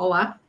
Olá, 0.00 0.40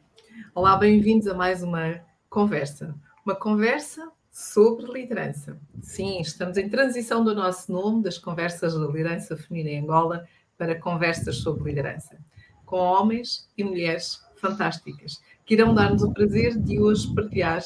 olá, 0.56 0.78
bem-vindos 0.78 1.28
a 1.28 1.34
mais 1.34 1.62
uma 1.62 2.00
conversa. 2.30 2.96
Uma 3.26 3.36
conversa 3.36 4.10
sobre 4.32 4.86
liderança. 4.86 5.60
Sim, 5.82 6.22
estamos 6.22 6.56
em 6.56 6.70
transição 6.70 7.22
do 7.22 7.36
nosso 7.36 7.70
nome, 7.70 8.02
das 8.02 8.18
conversas 8.18 8.74
da 8.74 8.88
liderança 8.88 9.36
feminina 9.36 9.72
em 9.72 9.84
Angola, 9.84 10.26
para 10.58 10.80
conversas 10.80 11.40
sobre 11.40 11.70
liderança, 11.70 12.18
com 12.66 12.78
homens 12.78 13.50
e 13.58 13.64
mulheres 13.66 14.24
fantásticas, 14.38 15.22
que 15.46 15.56
irão 15.56 15.76
dar-nos 15.76 16.02
o 16.02 16.14
prazer 16.14 16.58
de 16.58 16.80
hoje 16.80 17.14
partilhar 17.14 17.62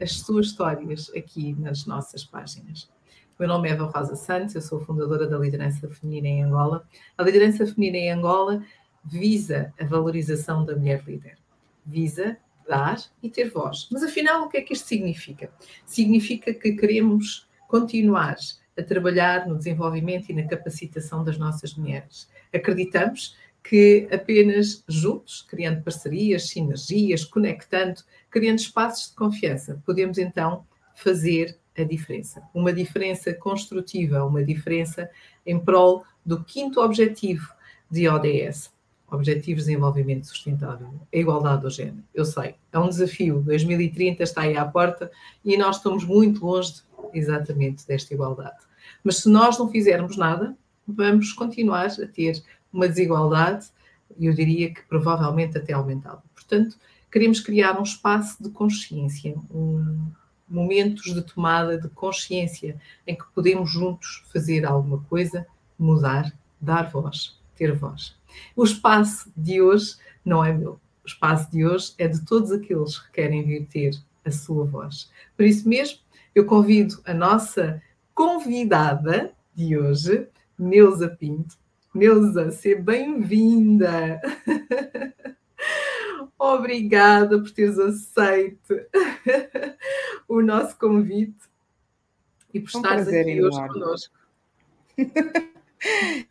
as 0.00 0.12
suas 0.20 0.46
histórias 0.46 1.10
aqui 1.16 1.52
nas 1.58 1.84
nossas 1.84 2.22
páginas. 2.22 2.88
Meu 3.36 3.48
nome 3.48 3.68
é 3.68 3.72
Eva 3.72 3.86
Rosa 3.86 4.14
Santos, 4.14 4.54
eu 4.54 4.62
sou 4.62 4.78
fundadora 4.78 5.26
da 5.26 5.36
Liderança 5.36 5.88
Feminina 5.88 6.28
em 6.28 6.44
Angola. 6.44 6.86
A 7.18 7.24
liderança 7.24 7.66
feminina 7.66 7.96
em 7.96 8.12
Angola 8.12 8.62
visa 9.04 9.72
a 9.78 9.84
valorização 9.84 10.64
da 10.64 10.74
mulher 10.74 11.02
líder, 11.06 11.36
visa 11.84 12.36
dar 12.66 12.98
e 13.22 13.28
ter 13.28 13.50
voz. 13.50 13.88
Mas 13.90 14.02
afinal, 14.02 14.44
o 14.44 14.48
que 14.48 14.56
é 14.56 14.62
que 14.62 14.72
isto 14.72 14.86
significa? 14.86 15.50
Significa 15.84 16.52
que 16.54 16.72
queremos 16.72 17.46
continuar 17.68 18.36
a 18.76 18.82
trabalhar 18.82 19.46
no 19.46 19.56
desenvolvimento 19.56 20.30
e 20.30 20.34
na 20.34 20.46
capacitação 20.46 21.22
das 21.22 21.38
nossas 21.38 21.74
mulheres. 21.74 22.28
Acreditamos 22.52 23.36
que 23.62 24.06
apenas 24.12 24.84
juntos, 24.86 25.42
criando 25.42 25.82
parcerias, 25.82 26.48
sinergias, 26.48 27.24
conectando, 27.24 28.02
criando 28.30 28.58
espaços 28.58 29.08
de 29.10 29.16
confiança, 29.16 29.82
podemos 29.86 30.18
então 30.18 30.66
fazer 30.94 31.56
a 31.76 31.82
diferença. 31.82 32.42
Uma 32.52 32.72
diferença 32.72 33.32
construtiva, 33.32 34.24
uma 34.24 34.44
diferença 34.44 35.10
em 35.46 35.58
prol 35.58 36.04
do 36.24 36.44
quinto 36.44 36.80
objetivo 36.80 37.52
de 37.90 38.08
ODS, 38.08 38.73
Objetivos 39.10 39.64
de 39.64 39.70
Desenvolvimento 39.70 40.26
Sustentável, 40.26 40.88
a 41.12 41.16
igualdade 41.16 41.62
do 41.62 41.70
género. 41.70 42.02
Eu 42.12 42.24
sei, 42.24 42.56
é 42.72 42.78
um 42.78 42.88
desafio. 42.88 43.42
2030 43.42 44.22
está 44.22 44.42
aí 44.42 44.56
à 44.56 44.64
porta 44.64 45.10
e 45.44 45.56
nós 45.56 45.76
estamos 45.76 46.04
muito 46.04 46.44
longe 46.44 46.82
exatamente 47.12 47.86
desta 47.86 48.12
igualdade. 48.12 48.56
Mas 49.02 49.18
se 49.18 49.28
nós 49.28 49.58
não 49.58 49.68
fizermos 49.68 50.16
nada, 50.16 50.56
vamos 50.86 51.32
continuar 51.32 51.86
a 51.86 52.06
ter 52.06 52.42
uma 52.72 52.88
desigualdade, 52.88 53.66
e 54.18 54.26
eu 54.26 54.34
diria 54.34 54.72
que 54.72 54.82
provavelmente 54.82 55.56
até 55.56 55.72
aumentada. 55.72 56.22
Portanto, 56.34 56.76
queremos 57.10 57.40
criar 57.40 57.78
um 57.78 57.82
espaço 57.82 58.42
de 58.42 58.50
consciência, 58.50 59.34
um, 59.50 60.10
momentos 60.48 61.14
de 61.14 61.22
tomada 61.22 61.78
de 61.78 61.88
consciência 61.88 62.80
em 63.06 63.14
que 63.14 63.24
podemos 63.34 63.70
juntos 63.70 64.24
fazer 64.32 64.64
alguma 64.64 64.98
coisa, 65.04 65.46
mudar, 65.78 66.32
dar 66.60 66.90
voz, 66.90 67.38
ter 67.54 67.72
voz. 67.74 68.16
O 68.56 68.64
espaço 68.64 69.30
de 69.36 69.60
hoje 69.60 69.96
não 70.24 70.44
é 70.44 70.52
meu. 70.52 70.80
O 71.04 71.06
espaço 71.06 71.50
de 71.50 71.64
hoje 71.66 71.94
é 71.98 72.08
de 72.08 72.24
todos 72.24 72.50
aqueles 72.50 72.98
que 72.98 73.12
querem 73.12 73.44
vir 73.44 73.66
ter 73.66 73.94
a 74.24 74.30
sua 74.30 74.64
voz. 74.64 75.10
Por 75.36 75.44
isso 75.44 75.68
mesmo, 75.68 75.98
eu 76.34 76.46
convido 76.46 77.00
a 77.04 77.12
nossa 77.12 77.82
convidada 78.14 79.32
de 79.54 79.76
hoje, 79.76 80.26
Neuza 80.58 81.08
Pinto. 81.08 81.56
Neuza, 81.94 82.50
seja 82.50 82.80
bem-vinda! 82.80 84.20
Obrigada 86.38 87.38
por 87.38 87.50
teres 87.50 87.78
aceito 87.78 88.74
o 90.28 90.42
nosso 90.42 90.76
convite 90.78 91.38
e 92.52 92.60
por 92.60 92.70
um 92.74 92.80
estares 92.80 93.08
aqui 93.08 93.30
enorme. 93.30 93.42
hoje 93.42 93.68
conosco. 93.68 94.14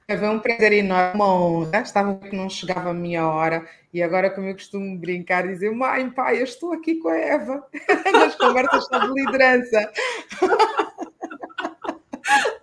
É 0.07 0.29
um 0.29 0.39
prazer 0.39 0.73
enorme, 0.73 1.15
uma 1.15 1.33
honra. 1.33 1.81
Estava 1.81 2.15
que 2.15 2.35
não 2.35 2.49
chegava 2.49 2.89
a 2.89 2.93
minha 2.93 3.27
hora 3.27 3.67
e 3.93 4.01
agora, 4.01 4.29
como 4.31 4.47
eu 4.47 4.53
costumo 4.53 4.97
brincar, 4.97 5.47
dizer: 5.47 5.71
Mãe, 5.71 6.09
pai, 6.09 6.39
eu 6.39 6.43
estou 6.43 6.73
aqui 6.73 6.95
com 6.95 7.09
a 7.09 7.17
Eva 7.17 7.63
nas 8.11 8.35
conversas 8.35 8.85
sobre 8.85 9.21
liderança. 9.21 9.91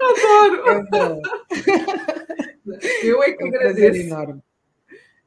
Adoro! 0.00 1.22
Eu 3.02 3.22
é 3.22 3.32
que 3.32 3.42
é 3.42 3.46
um 3.46 3.48
agradeço. 3.48 4.00
enorme. 4.00 4.42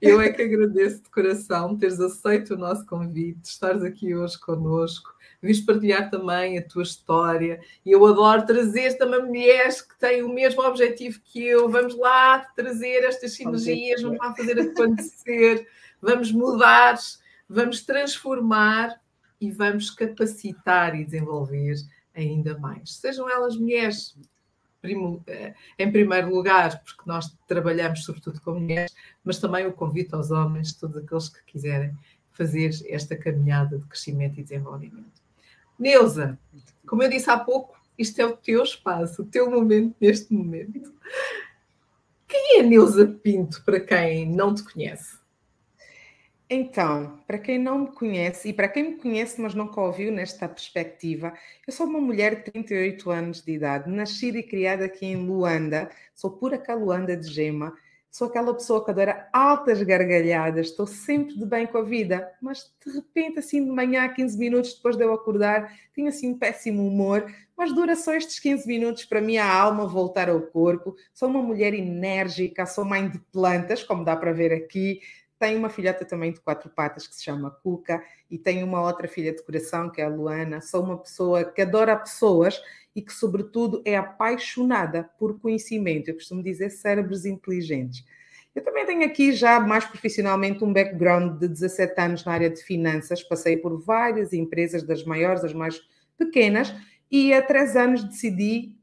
Eu 0.02 0.20
é 0.20 0.30
que 0.30 0.42
agradeço 0.42 1.02
de 1.02 1.10
coração 1.10 1.78
teres 1.78 2.00
aceito 2.00 2.56
o 2.56 2.58
nosso 2.58 2.86
convite, 2.86 3.46
estares 3.46 3.84
aqui 3.84 4.14
hoje 4.14 4.38
conosco 4.40 5.13
vires 5.44 5.60
partilhar 5.60 6.10
também 6.10 6.58
a 6.58 6.64
tua 6.64 6.84
história. 6.84 7.60
E 7.86 7.92
eu 7.92 8.06
adoro 8.06 8.46
trazer 8.46 8.98
também 8.98 9.22
mulheres 9.22 9.82
que 9.82 10.00
têm 10.00 10.24
o 10.24 10.34
mesmo 10.34 10.62
objetivo 10.64 11.20
que 11.26 11.46
eu. 11.46 11.70
Vamos 11.70 11.98
lá 11.98 12.40
trazer 12.56 13.04
estas 13.04 13.34
sinergias, 13.34 14.02
vamos 14.02 14.18
lá 14.20 14.34
fazer 14.34 14.58
acontecer, 14.58 15.68
vamos 16.02 16.32
mudar, 16.32 16.98
vamos 17.50 17.82
transformar 17.82 18.98
e 19.40 19.52
vamos 19.52 19.90
capacitar 19.90 20.96
e 20.96 21.04
desenvolver 21.04 21.76
ainda 22.16 22.58
mais. 22.58 22.96
Sejam 22.96 23.30
elas 23.30 23.58
mulheres, 23.58 24.18
eh, 25.28 25.54
em 25.78 25.92
primeiro 25.92 26.34
lugar, 26.34 26.82
porque 26.84 27.02
nós 27.06 27.36
trabalhamos 27.46 28.06
sobretudo 28.06 28.40
com 28.40 28.60
mulheres, 28.60 28.94
mas 29.26 29.40
também 29.40 29.68
o 29.68 29.74
convite 29.74 30.16
aos 30.16 30.32
homens, 30.32 30.72
todos 30.72 30.96
aqueles 30.96 31.28
que 31.28 31.44
quiserem 31.44 31.94
fazer 32.32 32.72
esta 32.88 33.16
caminhada 33.18 33.78
de 33.78 33.86
crescimento 33.86 34.40
e 34.40 34.44
desenvolvimento. 34.44 35.23
Neuza, 35.84 36.40
como 36.88 37.04
eu 37.04 37.10
disse 37.10 37.30
há 37.30 37.38
pouco, 37.38 37.78
isto 38.00 38.18
é 38.22 38.26
o 38.26 38.38
teu 38.38 38.64
espaço, 38.64 39.22
o 39.22 39.26
teu 39.26 39.52
momento 39.52 39.94
neste 40.00 40.34
momento. 40.34 40.94
Quem 42.26 42.60
é 42.60 42.64
Neuza 42.64 43.06
Pinto 43.06 43.62
para 43.66 43.82
quem 43.82 44.26
não 44.26 44.56
te 44.56 44.64
conhece? 44.64 45.18
Então, 46.50 47.20
para 47.28 47.38
quem 47.38 47.60
não 47.60 47.80
me 47.80 47.88
conhece 47.88 48.48
e 48.48 48.54
para 48.54 48.70
quem 48.70 48.92
me 48.92 48.96
conhece, 48.96 49.42
mas 49.42 49.54
nunca 49.54 49.82
ouviu 49.82 50.10
nesta 50.10 50.48
perspectiva, 50.48 51.34
eu 51.68 51.74
sou 51.74 51.86
uma 51.86 52.00
mulher 52.00 52.36
de 52.38 52.52
38 52.52 53.12
anos 53.12 53.42
de 53.42 53.52
idade, 53.52 53.92
nascida 53.92 54.38
e 54.38 54.44
criada 54.44 54.86
aqui 54.86 55.06
em 55.06 55.18
Luanda, 55.18 55.92
sou 56.16 56.32
pura 56.32 56.64
Luanda 56.76 57.18
de 57.18 57.28
Gema, 57.28 57.76
sou 58.14 58.28
aquela 58.28 58.54
pessoa 58.54 58.86
que 58.86 58.92
adora 58.92 59.28
altas 59.34 59.82
gargalhadas, 59.82 60.68
estou 60.68 60.86
sempre 60.86 61.36
de 61.36 61.44
bem 61.48 61.66
com 61.66 61.80
a 61.80 61.82
vida, 61.82 62.32
mas 62.40 62.72
de 62.86 62.94
repente, 62.94 63.40
assim 63.40 63.66
de 63.66 63.72
manhã, 63.72 64.08
15 64.08 64.38
minutos 64.38 64.76
depois 64.76 64.96
de 64.96 65.04
eu 65.04 65.12
acordar, 65.12 65.74
tenho 65.96 66.08
assim 66.08 66.30
um 66.30 66.38
péssimo 66.38 66.88
humor, 66.88 67.26
mas 67.58 67.74
dura 67.74 67.96
só 67.96 68.14
estes 68.14 68.40
15 68.40 68.68
minutos 68.68 69.04
para 69.04 69.20
a 69.20 69.60
alma 69.60 69.88
voltar 69.88 70.30
ao 70.30 70.40
corpo. 70.42 70.96
Sou 71.12 71.28
uma 71.28 71.42
mulher 71.42 71.74
enérgica, 71.74 72.68
sou 72.68 72.86
mãe 72.86 73.10
de 73.10 73.18
plantas, 73.32 73.84
como 73.84 74.06
dá 74.06 74.16
para 74.16 74.32
ver 74.32 74.54
aqui. 74.54 75.00
Tenho 75.44 75.60
uma 75.60 75.68
filhota 75.68 76.06
também 76.06 76.32
de 76.32 76.40
quatro 76.40 76.70
patas 76.70 77.06
que 77.06 77.14
se 77.14 77.22
chama 77.22 77.52
Cuca 77.52 78.02
e 78.32 78.38
tenho 78.38 78.66
uma 78.66 78.82
outra 78.82 79.10
filha 79.10 79.34
de 79.34 79.44
coração 79.44 79.90
que 79.90 80.00
é 80.00 80.06
a 80.06 80.08
Luana. 80.08 80.62
Sou 80.62 80.82
uma 80.82 80.98
pessoa 80.98 81.44
que 81.44 81.62
adora 81.62 81.98
pessoas 81.98 82.62
e 82.96 83.02
que, 83.02 83.12
sobretudo, 83.12 83.82
é 83.84 83.98
apaixonada 83.98 85.04
por 85.20 85.38
conhecimento. 85.42 86.08
Eu 86.08 86.14
costumo 86.14 86.42
dizer 86.42 86.70
cérebros 86.70 87.26
inteligentes. 87.26 88.06
Eu 88.56 88.64
também 88.64 88.86
tenho 88.86 89.04
aqui 89.04 89.34
já 89.34 89.60
mais 89.60 89.84
profissionalmente 89.84 90.64
um 90.64 90.72
background 90.72 91.38
de 91.38 91.50
17 91.50 92.00
anos 92.00 92.24
na 92.24 92.32
área 92.32 92.50
de 92.50 92.64
finanças, 92.64 93.22
passei 93.22 93.58
por 93.58 93.78
várias 93.82 94.32
empresas, 94.32 94.82
das 94.82 95.04
maiores, 95.04 95.42
das 95.42 95.54
mais 95.54 95.78
pequenas, 96.18 96.74
e 97.12 97.34
há 97.34 97.42
três 97.42 97.76
anos 97.76 98.02
decidi 98.02 98.78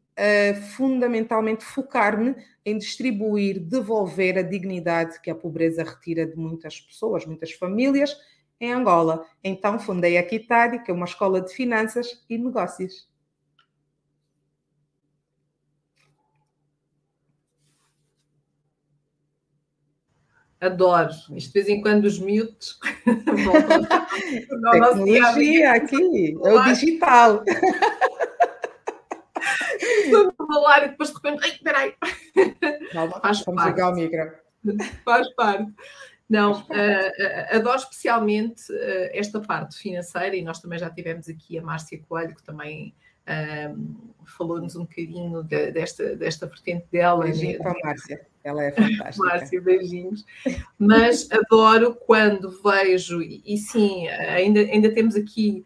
fundamentalmente 0.76 1.64
focar-me 1.64 2.34
em 2.64 2.76
distribuir, 2.76 3.58
devolver 3.58 4.38
a 4.38 4.42
dignidade 4.42 5.20
que 5.20 5.30
a 5.30 5.34
pobreza 5.34 5.82
retira 5.82 6.26
de 6.26 6.36
muitas 6.36 6.80
pessoas, 6.80 7.24
muitas 7.24 7.52
famílias 7.52 8.16
em 8.60 8.72
Angola. 8.72 9.24
Então 9.42 9.78
fundei 9.78 10.18
a 10.18 10.22
Kitari, 10.22 10.82
que 10.82 10.90
é 10.90 10.94
uma 10.94 11.06
escola 11.06 11.40
de 11.40 11.52
finanças 11.54 12.22
e 12.28 12.36
negócios. 12.36 13.08
Adoro. 20.60 21.08
Isto 21.30 21.54
de 21.54 21.62
vez 21.62 21.68
em 21.68 21.80
quando 21.80 22.04
os 22.04 22.18
miúdos 22.18 22.78
Tecnologia 24.70 25.72
aqui, 25.72 26.36
é 26.44 26.52
o 26.52 26.62
digital. 26.64 27.42
Falar 30.52 30.84
e 30.84 30.88
depois 30.88 31.10
de 31.10 31.14
repente, 31.14 31.44
ai, 31.44 31.58
peraí. 31.62 31.94
Calma, 32.92 33.20
Faz 33.20 33.44
vamos 33.44 33.62
parte. 33.62 33.74
ligar 33.74 33.92
o 33.92 33.94
micro. 33.94 34.32
Faz 35.04 35.28
parte. 35.34 35.72
Não, 36.28 36.52
uh, 36.52 36.56
uh, 36.62 37.56
adoro 37.56 37.78
especialmente 37.78 38.72
uh, 38.72 39.10
esta 39.12 39.40
parte 39.40 39.76
financeira 39.76 40.36
e 40.36 40.42
nós 40.42 40.60
também 40.60 40.78
já 40.78 40.88
tivemos 40.88 41.28
aqui 41.28 41.58
a 41.58 41.62
Márcia 41.62 42.00
Coelho, 42.08 42.36
que 42.36 42.42
também 42.42 42.94
falou-nos 44.24 44.74
um 44.74 44.80
bocadinho 44.80 45.44
de, 45.44 45.70
desta, 45.70 46.16
desta 46.16 46.46
vertente 46.48 46.86
dela. 46.90 47.22
Beijinho 47.22 47.58
para 47.58 47.70
a 47.70 47.74
Márcia, 47.84 48.26
ela 48.42 48.64
é 48.64 48.72
fantástica. 48.72 49.28
Márcia, 49.28 49.60
beijinhos. 49.60 50.24
Mas 50.76 51.28
adoro 51.30 51.94
quando 51.94 52.50
vejo, 52.60 53.22
e, 53.22 53.40
e 53.46 53.56
sim, 53.56 54.08
ainda, 54.08 54.60
ainda 54.60 54.92
temos 54.92 55.14
aqui 55.14 55.64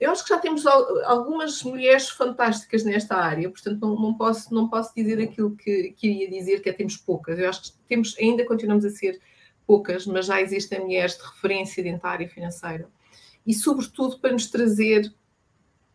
eu 0.00 0.10
acho 0.10 0.24
que 0.24 0.30
já 0.30 0.38
temos 0.38 0.66
algumas 0.66 1.62
mulheres 1.62 2.08
fantásticas 2.08 2.82
nesta 2.82 3.16
área, 3.16 3.50
portanto 3.50 3.78
não, 3.80 3.94
não, 3.94 4.14
posso, 4.14 4.52
não 4.52 4.66
posso 4.66 4.94
dizer 4.96 5.20
aquilo 5.20 5.54
que 5.54 5.92
queria 5.92 6.28
dizer, 6.30 6.62
que 6.62 6.70
é 6.70 6.72
temos 6.72 6.96
poucas. 6.96 7.38
Eu 7.38 7.48
acho 7.48 7.64
que 7.64 7.72
temos, 7.86 8.16
ainda 8.18 8.46
continuamos 8.46 8.84
a 8.86 8.90
ser 8.90 9.20
poucas, 9.66 10.06
mas 10.06 10.26
já 10.26 10.40
existem 10.40 10.80
mulheres 10.80 11.18
de 11.18 11.22
referência 11.22 11.82
dentária 11.82 12.26
financeira. 12.28 12.88
E, 13.46 13.52
sobretudo, 13.52 14.18
para 14.18 14.32
nos 14.32 14.50
trazer 14.50 15.12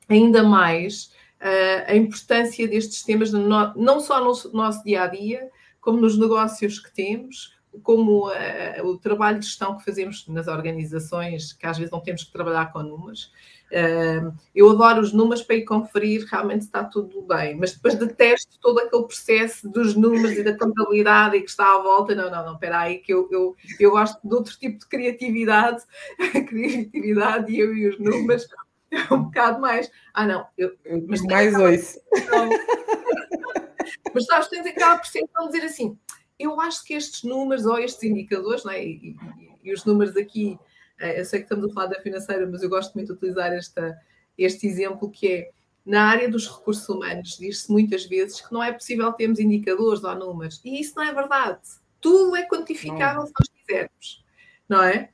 ainda 0.07 0.43
mais 0.43 1.11
uh, 1.41 1.83
a 1.87 1.95
importância 1.95 2.67
destes 2.67 3.03
temas, 3.03 3.31
no, 3.31 3.73
não 3.75 3.99
só 3.99 4.23
no 4.23 4.33
nosso 4.53 4.83
dia 4.83 5.03
a 5.03 5.07
dia, 5.07 5.49
como 5.81 5.99
nos 5.99 6.17
negócios 6.17 6.79
que 6.79 6.93
temos, 6.93 7.55
como 7.83 8.29
uh, 8.29 8.85
o 8.85 8.97
trabalho 8.97 9.39
de 9.39 9.45
gestão 9.45 9.77
que 9.77 9.83
fazemos 9.83 10.27
nas 10.27 10.47
organizações, 10.47 11.53
que 11.53 11.65
às 11.65 11.77
vezes 11.77 11.91
não 11.91 11.99
temos 11.99 12.23
que 12.23 12.31
trabalhar 12.31 12.71
com 12.71 12.83
números. 12.83 13.31
Eu 14.54 14.69
adoro 14.69 15.01
os 15.01 15.12
números 15.12 15.44
para 15.44 15.56
ir 15.57 15.66
conferir 15.66 16.25
realmente 16.30 16.62
está 16.62 16.83
tudo 16.83 17.22
bem, 17.24 17.56
mas 17.57 17.74
depois 17.74 17.95
detesto 17.95 18.57
todo 18.62 18.80
aquele 18.80 19.04
processo 19.04 19.69
dos 19.69 19.95
números 19.95 20.38
e 20.38 20.44
da 20.44 20.57
contabilidade 20.57 21.38
e 21.38 21.42
que 21.42 21.50
está 21.50 21.75
à 21.75 21.81
volta. 21.81 22.16
Não, 22.16 22.31
não, 22.31 22.45
não, 22.45 22.54
espera 22.54 22.80
aí, 22.80 23.00
que 23.00 23.13
eu, 23.13 23.27
eu, 23.31 23.56
eu 23.80 23.92
gosto 23.92 24.19
de 24.25 24.33
outro 24.33 24.57
tipo 24.57 24.80
de 24.80 24.88
criatividade, 24.88 25.83
criatividade 26.48 27.51
e 27.51 27.60
eu 27.60 27.75
e 27.75 27.89
os 27.89 28.00
números 28.00 28.48
é 28.92 29.13
um 29.13 29.24
bocado 29.24 29.60
mais. 29.60 29.92
Ah, 30.13 30.25
não, 30.25 30.45
eu, 30.57 30.72
mas 31.07 31.22
mais 31.24 31.54
dois. 31.54 32.00
Mas 34.13 34.25
sabes, 34.25 34.48
tens 34.48 34.66
aquela 34.66 34.98
percepção 34.98 35.48
de 35.48 35.51
dizer 35.51 35.66
assim: 35.66 35.98
eu 36.39 36.60
acho 36.60 36.83
que 36.86 36.94
estes 36.94 37.24
números 37.24 37.66
ou 37.66 37.77
estes 37.77 38.04
indicadores, 38.04 38.63
não 38.63 38.72
é? 38.72 38.83
e, 38.83 38.89
e, 38.89 39.16
e, 39.63 39.74
os 39.74 39.83
números 39.83 40.16
aqui, 40.16 40.57
eu 41.00 41.25
sei 41.25 41.39
que 41.39 41.45
estamos 41.45 41.69
a 41.69 41.74
falar 41.74 41.88
da 41.88 42.01
financeira, 42.01 42.47
mas 42.47 42.63
eu 42.63 42.69
gosto 42.69 42.94
muito 42.94 43.07
de 43.07 43.13
utilizar 43.13 43.51
esta, 43.53 44.00
este 44.38 44.68
exemplo 44.68 45.09
que 45.09 45.27
é 45.27 45.51
na 45.86 46.06
área 46.06 46.30
dos 46.30 46.47
recursos 46.47 46.88
humanos, 46.89 47.38
diz-se 47.38 47.71
muitas 47.71 48.06
vezes 48.06 48.42
que 48.42 48.51
não 48.51 48.63
é 48.63 48.71
possível 48.71 49.12
termos 49.13 49.39
indicadores 49.39 50.03
ou 50.03 50.15
números, 50.15 50.59
e 50.65 50.80
isso 50.80 50.94
não 50.95 51.03
é 51.03 51.13
verdade. 51.13 51.62
Tudo 52.01 52.36
é 52.36 52.47
quantificável 52.47 53.21
não. 53.21 53.27
se 53.27 53.33
nós 53.39 53.50
quisermos, 53.50 54.25
não 54.68 54.81
é? 54.81 55.09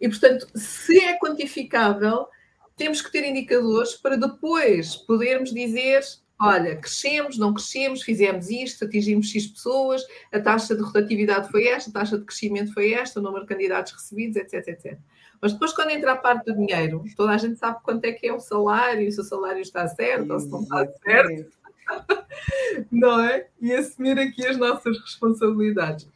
E 0.00 0.08
portanto, 0.08 0.48
se 0.54 0.98
é 0.98 1.18
quantificável, 1.18 2.28
temos 2.76 3.02
que 3.02 3.12
ter 3.12 3.28
indicadores 3.28 3.94
para 3.94 4.16
depois 4.16 4.96
podermos 4.96 5.52
dizer 5.52 6.02
olha, 6.40 6.76
crescemos, 6.76 7.36
não 7.36 7.52
crescemos, 7.52 8.02
fizemos 8.02 8.48
isto, 8.48 8.84
atingimos 8.84 9.30
X 9.30 9.46
pessoas, 9.48 10.02
a 10.32 10.38
taxa 10.38 10.76
de 10.76 10.82
rotatividade 10.82 11.50
foi 11.50 11.66
esta, 11.66 11.90
a 11.90 11.92
taxa 11.92 12.18
de 12.18 12.24
crescimento 12.24 12.72
foi 12.72 12.92
esta, 12.92 13.18
o 13.18 13.22
número 13.22 13.42
de 13.42 13.48
candidatos 13.48 13.92
recebidos, 13.92 14.36
etc, 14.36 14.68
etc. 14.68 14.98
Mas 15.40 15.52
depois, 15.52 15.72
quando 15.72 15.90
entra 15.90 16.12
a 16.12 16.16
parte 16.16 16.46
do 16.46 16.54
dinheiro, 16.54 17.04
toda 17.16 17.32
a 17.32 17.38
gente 17.38 17.58
sabe 17.58 17.78
quanto 17.82 18.04
é 18.04 18.12
que 18.12 18.26
é 18.26 18.32
o 18.32 18.40
salário, 18.40 19.10
se 19.10 19.20
o 19.20 19.24
salário 19.24 19.60
está 19.60 19.86
certo 19.88 20.32
ou 20.32 20.40
se 20.40 20.48
não 20.48 20.62
está 20.62 20.86
certo. 21.04 21.52
não 22.90 23.20
é? 23.20 23.46
E 23.60 23.72
assumir 23.72 24.18
aqui 24.18 24.46
as 24.46 24.56
nossas 24.56 24.98
responsabilidades. 25.00 26.08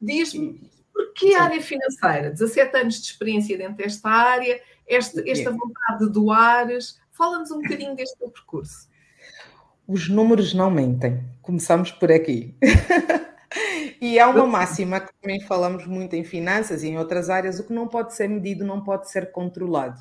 Diz-me, 0.00 0.60
porquê 0.92 1.34
a 1.34 1.44
área 1.44 1.60
financeira? 1.60 2.30
17 2.30 2.76
anos 2.76 3.00
de 3.00 3.06
experiência 3.06 3.58
dentro 3.58 3.76
desta 3.76 4.08
área, 4.08 4.60
esta, 4.86 5.28
esta 5.28 5.50
vontade 5.50 6.06
de 6.06 6.12
doares. 6.12 6.98
Fala-nos 7.10 7.50
um 7.50 7.60
bocadinho 7.60 7.94
deste 7.94 8.16
teu 8.18 8.30
percurso 8.30 8.89
os 9.90 10.08
números 10.08 10.54
não 10.54 10.70
mentem. 10.70 11.20
Começamos 11.42 11.90
por 11.90 12.12
aqui. 12.12 12.54
e 14.00 14.20
há 14.20 14.28
uma 14.28 14.46
máxima 14.46 15.00
que 15.00 15.12
também 15.20 15.40
falamos 15.40 15.84
muito 15.84 16.14
em 16.14 16.22
finanças 16.22 16.84
e 16.84 16.88
em 16.88 16.96
outras 16.96 17.28
áreas: 17.28 17.58
o 17.58 17.66
que 17.66 17.72
não 17.72 17.88
pode 17.88 18.14
ser 18.14 18.28
medido 18.28 18.64
não 18.64 18.84
pode 18.84 19.10
ser 19.10 19.32
controlado. 19.32 20.00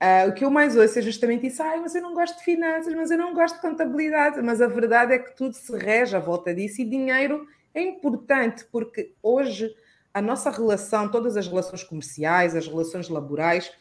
Uh, 0.00 0.28
o 0.28 0.32
que 0.32 0.44
eu 0.44 0.50
mais 0.50 0.76
ouço 0.76 1.00
é 1.00 1.02
justamente 1.02 1.48
isso: 1.48 1.60
ai, 1.60 1.80
mas 1.80 1.96
eu 1.96 2.02
não 2.02 2.14
gosto 2.14 2.38
de 2.38 2.44
finanças, 2.44 2.94
mas 2.94 3.10
eu 3.10 3.18
não 3.18 3.34
gosto 3.34 3.56
de 3.56 3.60
contabilidade. 3.60 4.40
Mas 4.40 4.62
a 4.62 4.68
verdade 4.68 5.14
é 5.14 5.18
que 5.18 5.36
tudo 5.36 5.54
se 5.54 5.76
rege 5.76 6.14
à 6.14 6.20
volta 6.20 6.54
disso 6.54 6.80
e 6.80 6.84
dinheiro 6.84 7.44
é 7.74 7.82
importante 7.82 8.64
porque 8.70 9.14
hoje 9.20 9.74
a 10.14 10.22
nossa 10.22 10.48
relação, 10.48 11.10
todas 11.10 11.36
as 11.36 11.48
relações 11.48 11.82
comerciais, 11.82 12.54
as 12.54 12.68
relações 12.68 13.08
laborais. 13.08 13.72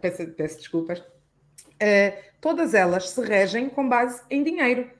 Peço, 0.00 0.26
peço 0.32 0.58
desculpas 0.58 1.02
uh, 1.82 2.22
todas 2.40 2.74
elas 2.74 3.10
se 3.10 3.20
regem 3.20 3.68
com 3.68 3.88
base 3.88 4.22
em 4.30 4.42
dinheiro. 4.42 4.90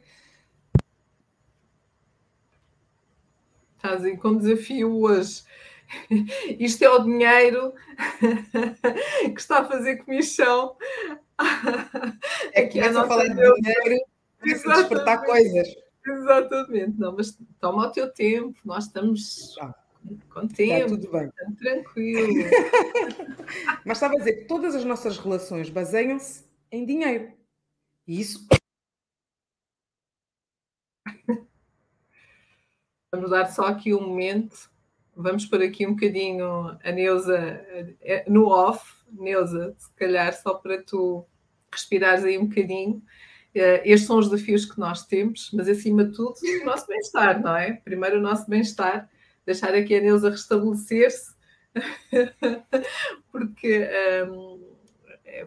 Estás 3.77 4.19
com 4.19 4.37
desafio 4.37 5.01
hoje. 5.01 5.43
Isto 6.59 6.85
é 6.85 6.91
o 6.91 7.05
dinheiro 7.05 7.73
que 9.35 9.41
está 9.41 9.61
a 9.61 9.65
fazer 9.65 9.97
comissão. 10.05 10.77
É 12.53 12.67
que 12.67 12.81
é 12.81 12.93
só 12.93 13.07
falar 13.07 13.29
de 13.29 13.35
dinheiro 13.35 14.05
e 14.45 14.55
despertar 14.55 15.25
coisas. 15.25 15.69
Exatamente, 16.05 16.99
não, 16.99 17.15
mas 17.15 17.39
toma 17.61 17.87
o 17.87 17.93
teu 17.93 18.13
tempo, 18.13 18.59
nós 18.65 18.87
estamos 18.87 19.57
ah, 19.61 19.73
com 20.31 20.49
tempo, 20.49 20.99
tudo 20.99 21.13
bem. 21.13 21.31
tranquilo. 21.57 22.51
mas 23.85 23.99
estava 23.99 24.15
a 24.15 24.17
dizer 24.17 24.33
que 24.33 24.45
todas 24.47 24.75
as 24.75 24.85
nossas 24.85 25.17
relações 25.17 25.71
baseiam-se 25.71 26.48
em 26.71 26.85
dinheiro. 26.85 27.33
Isso. 28.07 28.47
Vamos 33.13 33.31
dar 33.31 33.47
só 33.47 33.67
aqui 33.67 33.95
um 33.95 34.07
momento. 34.07 34.71
Vamos 35.15 35.47
por 35.47 35.61
aqui 35.63 35.87
um 35.87 35.95
bocadinho 35.95 36.79
a 36.83 36.93
Neuza 36.93 37.37
eh, 37.39 37.95
eh, 38.01 38.25
no 38.29 38.47
off. 38.47 38.95
Neuza, 39.11 39.75
se 39.79 39.93
calhar 39.95 40.33
só 40.33 40.55
para 40.55 40.83
tu 40.83 41.27
respirares 41.73 42.25
aí 42.25 42.39
um 42.39 42.47
bocadinho. 42.47 43.03
Eh, 43.55 43.83
estes 43.85 44.07
são 44.07 44.19
os 44.19 44.29
desafios 44.29 44.65
que 44.65 44.79
nós 44.79 45.07
temos, 45.07 45.51
mas 45.53 45.69
acima 45.69 46.05
de 46.05 46.15
tudo, 46.15 46.35
o 46.63 46.65
nosso 46.65 46.87
bem-estar, 46.87 47.43
não 47.43 47.57
é? 47.57 47.73
Primeiro 47.73 48.19
o 48.19 48.23
nosso 48.23 48.49
bem-estar, 48.49 49.11
deixar 49.45 49.75
aqui 49.75 49.97
a 49.97 50.01
Neuza 50.01 50.31
restabelecer-se, 50.31 51.35
porque 53.33 53.89
um, 54.29 54.63
é, 54.63 54.68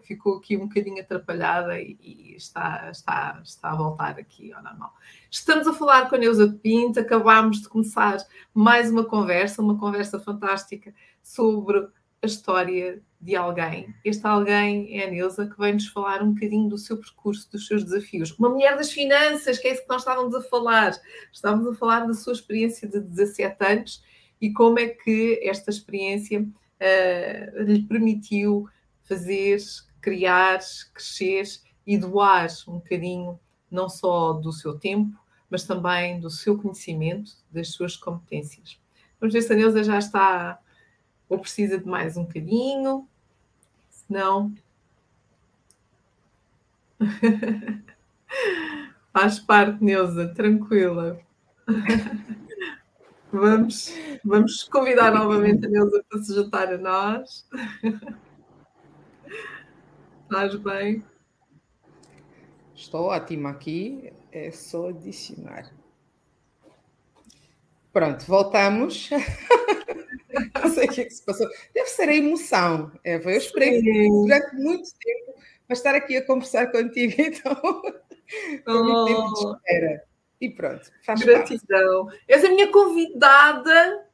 ficou 0.02 0.36
aqui 0.36 0.56
um 0.56 0.66
bocadinho 0.66 1.00
atrapalhada 1.00 1.80
e, 1.80 1.96
e, 2.00 2.36
está, 2.36 2.90
está, 2.90 3.40
está 3.44 3.70
a 3.70 3.76
voltar 3.76 4.18
aqui 4.18 4.52
ao 4.52 4.62
normal. 4.62 4.92
Estamos 5.30 5.66
a 5.66 5.72
falar 5.72 6.08
com 6.08 6.16
a 6.16 6.18
Neuza 6.18 6.58
Pinto, 6.62 7.00
acabámos 7.00 7.62
de 7.62 7.68
começar 7.68 8.18
mais 8.54 8.90
uma 8.90 9.04
conversa, 9.04 9.62
uma 9.62 9.78
conversa 9.78 10.18
fantástica 10.20 10.94
sobre 11.22 11.88
a 12.22 12.26
história 12.26 13.02
de 13.20 13.36
alguém. 13.36 13.94
Este 14.04 14.26
alguém 14.26 14.98
é 14.98 15.06
a 15.06 15.10
Neuza, 15.10 15.46
que 15.46 15.58
vem-nos 15.58 15.86
falar 15.88 16.22
um 16.22 16.32
bocadinho 16.32 16.68
do 16.68 16.78
seu 16.78 16.96
percurso, 16.96 17.50
dos 17.50 17.66
seus 17.66 17.84
desafios. 17.84 18.32
Uma 18.38 18.48
mulher 18.48 18.76
das 18.76 18.90
finanças, 18.90 19.58
que 19.58 19.68
é 19.68 19.72
isso 19.72 19.82
que 19.82 19.88
nós 19.88 20.02
estávamos 20.02 20.34
a 20.34 20.42
falar. 20.42 20.92
Estávamos 21.32 21.66
a 21.68 21.74
falar 21.74 22.06
da 22.06 22.14
sua 22.14 22.32
experiência 22.32 22.88
de 22.88 23.00
17 23.00 23.56
anos 23.64 24.02
e 24.40 24.52
como 24.52 24.78
é 24.78 24.88
que 24.88 25.40
esta 25.44 25.70
experiência 25.70 26.40
uh, 26.42 27.62
lhe 27.62 27.82
permitiu 27.84 28.68
fazer, 29.04 29.58
criar, 30.00 30.58
crescer 30.92 31.44
e 31.86 31.98
doar 31.98 32.48
um 32.68 32.74
bocadinho, 32.74 33.38
não 33.70 33.88
só 33.88 34.32
do 34.32 34.52
seu 34.52 34.78
tempo, 34.78 35.16
mas 35.50 35.64
também 35.64 36.20
do 36.20 36.30
seu 36.30 36.58
conhecimento, 36.58 37.32
das 37.50 37.68
suas 37.68 37.96
competências. 37.96 38.78
Vamos 39.20 39.34
ver 39.34 39.42
se 39.42 39.52
a 39.52 39.56
Neuza 39.56 39.84
já 39.84 39.98
está 39.98 40.58
ou 41.28 41.38
precisa 41.38 41.78
de 41.78 41.86
mais 41.86 42.16
um 42.16 42.24
bocadinho, 42.24 43.08
senão. 43.88 44.54
Faz 49.12 49.38
parte, 49.38 49.82
Neuza, 49.84 50.28
tranquila. 50.34 51.20
vamos, 53.32 53.94
vamos 54.24 54.64
convidar 54.64 55.12
novamente 55.12 55.66
a 55.66 55.68
Neuza 55.68 56.04
para 56.08 56.22
se 56.22 56.34
juntar 56.34 56.72
a 56.72 56.78
nós. 56.78 57.46
Estás 60.32 60.54
bem? 60.54 61.04
Estou 62.74 63.08
ótima 63.08 63.50
aqui, 63.50 64.10
é 64.32 64.50
só 64.50 64.88
adicionar. 64.88 65.70
Pronto, 67.92 68.24
voltamos. 68.24 69.10
Não 70.58 70.70
sei 70.70 70.86
o 70.86 70.90
que, 70.90 71.02
é 71.02 71.04
que 71.04 71.10
se 71.10 71.22
passou. 71.22 71.46
Deve 71.74 71.90
ser 71.90 72.08
a 72.08 72.16
emoção, 72.16 72.90
Eva. 73.04 73.30
Eu 73.30 73.36
esperei 73.36 73.82
Sim. 73.82 74.22
durante 74.22 74.56
muito 74.56 74.88
tempo 74.98 75.38
para 75.66 75.74
estar 75.74 75.94
aqui 75.94 76.16
a 76.16 76.26
conversar 76.26 76.72
contigo, 76.72 77.12
então. 77.20 77.60
Oh. 78.66 78.84
muito 78.84 79.04
tempo 79.04 79.34
de 79.34 79.54
espera. 79.54 80.04
E 80.40 80.48
pronto, 80.48 80.90
faz 81.04 81.20
Gratidão. 81.20 82.06
Parte. 82.06 82.24
És 82.26 82.42
a 82.42 82.48
minha 82.48 82.72
convidada 82.72 84.06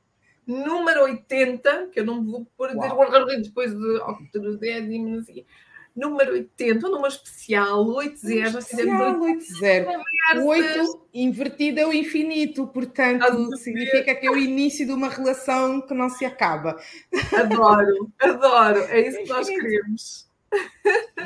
número 0.45 1.05
80, 1.05 1.91
que 1.93 2.01
eu 2.01 2.05
não 2.05 2.25
vou 2.25 2.45
pôr 2.57 2.71
dizer 2.75 3.41
depois 3.41 3.71
de 3.71 4.57
10 4.59 4.91
e 4.91 4.99
não 4.99 5.23
sei 5.23 5.47
número 5.99 6.33
80, 6.33 6.87
um 6.87 6.91
número 6.91 7.09
especial, 7.09 7.85
8-0. 7.85 8.59
Especial, 8.59 9.21
8-0. 9.21 9.87
O 10.37 10.47
8 10.47 11.09
invertido 11.13 11.81
é 11.81 11.87
o 11.87 11.93
infinito, 11.93 12.67
portanto, 12.69 13.57
significa 13.57 14.15
que 14.15 14.27
é 14.27 14.31
o 14.31 14.37
início 14.37 14.87
de 14.87 14.93
uma 14.93 15.09
relação 15.09 15.81
que 15.81 15.93
não 15.93 16.09
se 16.09 16.25
acaba. 16.25 16.79
Adoro, 17.33 18.11
adoro, 18.21 18.81
é 18.85 19.09
isso 19.09 19.19
que 19.19 19.29
nós 19.29 19.49
queremos. 19.49 20.29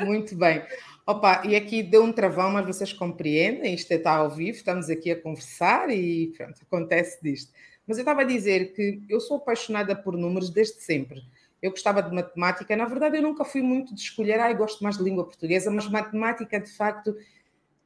Muito 0.03 0.35
bem. 0.35 0.63
Opa, 1.05 1.43
e 1.45 1.55
aqui 1.55 1.83
deu 1.83 2.03
um 2.03 2.13
travão, 2.13 2.49
mas 2.51 2.65
vocês 2.65 2.93
compreendem, 2.93 3.73
isto 3.73 3.91
está 3.91 4.15
ao 4.15 4.29
vivo, 4.29 4.57
estamos 4.57 4.89
aqui 4.89 5.11
a 5.11 5.21
conversar 5.21 5.89
e 5.89 6.33
pronto, 6.37 6.61
acontece 6.61 7.21
disto. 7.21 7.51
Mas 7.85 7.97
eu 7.97 8.03
estava 8.03 8.21
a 8.21 8.25
dizer 8.25 8.73
que 8.73 9.01
eu 9.09 9.19
sou 9.19 9.37
apaixonada 9.37 9.95
por 9.95 10.17
números 10.17 10.49
desde 10.49 10.81
sempre. 10.81 11.21
Eu 11.63 11.71
gostava 11.71 12.03
de 12.03 12.13
matemática, 12.13 12.75
na 12.75 12.83
verdade 12.83 13.15
eu 13.15 13.21
nunca 13.21 13.45
fui 13.45 13.61
muito 13.61 13.95
de 13.95 14.01
escolher, 14.01 14.37
ai, 14.37 14.53
gosto 14.53 14.83
mais 14.83 14.97
de 14.97 15.03
língua 15.03 15.23
portuguesa, 15.23 15.71
mas 15.71 15.87
matemática 15.87 16.59
de 16.59 16.69
facto 16.69 17.15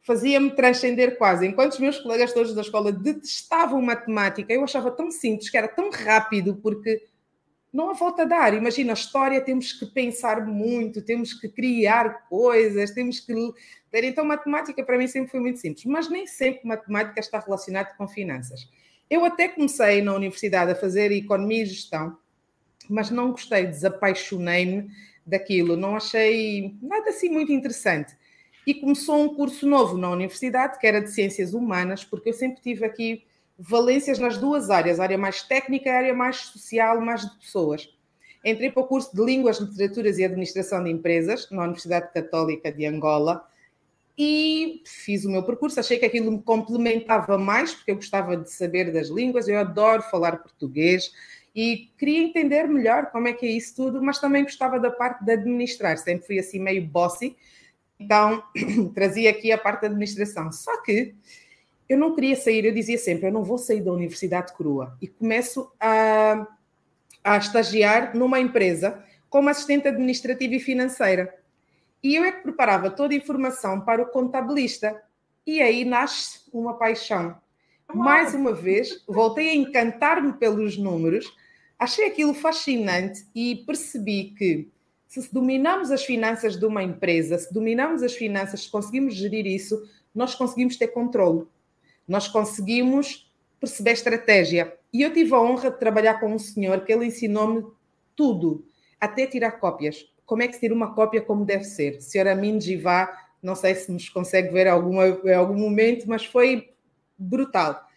fazia-me 0.02 0.50
transcender 0.56 1.16
quase. 1.16 1.46
Enquanto 1.46 1.74
os 1.74 1.80
meus 1.80 2.00
colegas 2.00 2.34
todos 2.34 2.56
da 2.56 2.62
escola 2.62 2.92
detestavam 2.92 3.80
matemática, 3.80 4.52
eu 4.52 4.64
achava 4.64 4.90
tão 4.90 5.12
simples, 5.12 5.52
que 5.52 5.58
era 5.58 5.68
tão 5.68 5.92
rápido, 5.92 6.56
porque 6.56 7.04
não 7.72 7.92
há 7.92 7.94
volta 7.94 8.24
a 8.24 8.26
dar. 8.26 8.56
Imagina, 8.56 8.94
a 8.94 8.96
história 8.96 9.40
temos 9.42 9.72
que 9.74 9.86
pensar 9.86 10.44
muito, 10.44 11.04
temos 11.04 11.32
que 11.32 11.48
criar 11.48 12.28
coisas, 12.28 12.90
temos 12.90 13.20
que 13.20 13.54
ter. 13.92 14.04
Então, 14.06 14.26
matemática 14.26 14.84
para 14.84 14.98
mim 14.98 15.08
sempre 15.08 15.30
foi 15.30 15.40
muito 15.40 15.60
simples, 15.60 15.86
mas 15.86 16.10
nem 16.10 16.26
sempre 16.26 16.68
matemática 16.68 17.20
está 17.20 17.38
relacionada 17.38 17.94
com 17.96 18.08
finanças. 18.08 18.68
Eu 19.08 19.24
até 19.24 19.48
comecei 19.48 20.02
na 20.02 20.16
universidade 20.16 20.72
a 20.72 20.76
fazer 20.76 21.12
economia 21.12 21.62
e 21.62 21.66
gestão, 21.68 22.18
mas 22.90 23.10
não 23.10 23.32
gostei, 23.32 23.66
desapaixonei-me 23.66 24.90
daquilo, 25.26 25.76
não 25.76 25.96
achei 25.96 26.76
nada 26.82 27.10
assim 27.10 27.30
muito 27.30 27.52
interessante 27.52 28.16
e 28.68 28.74
começou 28.74 29.24
um 29.24 29.34
curso 29.34 29.66
novo 29.66 29.98
na 29.98 30.12
universidade, 30.12 30.78
que 30.78 30.86
era 30.86 31.00
de 31.00 31.10
Ciências 31.10 31.54
Humanas, 31.54 32.04
porque 32.04 32.30
eu 32.30 32.34
sempre 32.34 32.62
tive 32.62 32.84
aqui 32.84 33.24
valências 33.58 34.20
nas 34.20 34.38
duas 34.38 34.70
áreas, 34.70 35.00
a 35.00 35.04
área 35.04 35.18
mais 35.18 35.42
técnica 35.42 35.88
e 35.88 35.92
a 35.92 35.98
área 35.98 36.14
mais 36.14 36.36
social, 36.38 37.00
mais 37.00 37.22
de 37.22 37.40
pessoas. 37.40 37.90
Entrei 38.44 38.70
para 38.70 38.84
o 38.84 38.88
curso 38.88 39.16
de 39.16 39.24
Línguas, 39.24 39.60
Literaturas 39.60 40.18
e 40.18 40.26
Administração 40.26 40.84
de 40.84 40.92
Empresas, 40.92 41.50
na 41.50 41.64
Universidade 41.64 42.12
Católica 42.14 42.70
de 42.70 42.86
Angola, 42.86 43.48
e 44.18 44.82
fiz 44.86 45.24
o 45.24 45.32
meu 45.32 45.44
percurso. 45.44 45.80
Achei 45.80 45.98
que 45.98 46.06
aquilo 46.06 46.30
me 46.30 46.42
complementava 46.42 47.38
mais, 47.38 47.74
porque 47.74 47.92
eu 47.92 47.96
gostava 47.96 48.36
de 48.36 48.52
saber 48.52 48.92
das 48.92 49.08
línguas, 49.08 49.48
eu 49.48 49.58
adoro 49.58 50.02
falar 50.04 50.38
português 50.38 51.14
e 51.60 51.92
queria 51.98 52.20
entender 52.20 52.68
melhor 52.68 53.08
como 53.08 53.28
é 53.28 53.34
que 53.34 53.44
é 53.44 53.50
isso 53.50 53.76
tudo, 53.76 54.00
mas 54.00 54.20
também 54.20 54.44
gostava 54.44 54.80
da 54.80 54.92
parte 54.92 55.26
de 55.26 55.32
administrar, 55.32 55.98
sempre 55.98 56.28
fui 56.28 56.38
assim 56.38 56.60
meio 56.60 56.86
bossy, 56.86 57.36
então, 58.00 58.44
trazia 58.94 59.32
aqui 59.32 59.52
a 59.52 59.58
parte 59.58 59.82
da 59.82 59.88
administração. 59.88 60.52
Só 60.52 60.84
que 60.84 61.16
eu 61.90 61.98
não 61.98 62.14
queria 62.14 62.36
sair, 62.36 62.64
eu 62.64 62.72
dizia 62.72 63.00
sempre, 63.00 63.30
eu 63.30 63.32
não 63.32 63.44
vou 63.44 63.58
sair 63.58 63.82
da 63.82 63.92
universidade 63.92 64.54
crua. 64.54 64.96
E 65.02 65.08
começo 65.08 65.72
a, 65.80 66.46
a 67.24 67.38
estagiar 67.38 68.16
numa 68.16 68.40
empresa 68.40 69.04
como 69.28 69.50
assistente 69.50 69.88
administrativa 69.88 70.54
e 70.54 70.60
financeira. 70.60 71.34
E 72.04 72.16
eu 72.16 72.24
é 72.24 72.32
que 72.32 72.44
preparava 72.44 72.92
toda 72.92 73.16
a 73.16 73.18
informação 73.18 73.82
para 73.82 74.04
o 74.04 74.12
contabilista. 74.12 75.02
E 75.44 75.60
aí 75.60 75.84
nasce 75.84 76.42
uma 76.54 76.76
paixão. 76.76 77.36
Mais 77.92 78.36
uma 78.36 78.54
vez, 78.54 79.04
voltei 79.08 79.50
a 79.50 79.56
encantar-me 79.56 80.34
pelos 80.34 80.78
números, 80.78 81.34
achei 81.78 82.08
aquilo 82.08 82.34
fascinante 82.34 83.26
e 83.36 83.58
percebi 83.66 84.34
que 84.38 84.70
se 85.08 85.34
dominamos 85.34 85.90
as 85.90 86.04
finanças 86.04 86.58
de 86.58 86.66
uma 86.66 86.84
empresa, 86.84 87.38
se 87.38 87.54
dominamos 87.54 88.04
as 88.04 88.14
finanças, 88.14 88.64
se 88.64 88.72
conseguimos 88.72 89.16
gerir 89.16 89.46
isso, 89.46 89.82
nós 90.14 90.36
conseguimos 90.36 90.76
ter 90.76 90.88
controle. 90.88 91.46
Nós 92.08 92.28
conseguimos 92.28 93.32
perceber 93.60 93.92
estratégia. 93.92 94.78
E 94.92 95.02
eu 95.02 95.14
tive 95.14 95.34
a 95.34 95.40
honra 95.40 95.72
de 95.72 95.80
trabalhar 95.80 96.20
com 96.20 96.34
um 96.34 96.40
senhor 96.40 96.82
que 96.82 96.92
ele 96.92 97.06
ensinou-me 97.06 97.66
tudo, 98.16 98.66
até 99.00 99.26
tirar 99.28 99.52
cópias. 99.52 100.12
Como 100.26 100.42
é 100.42 100.48
que 100.48 100.56
se 100.56 100.60
tira 100.60 100.74
uma 100.74 100.94
cópia 100.94 101.22
como 101.22 101.46
deve 101.46 101.64
ser? 101.64 102.02
Senhora 102.02 102.34
Amin 102.34 102.60
Jivá, 102.60 103.10
não 103.42 103.56
sei 103.56 103.76
se 103.76 103.92
nos 103.92 104.10
consegue 104.10 104.52
ver 104.52 104.68
alguma, 104.68 105.08
em 105.08 105.34
algum 105.34 105.58
momento, 105.58 106.08
mas 106.08 106.26
foi 106.26 106.74
brutal. 107.18 107.88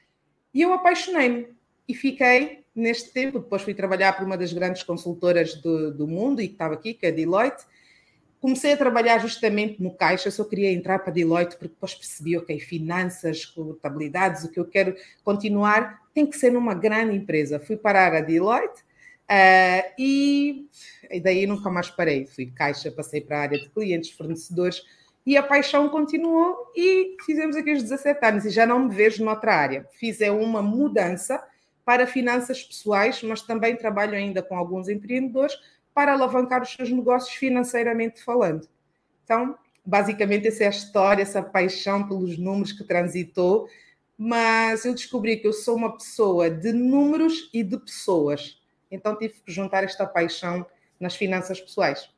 E 0.52 0.62
eu 0.62 0.72
apaixonei-me 0.72 1.48
e 1.88 1.94
fiquei 1.94 2.59
neste 2.74 3.10
tempo, 3.12 3.38
depois 3.38 3.62
fui 3.62 3.74
trabalhar 3.74 4.12
para 4.12 4.24
uma 4.24 4.36
das 4.36 4.52
grandes 4.52 4.82
consultoras 4.82 5.54
do, 5.54 5.92
do 5.92 6.06
mundo 6.06 6.40
e 6.40 6.48
que 6.48 6.54
estava 6.54 6.74
aqui, 6.74 6.94
que 6.94 7.06
é 7.06 7.08
a 7.08 7.12
Deloitte. 7.12 7.64
Comecei 8.40 8.72
a 8.72 8.76
trabalhar 8.76 9.18
justamente 9.18 9.82
no 9.82 9.90
caixa, 9.90 10.30
só 10.30 10.44
queria 10.44 10.72
entrar 10.72 11.00
para 11.00 11.10
a 11.10 11.14
Deloitte 11.14 11.56
porque 11.56 11.74
depois 11.74 11.94
percebi, 11.94 12.38
ok, 12.38 12.58
finanças, 12.58 13.44
contabilidades, 13.44 14.44
o 14.44 14.50
que 14.50 14.58
eu 14.58 14.64
quero 14.64 14.94
continuar 15.22 16.00
tem 16.14 16.26
que 16.26 16.38
ser 16.38 16.50
numa 16.50 16.74
grande 16.74 17.16
empresa. 17.16 17.60
Fui 17.60 17.76
parar 17.76 18.14
a 18.14 18.20
Deloitte 18.20 18.80
uh, 18.80 19.92
e, 19.98 20.66
e 21.10 21.20
daí 21.20 21.46
nunca 21.46 21.68
mais 21.68 21.90
parei. 21.90 22.24
Fui 22.24 22.46
caixa, 22.46 22.90
passei 22.90 23.20
para 23.20 23.38
a 23.38 23.42
área 23.42 23.58
de 23.58 23.68
clientes, 23.68 24.10
fornecedores 24.12 24.82
e 25.26 25.36
a 25.36 25.42
paixão 25.42 25.88
continuou 25.90 26.72
e 26.74 27.16
fizemos 27.26 27.54
aqui 27.54 27.72
os 27.72 27.82
17 27.82 28.24
anos 28.24 28.44
e 28.46 28.50
já 28.50 28.64
não 28.64 28.86
me 28.86 28.94
vejo 28.94 29.24
noutra 29.24 29.54
área. 29.54 29.86
Fiz 29.92 30.20
é 30.20 30.30
uma 30.30 30.62
mudança 30.62 31.42
para 31.90 32.06
finanças 32.06 32.62
pessoais, 32.62 33.20
mas 33.24 33.42
também 33.42 33.74
trabalho 33.74 34.14
ainda 34.14 34.40
com 34.40 34.56
alguns 34.56 34.88
empreendedores 34.88 35.58
para 35.92 36.12
alavancar 36.12 36.62
os 36.62 36.70
seus 36.70 36.88
negócios 36.88 37.34
financeiramente 37.34 38.22
falando. 38.22 38.68
Então, 39.24 39.58
basicamente, 39.84 40.46
essa 40.46 40.62
é 40.62 40.66
a 40.68 40.70
história, 40.70 41.22
essa 41.22 41.42
paixão 41.42 42.06
pelos 42.06 42.38
números 42.38 42.70
que 42.70 42.84
transitou, 42.84 43.68
mas 44.16 44.84
eu 44.84 44.94
descobri 44.94 45.38
que 45.38 45.48
eu 45.48 45.52
sou 45.52 45.74
uma 45.74 45.92
pessoa 45.92 46.48
de 46.48 46.72
números 46.72 47.50
e 47.52 47.64
de 47.64 47.76
pessoas. 47.76 48.62
Então, 48.88 49.18
tive 49.18 49.34
que 49.44 49.50
juntar 49.50 49.82
esta 49.82 50.06
paixão 50.06 50.64
nas 51.00 51.16
finanças 51.16 51.60
pessoais. 51.60 52.08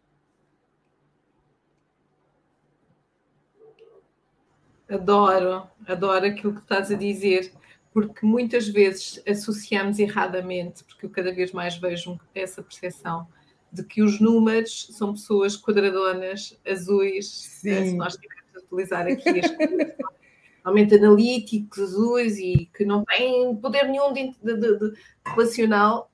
Adoro, 4.86 5.66
adoro 5.88 6.26
aquilo 6.26 6.52
que 6.56 6.60
estás 6.60 6.90
a 6.90 6.94
dizer 6.94 7.54
porque 7.92 8.24
muitas 8.24 8.68
vezes 8.68 9.22
associamos 9.28 9.98
erradamente, 9.98 10.82
porque 10.84 11.06
eu 11.06 11.10
cada 11.10 11.32
vez 11.32 11.52
mais 11.52 11.76
vejo 11.76 12.18
essa 12.34 12.62
percepção 12.62 13.26
de 13.70 13.82
que 13.82 14.02
os 14.02 14.20
números 14.20 14.88
são 14.92 15.12
pessoas 15.12 15.56
quadradonas, 15.56 16.58
azuis, 16.66 17.60
eh, 17.64 17.86
se 17.86 17.94
nós 17.94 18.16
tivermos 18.16 18.56
a 18.56 18.58
utilizar 18.60 19.06
aqui 19.06 19.40
as 19.40 19.50
coisas, 19.50 19.96
realmente 20.64 20.94
analíticos, 20.94 21.78
azuis 21.78 22.38
e 22.38 22.70
que 22.74 22.84
não 22.84 23.04
têm 23.04 23.54
poder 23.56 23.84
nenhum 23.84 24.12
de, 24.12 24.32
de, 24.42 24.78
de 24.78 24.92
relacional. 25.26 26.10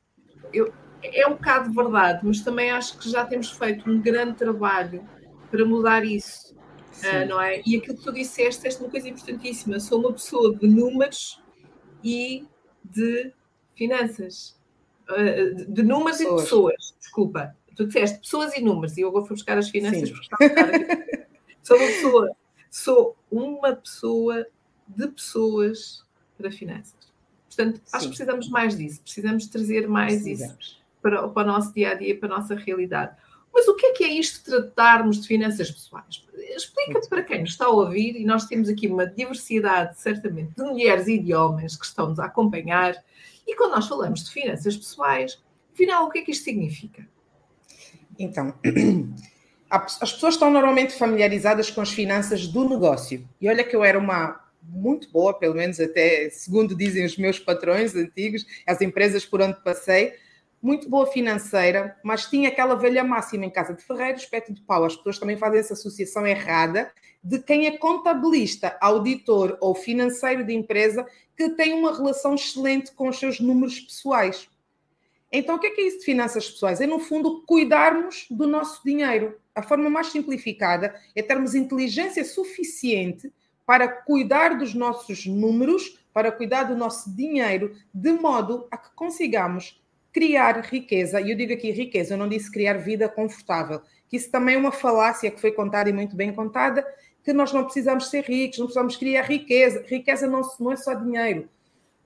Eu, 0.53 0.73
é 1.03 1.27
um 1.27 1.35
bocado 1.35 1.73
verdade, 1.73 2.21
mas 2.25 2.41
também 2.41 2.71
acho 2.71 2.99
que 2.99 3.09
já 3.09 3.25
temos 3.25 3.51
feito 3.51 3.89
um 3.89 4.01
grande 4.01 4.35
trabalho 4.35 5.05
para 5.51 5.65
mudar 5.65 6.05
isso, 6.05 6.55
uh, 6.55 7.29
não 7.29 7.41
é? 7.41 7.63
E 7.65 7.77
aquilo 7.77 7.97
que 7.97 8.05
tu 8.05 8.13
disseste, 8.13 8.67
esta 8.67 8.83
é 8.83 8.85
uma 8.85 8.91
coisa 8.91 9.09
importantíssima. 9.09 9.79
Sou 9.79 10.01
uma 10.01 10.13
pessoa 10.13 10.55
de 10.57 10.67
números 10.67 11.41
e 12.03 12.47
de 12.85 13.33
finanças. 13.75 14.57
Eh, 15.11 15.51
de 15.69 15.83
números 15.83 16.19
pessoas. 16.19 16.41
e 16.41 16.45
pessoas, 16.45 16.95
desculpa. 16.99 17.57
Tu 17.75 17.87
disseste 17.87 18.19
pessoas 18.19 18.57
e 18.57 18.61
números, 18.61 18.97
e 18.97 19.03
eu 19.03 19.09
agora 19.09 19.25
fui 19.25 19.37
buscar 19.37 19.57
as 19.57 19.69
finanças 19.69 20.11
porque 20.11 21.17
Sou 21.63 21.77
uma 21.77 21.87
pessoa, 21.87 22.37
sou 22.71 23.17
uma 23.31 23.77
pessoa 23.77 24.47
de 24.89 25.07
pessoas 25.09 26.05
para 26.37 26.51
finanças. 26.51 27.13
Portanto, 27.47 27.77
Sim. 27.77 27.83
acho 27.93 28.05
que 28.05 28.17
precisamos 28.17 28.49
mais 28.49 28.77
disso, 28.77 29.01
precisamos 29.03 29.47
trazer 29.47 29.87
mais 29.87 30.23
precisamos. 30.23 30.65
isso 30.67 30.79
para, 31.01 31.29
para 31.29 31.49
o 31.49 31.53
nosso 31.53 31.73
dia 31.73 31.91
a 31.93 31.95
dia, 31.95 32.19
para 32.19 32.35
a 32.35 32.39
nossa 32.39 32.55
realidade. 32.55 33.17
Mas 33.53 33.67
o 33.67 33.75
que 33.75 33.87
é 33.87 33.93
que 33.93 34.05
é 34.05 34.09
isto 34.09 34.45
tratarmos 34.45 35.21
de 35.21 35.29
finanças 35.29 35.71
pessoais? 35.71 36.25
Explica 36.57 37.01
para 37.09 37.23
quem 37.23 37.41
nos 37.41 37.51
está 37.51 37.67
a 37.67 37.71
ouvir, 37.71 38.17
e 38.17 38.25
nós 38.25 38.47
temos 38.47 38.69
aqui 38.69 38.87
uma 38.87 39.07
diversidade, 39.07 40.01
certamente, 40.01 40.55
de 40.57 40.63
mulheres 40.63 41.07
e 41.09 41.19
de 41.19 41.35
homens 41.35 41.77
que 41.77 41.85
estão-nos 41.85 42.19
a 42.19 42.27
acompanhar. 42.27 42.95
E 43.47 43.55
quando 43.57 43.73
nós 43.73 43.89
falamos 43.89 44.25
de 44.25 44.31
finanças 44.31 44.77
pessoais, 44.77 45.43
afinal, 45.73 46.07
o 46.07 46.11
que 46.11 46.21
é 46.21 46.23
que 46.23 46.31
isto 46.31 46.45
significa? 46.45 47.07
Então, 48.19 48.55
as 49.71 50.13
pessoas 50.13 50.35
estão 50.35 50.51
normalmente 50.51 50.95
familiarizadas 50.95 51.71
com 51.71 51.81
as 51.81 51.91
finanças 51.91 52.47
do 52.47 52.69
negócio. 52.69 53.29
E 53.41 53.49
olha 53.49 53.65
que 53.65 53.77
eu 53.77 53.85
era 53.85 53.99
uma 53.99 54.41
muito 54.63 55.11
boa, 55.11 55.33
pelo 55.33 55.55
menos 55.55 55.81
até 55.81 56.29
segundo 56.31 56.75
dizem 56.75 57.05
os 57.05 57.17
meus 57.17 57.39
patrões 57.39 57.95
antigos, 57.95 58.45
as 58.67 58.81
empresas 58.81 59.25
por 59.25 59.41
onde 59.41 59.63
passei, 59.63 60.15
muito 60.61 60.89
boa 60.89 61.07
financeira, 61.07 61.97
mas 62.03 62.27
tinha 62.27 62.49
aquela 62.49 62.75
velha 62.75 63.05
máxima 63.05 63.45
em 63.45 63.51
casa 63.51 63.75
de 63.75 63.83
ferreiro, 63.83 64.19
espeto 64.19 64.53
de 64.53 64.61
pau. 64.61 64.85
As 64.85 64.97
pessoas 64.97 65.19
também 65.19 65.37
fazem 65.37 65.61
essa 65.61 65.75
associação 65.75 66.27
errada 66.27 66.91
de 67.23 67.39
quem 67.39 67.67
é 67.67 67.77
contabilista, 67.77 68.77
auditor 68.81 69.57
ou 69.61 69.75
financeiro 69.75 70.45
de 70.45 70.55
empresa 70.55 71.07
que 71.37 71.51
tem 71.51 71.73
uma 71.73 71.95
relação 71.95 72.35
excelente 72.35 72.93
com 72.93 73.09
os 73.09 73.19
seus 73.19 73.39
números 73.39 73.79
pessoais. 73.81 74.49
Então, 75.31 75.57
o 75.57 75.59
que 75.59 75.67
é, 75.67 75.71
que 75.71 75.81
é 75.81 75.87
isso 75.87 75.99
de 75.99 76.05
finanças 76.05 76.51
pessoais? 76.51 76.81
É, 76.81 76.87
no 76.87 76.99
fundo, 76.99 77.43
cuidarmos 77.43 78.27
do 78.31 78.47
nosso 78.47 78.83
dinheiro. 78.83 79.39
A 79.55 79.63
forma 79.63 79.91
mais 79.91 80.09
simplificada 80.09 80.95
é 81.15 81.23
termos 81.23 81.55
inteligência 81.55 82.25
suficiente 82.25 83.33
para 83.67 83.87
cuidar 83.87 84.57
dos 84.57 84.73
nossos 84.73 85.27
números, 85.27 85.99
para 86.15 86.33
cuidar 86.33 86.65
do 86.65 86.75
nosso 86.75 87.15
dinheiro, 87.15 87.77
de 87.93 88.13
modo 88.13 88.67
a 88.71 88.79
que 88.79 88.89
consigamos 88.95 89.79
criar 90.13 90.61
riqueza, 90.61 91.21
e 91.21 91.31
eu 91.31 91.37
digo 91.37 91.53
aqui 91.53 91.71
riqueza, 91.71 92.15
eu 92.15 92.19
não 92.19 92.29
disse 92.29 92.51
criar 92.51 92.75
vida 92.75 93.09
confortável, 93.09 93.83
que 94.09 94.17
isso 94.17 94.31
também 94.31 94.55
é 94.55 94.59
uma 94.59 94.73
falácia 94.73 95.31
que 95.31 95.41
foi 95.41 95.53
contada 95.53 95.91
e 95.91 95.93
muito 95.93 96.17
bem 96.17 96.33
contada, 96.33 96.85
que 97.23 97.33
nós 97.33 97.53
não 97.53 97.65
precisamos 97.65 98.09
ser 98.09 98.25
ricos, 98.25 98.59
não 98.59 98.67
precisamos 98.67 98.97
criar 98.97 99.23
riqueza. 99.23 99.85
Riqueza 99.87 100.27
não, 100.27 100.41
não 100.59 100.73
é 100.73 100.77
só 100.77 100.95
dinheiro. 100.95 101.47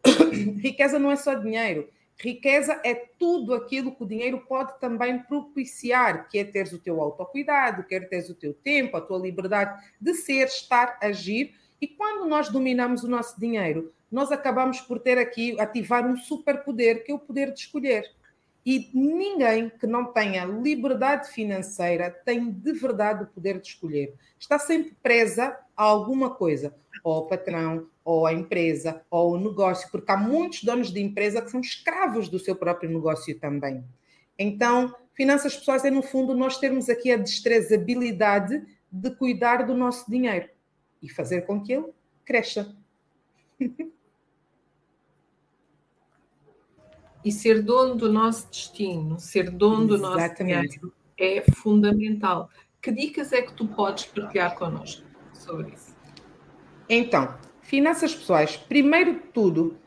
riqueza 0.60 0.98
não 0.98 1.12
é 1.12 1.16
só 1.16 1.34
dinheiro. 1.34 1.88
Riqueza 2.16 2.80
é 2.84 2.94
tudo 3.18 3.54
aquilo 3.54 3.94
que 3.94 4.02
o 4.02 4.06
dinheiro 4.06 4.44
pode 4.48 4.78
também 4.80 5.20
propiciar, 5.20 6.28
que 6.28 6.38
é 6.38 6.44
teres 6.44 6.72
o 6.72 6.78
teu 6.78 7.00
autocuidado, 7.00 7.84
quer 7.84 8.08
teres 8.08 8.28
o 8.30 8.34
teu 8.34 8.52
tempo, 8.52 8.96
a 8.96 9.00
tua 9.00 9.18
liberdade 9.18 9.80
de 10.00 10.14
ser, 10.14 10.46
estar, 10.46 10.98
agir. 11.00 11.54
E 11.80 11.86
quando 11.86 12.28
nós 12.28 12.48
dominamos 12.48 13.02
o 13.02 13.08
nosso 13.08 13.38
dinheiro, 13.40 13.92
nós 14.12 14.30
acabamos 14.30 14.80
por 14.82 15.00
ter 15.00 15.16
aqui, 15.16 15.58
ativar 15.58 16.06
um 16.06 16.16
superpoder, 16.16 17.02
que 17.02 17.10
é 17.10 17.14
o 17.14 17.18
poder 17.18 17.52
de 17.52 17.60
escolher. 17.60 18.04
E 18.64 18.90
ninguém 18.94 19.70
que 19.70 19.86
não 19.86 20.12
tenha 20.12 20.44
liberdade 20.44 21.30
financeira 21.30 22.10
tem 22.10 22.50
de 22.50 22.72
verdade 22.72 23.24
o 23.24 23.26
poder 23.26 23.58
de 23.58 23.68
escolher. 23.68 24.14
Está 24.38 24.58
sempre 24.58 24.94
presa 25.02 25.58
a 25.76 25.82
alguma 25.82 26.30
coisa, 26.30 26.74
ou 27.02 27.14
ao 27.14 27.26
patrão, 27.26 27.88
ou 28.04 28.26
à 28.26 28.32
empresa, 28.32 29.02
ou 29.10 29.34
ao 29.34 29.40
negócio, 29.40 29.90
porque 29.90 30.12
há 30.12 30.16
muitos 30.16 30.62
donos 30.62 30.92
de 30.92 31.00
empresa 31.00 31.40
que 31.40 31.50
são 31.50 31.60
escravos 31.60 32.28
do 32.28 32.38
seu 32.38 32.54
próprio 32.54 32.90
negócio 32.90 33.36
também. 33.40 33.82
Então, 34.38 34.94
finanças 35.14 35.56
pessoais 35.56 35.84
é, 35.84 35.90
no 35.90 36.02
fundo, 36.02 36.34
nós 36.34 36.58
termos 36.58 36.88
aqui 36.88 37.10
a 37.10 37.16
destrezabilidade 37.16 38.62
de 38.90 39.10
cuidar 39.16 39.66
do 39.66 39.74
nosso 39.74 40.08
dinheiro 40.10 40.48
e 41.02 41.08
fazer 41.08 41.46
com 41.46 41.62
que 41.62 41.72
ele 41.72 41.86
cresça. 42.24 42.76
E 47.24 47.30
ser 47.30 47.62
dono 47.62 47.94
do 47.94 48.12
nosso 48.12 48.48
destino, 48.50 49.18
ser 49.18 49.50
dono 49.50 49.86
do 49.86 49.98
nosso 49.98 50.34
dinheiro 50.34 50.92
é 51.18 51.42
fundamental. 51.52 52.50
Que 52.80 52.90
dicas 52.90 53.32
é 53.32 53.42
que 53.42 53.52
tu 53.52 53.66
podes 53.68 54.06
partilhar 54.06 54.56
connosco 54.56 55.06
sobre 55.32 55.72
isso? 55.72 55.94
Então, 56.88 57.38
finanças 57.60 58.14
pessoais. 58.14 58.56
Primeiro 58.56 59.14
de 59.14 59.20
tudo, 59.32 59.78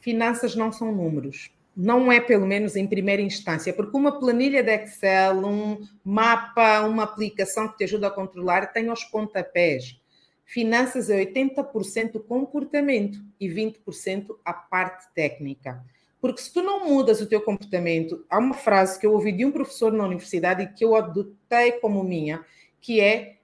finanças 0.00 0.56
não 0.56 0.72
são 0.72 0.90
números. 0.90 1.50
Não 1.76 2.10
é, 2.10 2.20
pelo 2.20 2.46
menos 2.46 2.76
em 2.76 2.86
primeira 2.86 3.22
instância, 3.22 3.72
porque 3.72 3.96
uma 3.96 4.18
planilha 4.18 4.62
de 4.62 4.70
Excel, 4.70 5.46
um 5.46 5.80
mapa, 6.04 6.82
uma 6.82 7.04
aplicação 7.04 7.68
que 7.68 7.78
te 7.78 7.84
ajuda 7.84 8.08
a 8.08 8.10
controlar, 8.10 8.72
tem 8.72 8.90
os 8.90 9.04
pontapés. 9.04 9.98
Finanças 10.44 11.08
é 11.08 11.24
80% 11.24 12.22
comportamento 12.24 13.18
e 13.40 13.48
20% 13.48 14.36
a 14.44 14.52
parte 14.52 15.06
técnica. 15.14 15.82
Porque 16.22 16.40
se 16.40 16.52
tu 16.52 16.62
não 16.62 16.86
mudas 16.86 17.20
o 17.20 17.26
teu 17.26 17.40
comportamento, 17.40 18.24
há 18.30 18.38
uma 18.38 18.54
frase 18.54 18.96
que 18.96 19.04
eu 19.04 19.12
ouvi 19.12 19.32
de 19.32 19.44
um 19.44 19.50
professor 19.50 19.92
na 19.92 20.04
universidade 20.04 20.72
que 20.72 20.84
eu 20.84 20.94
adotei 20.94 21.72
como 21.72 22.04
minha, 22.04 22.44
que 22.80 23.00
é 23.00 23.38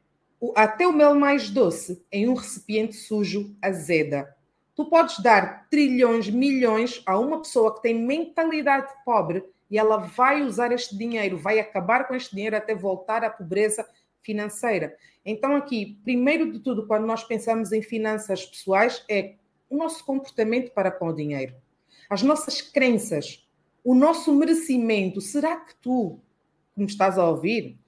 até 0.55 0.87
o 0.87 0.93
mel 0.93 1.13
mais 1.17 1.51
doce 1.51 2.01
em 2.13 2.29
um 2.29 2.35
recipiente 2.35 2.95
sujo 2.95 3.53
azeda. 3.61 4.33
Tu 4.77 4.85
podes 4.85 5.19
dar 5.19 5.69
trilhões, 5.69 6.31
milhões 6.31 7.03
a 7.05 7.19
uma 7.19 7.43
pessoa 7.43 7.75
que 7.75 7.83
tem 7.83 7.95
mentalidade 8.01 8.93
pobre 9.05 9.43
e 9.69 9.77
ela 9.77 9.97
vai 9.97 10.43
usar 10.43 10.71
este 10.71 10.97
dinheiro, 10.97 11.37
vai 11.37 11.59
acabar 11.59 12.07
com 12.07 12.15
este 12.15 12.37
dinheiro 12.37 12.57
até 12.57 12.77
voltar 12.77 13.25
à 13.25 13.31
pobreza 13.31 13.85
financeira. 14.23 14.97
Então, 15.27 15.57
aqui, 15.57 15.99
primeiro 16.05 16.53
de 16.53 16.61
tudo, 16.61 16.87
quando 16.87 17.07
nós 17.07 17.25
pensamos 17.25 17.73
em 17.73 17.83
finanças 17.83 18.47
pessoais, 18.47 19.05
é 19.11 19.35
o 19.69 19.77
nosso 19.77 20.07
comportamento 20.07 20.71
para 20.71 20.93
com 20.93 21.09
o 21.09 21.13
dinheiro 21.13 21.57
as 22.09 22.23
nossas 22.23 22.61
crenças, 22.61 23.47
o 23.85 23.95
nosso 23.95 24.35
merecimento. 24.35 25.21
Será 25.21 25.57
que 25.57 25.75
tu, 25.77 26.19
que 26.75 26.81
me 26.81 26.87
estás 26.87 27.19
a 27.19 27.29
ouvir, 27.29 27.79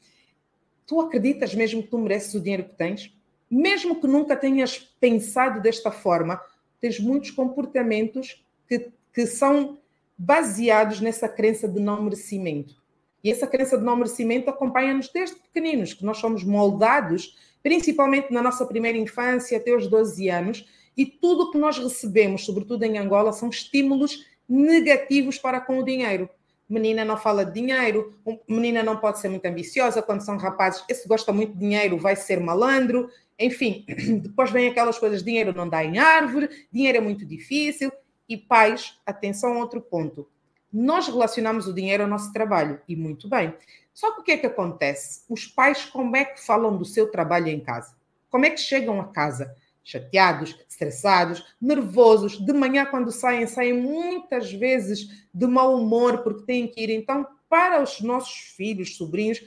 tu 0.86 1.00
acreditas 1.00 1.54
mesmo 1.54 1.82
que 1.82 1.88
tu 1.88 1.98
mereces 1.98 2.34
o 2.34 2.40
dinheiro 2.40 2.64
que 2.64 2.74
tens? 2.74 3.16
Mesmo 3.50 4.00
que 4.00 4.06
nunca 4.06 4.36
tenhas 4.36 4.78
pensado 4.78 5.60
desta 5.60 5.90
forma, 5.90 6.40
tens 6.80 7.00
muitos 7.00 7.30
comportamentos 7.30 8.44
que, 8.68 8.90
que 9.12 9.26
são 9.26 9.78
baseados 10.16 11.00
nessa 11.00 11.28
crença 11.28 11.66
de 11.66 11.80
não 11.80 12.02
merecimento. 12.02 12.80
E 13.22 13.30
essa 13.30 13.46
crença 13.46 13.76
de 13.76 13.84
não 13.84 13.96
merecimento 13.96 14.48
acompanha-nos 14.48 15.10
desde 15.10 15.36
pequeninos, 15.36 15.94
que 15.94 16.04
nós 16.04 16.18
somos 16.18 16.44
moldados, 16.44 17.36
principalmente 17.62 18.32
na 18.32 18.42
nossa 18.42 18.64
primeira 18.64 18.96
infância, 18.96 19.58
até 19.58 19.74
os 19.74 19.86
12 19.88 20.28
anos, 20.28 20.66
e 20.96 21.06
tudo 21.06 21.50
que 21.50 21.58
nós 21.58 21.78
recebemos, 21.78 22.44
sobretudo 22.44 22.82
em 22.84 22.98
Angola, 22.98 23.32
são 23.32 23.48
estímulos 23.48 24.26
negativos 24.48 25.38
para 25.38 25.60
com 25.60 25.78
o 25.78 25.84
dinheiro. 25.84 26.28
Menina 26.68 27.04
não 27.04 27.16
fala 27.16 27.44
de 27.44 27.52
dinheiro, 27.52 28.14
menina 28.48 28.82
não 28.82 28.96
pode 28.96 29.18
ser 29.18 29.28
muito 29.28 29.44
ambiciosa 29.46 30.02
quando 30.02 30.20
são 30.20 30.36
rapazes, 30.36 30.84
esse 30.88 31.08
gosta 31.08 31.32
muito 31.32 31.52
de 31.54 31.58
dinheiro, 31.58 31.98
vai 31.98 32.14
ser 32.14 32.38
malandro, 32.38 33.10
enfim, 33.38 33.84
depois 34.22 34.50
vem 34.50 34.68
aquelas 34.68 34.98
coisas, 34.98 35.24
dinheiro 35.24 35.52
não 35.52 35.68
dá 35.68 35.84
em 35.84 35.98
árvore, 35.98 36.48
dinheiro 36.70 36.98
é 36.98 37.00
muito 37.00 37.26
difícil, 37.26 37.90
e 38.28 38.36
pais, 38.36 38.96
atenção 39.04 39.54
a 39.54 39.58
outro 39.58 39.80
ponto, 39.80 40.28
nós 40.72 41.08
relacionamos 41.08 41.66
o 41.66 41.74
dinheiro 41.74 42.04
ao 42.04 42.08
nosso 42.08 42.32
trabalho, 42.32 42.80
e 42.86 42.94
muito 42.94 43.28
bem. 43.28 43.52
Só 43.92 44.12
que 44.12 44.20
o 44.20 44.24
que 44.24 44.32
é 44.32 44.36
que 44.36 44.46
acontece? 44.46 45.24
Os 45.28 45.46
pais, 45.46 45.84
como 45.84 46.16
é 46.16 46.24
que 46.24 46.40
falam 46.40 46.76
do 46.76 46.84
seu 46.84 47.10
trabalho 47.10 47.48
em 47.48 47.58
casa? 47.58 47.96
Como 48.30 48.46
é 48.46 48.50
que 48.50 48.60
chegam 48.60 49.00
a 49.00 49.08
casa? 49.08 49.54
Chateados, 49.84 50.56
estressados, 50.68 51.44
nervosos. 51.60 52.38
De 52.38 52.52
manhã, 52.52 52.86
quando 52.86 53.10
saem, 53.10 53.46
saem 53.46 53.72
muitas 53.72 54.52
vezes 54.52 55.26
de 55.32 55.46
mau 55.46 55.76
humor 55.76 56.22
porque 56.22 56.44
têm 56.44 56.68
que 56.68 56.80
ir. 56.80 56.90
Então, 56.90 57.26
para 57.48 57.82
os 57.82 58.00
nossos 58.00 58.54
filhos, 58.56 58.96
sobrinhos, 58.96 59.42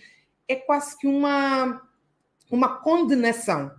é 0.47 0.55
quase 0.55 0.97
que 0.97 1.07
uma, 1.07 1.81
uma 2.51 2.77
condenação. 2.77 3.71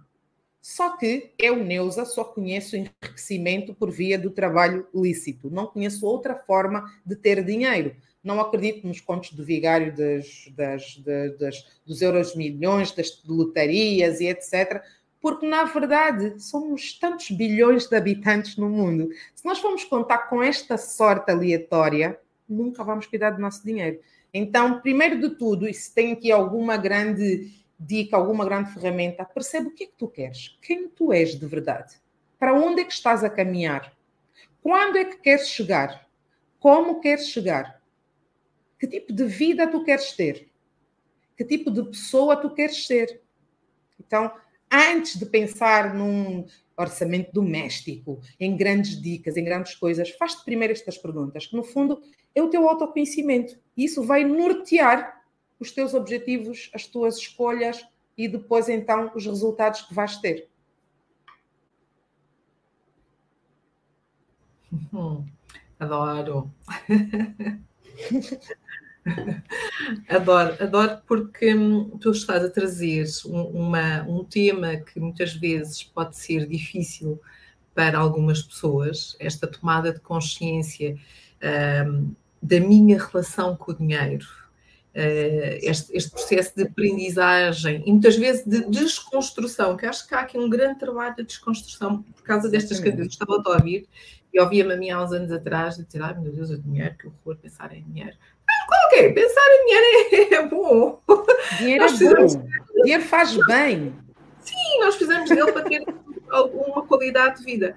Só 0.60 0.96
que 0.96 1.34
eu, 1.38 1.62
Neuza, 1.62 2.06
só 2.06 2.24
conheço 2.24 2.74
enriquecimento 2.74 3.74
por 3.74 3.90
via 3.90 4.18
do 4.18 4.30
trabalho 4.30 4.86
lícito. 4.94 5.50
Não 5.50 5.66
conheço 5.66 6.06
outra 6.06 6.34
forma 6.34 6.90
de 7.04 7.14
ter 7.16 7.44
dinheiro. 7.44 7.94
Não 8.22 8.40
acredito 8.40 8.86
nos 8.86 8.98
contos 9.02 9.32
do 9.32 9.44
vigário 9.44 9.94
das, 9.94 10.48
das, 10.56 10.96
das, 10.96 11.38
das 11.38 11.80
dos 11.84 12.00
euros 12.00 12.34
milhões, 12.34 12.92
das 12.92 13.22
lotarias 13.26 14.20
e 14.20 14.26
etc 14.26 14.82
porque 15.24 15.46
na 15.46 15.64
verdade 15.64 16.38
somos 16.38 16.98
tantos 16.98 17.30
bilhões 17.30 17.86
de 17.86 17.96
habitantes 17.96 18.58
no 18.58 18.68
mundo. 18.68 19.08
Se 19.34 19.42
nós 19.46 19.58
formos 19.58 19.82
contar 19.82 20.28
com 20.28 20.42
esta 20.42 20.76
sorte 20.76 21.30
aleatória, 21.30 22.20
nunca 22.46 22.84
vamos 22.84 23.06
cuidar 23.06 23.30
do 23.30 23.40
nosso 23.40 23.64
dinheiro. 23.64 24.00
Então, 24.34 24.82
primeiro 24.82 25.18
de 25.18 25.30
tudo, 25.30 25.66
e 25.66 25.72
se 25.72 25.94
tem 25.94 26.12
aqui 26.12 26.30
alguma 26.30 26.76
grande 26.76 27.50
dica, 27.80 28.18
alguma 28.18 28.44
grande 28.44 28.74
ferramenta, 28.74 29.24
percebe 29.24 29.68
o 29.68 29.70
que 29.70 29.84
é 29.84 29.86
que 29.86 29.96
tu 29.96 30.08
queres, 30.08 30.58
quem 30.60 30.90
tu 30.90 31.10
és 31.10 31.40
de 31.40 31.46
verdade, 31.46 31.94
para 32.38 32.52
onde 32.52 32.82
é 32.82 32.84
que 32.84 32.92
estás 32.92 33.24
a 33.24 33.30
caminhar, 33.30 33.96
quando 34.62 34.98
é 34.98 35.06
que 35.06 35.16
queres 35.16 35.48
chegar, 35.48 36.06
como 36.60 37.00
queres 37.00 37.28
chegar, 37.28 37.80
que 38.78 38.86
tipo 38.86 39.10
de 39.10 39.24
vida 39.24 39.66
tu 39.66 39.82
queres 39.84 40.12
ter, 40.12 40.50
que 41.34 41.44
tipo 41.46 41.70
de 41.70 41.82
pessoa 41.82 42.36
tu 42.36 42.50
queres 42.50 42.86
ser. 42.86 43.22
Então, 43.98 44.30
antes 44.74 45.16
de 45.18 45.26
pensar 45.26 45.94
num 45.94 46.46
orçamento 46.76 47.32
doméstico, 47.32 48.20
em 48.38 48.56
grandes 48.56 49.00
dicas, 49.00 49.36
em 49.36 49.44
grandes 49.44 49.74
coisas, 49.74 50.10
faz-te 50.10 50.44
primeiro 50.44 50.72
estas 50.72 50.98
perguntas, 50.98 51.46
que 51.46 51.56
no 51.56 51.62
fundo 51.62 52.02
é 52.34 52.42
o 52.42 52.48
teu 52.48 52.68
autoconhecimento. 52.68 53.56
E 53.76 53.84
isso 53.84 54.02
vai 54.02 54.24
nortear 54.24 55.22
os 55.58 55.70
teus 55.70 55.94
objetivos, 55.94 56.70
as 56.74 56.86
tuas 56.86 57.16
escolhas 57.16 57.86
e 58.16 58.26
depois 58.28 58.68
então 58.68 59.12
os 59.14 59.24
resultados 59.24 59.82
que 59.82 59.94
vais 59.94 60.16
ter. 60.18 60.48
Hum, 64.92 65.24
adoro. 65.78 66.50
adoro, 70.08 70.56
adoro 70.62 70.98
porque 71.06 71.54
hum, 71.54 71.90
tu 71.98 72.10
estás 72.10 72.42
a 72.44 72.50
trazer 72.50 73.04
um, 73.26 73.42
uma, 73.42 74.02
um 74.02 74.24
tema 74.24 74.76
que 74.76 74.98
muitas 74.98 75.34
vezes 75.34 75.82
pode 75.82 76.16
ser 76.16 76.46
difícil 76.46 77.20
para 77.74 77.98
algumas 77.98 78.42
pessoas, 78.42 79.16
esta 79.18 79.46
tomada 79.46 79.92
de 79.92 80.00
consciência 80.00 80.96
um, 81.86 82.14
da 82.40 82.60
minha 82.60 82.98
relação 82.98 83.56
com 83.56 83.72
o 83.72 83.74
dinheiro, 83.74 84.26
uh, 84.94 85.58
este, 85.60 85.94
este, 85.96 86.10
processo 86.10 86.54
de 86.54 86.62
aprendizagem 86.62 87.82
e 87.84 87.90
muitas 87.90 88.16
vezes 88.16 88.44
de 88.46 88.64
desconstrução, 88.66 89.76
que 89.76 89.86
acho 89.86 90.06
que 90.06 90.14
há 90.14 90.20
aqui 90.20 90.38
um 90.38 90.48
grande 90.48 90.78
trabalho 90.78 91.16
de 91.16 91.24
desconstrução 91.24 92.02
por 92.02 92.22
causa 92.22 92.48
destas 92.48 92.78
coisas. 92.78 93.08
Estava 93.08 93.42
a 93.44 93.50
ouvir 93.50 93.88
e 94.32 94.40
ouvia-me 94.40 94.72
a 94.72 94.76
mim 94.76 94.90
há 94.90 95.02
uns 95.02 95.12
anos 95.12 95.32
atrás 95.32 95.76
dizer: 95.76 96.02
ai 96.02 96.18
meu 96.18 96.32
Deus, 96.32 96.50
o 96.50 96.58
dinheiro, 96.58 96.94
que 96.96 97.06
horror 97.06 97.36
pensar 97.36 97.74
em 97.74 97.82
dinheiro. 97.82 98.16
Ok, 98.94 99.12
pensar 99.12 99.42
em 99.50 99.66
dinheiro 99.66 100.34
é 100.34 100.46
bom. 100.46 101.02
Dinheiro 101.58 101.84
nós 101.84 102.00
é 102.00 102.14
bom. 102.14 102.48
Dinheiro 102.82 103.02
faz 103.02 103.36
bem. 103.46 103.92
Sim, 104.40 104.80
nós 104.80 104.94
fizemos 104.96 105.28
dele 105.28 105.50
para 105.52 105.62
ter 105.62 105.84
alguma 106.30 106.86
qualidade 106.86 107.38
de 107.38 107.44
vida. 107.44 107.76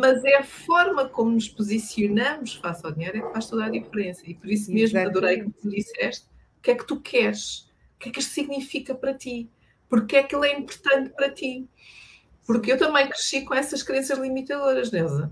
Mas 0.00 0.24
é 0.24 0.36
a 0.36 0.42
forma 0.42 1.06
como 1.08 1.32
nos 1.32 1.48
posicionamos 1.48 2.54
face 2.54 2.84
ao 2.84 2.92
dinheiro 2.92 3.18
é 3.18 3.20
que 3.20 3.32
faz 3.32 3.46
toda 3.46 3.66
a 3.66 3.68
diferença. 3.68 4.22
E 4.24 4.34
por 4.34 4.48
isso 4.48 4.72
mesmo 4.72 4.98
Exatamente. 4.98 5.18
adorei 5.18 5.44
que 5.44 5.50
tu 5.50 5.68
disseste 5.68 6.26
o 6.58 6.62
que 6.62 6.70
é 6.70 6.74
que 6.74 6.86
tu 6.86 7.00
queres, 7.00 7.68
o 7.96 7.98
que 7.98 8.08
é 8.08 8.12
que 8.12 8.20
isto 8.20 8.32
significa 8.32 8.94
para 8.94 9.12
ti, 9.12 9.50
porque 9.88 10.16
é 10.16 10.22
que 10.22 10.34
ele 10.34 10.46
é 10.46 10.58
importante 10.58 11.10
para 11.10 11.30
ti. 11.30 11.68
Porque 12.46 12.72
eu 12.72 12.78
também 12.78 13.06
cresci 13.08 13.42
com 13.42 13.54
essas 13.54 13.82
crenças 13.82 14.18
limitadoras, 14.18 14.90
Neuza. 14.90 15.30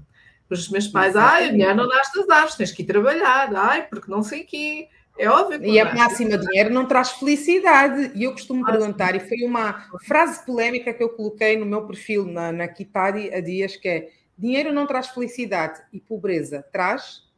Os 0.50 0.68
meus 0.68 0.86
pais, 0.88 1.16
ai, 1.16 1.48
a 1.48 1.52
mulher 1.52 1.74
não 1.74 1.88
nasce 1.88 2.14
das 2.14 2.28
árvores, 2.28 2.56
tens 2.56 2.72
que 2.72 2.82
ir 2.82 2.86
trabalhar, 2.86 3.54
ai, 3.56 3.86
porque 3.88 4.10
não 4.10 4.22
sei 4.22 4.42
o 4.42 4.46
quê. 4.46 4.88
É 5.18 5.28
óbvio 5.28 5.60
que 5.60 5.66
E 5.66 5.78
a 5.78 5.94
máxima 5.94 6.38
dinheiro 6.38 6.72
não 6.72 6.86
traz 6.86 7.10
felicidade. 7.12 8.12
E 8.14 8.24
eu 8.24 8.32
costumo 8.32 8.66
ah, 8.66 8.70
perguntar, 8.70 9.14
e 9.14 9.20
foi 9.20 9.44
uma 9.44 9.88
frase 10.04 10.44
polémica 10.44 10.92
que 10.92 11.02
eu 11.02 11.10
coloquei 11.10 11.56
no 11.56 11.66
meu 11.66 11.86
perfil 11.86 12.24
na, 12.24 12.50
na 12.50 12.68
Kitari 12.68 13.32
há 13.32 13.40
dias, 13.40 13.76
que 13.76 13.88
é 13.88 14.10
dinheiro 14.36 14.72
não 14.72 14.86
traz 14.86 15.08
felicidade 15.08 15.80
e 15.92 16.00
pobreza 16.00 16.64
traz? 16.72 17.30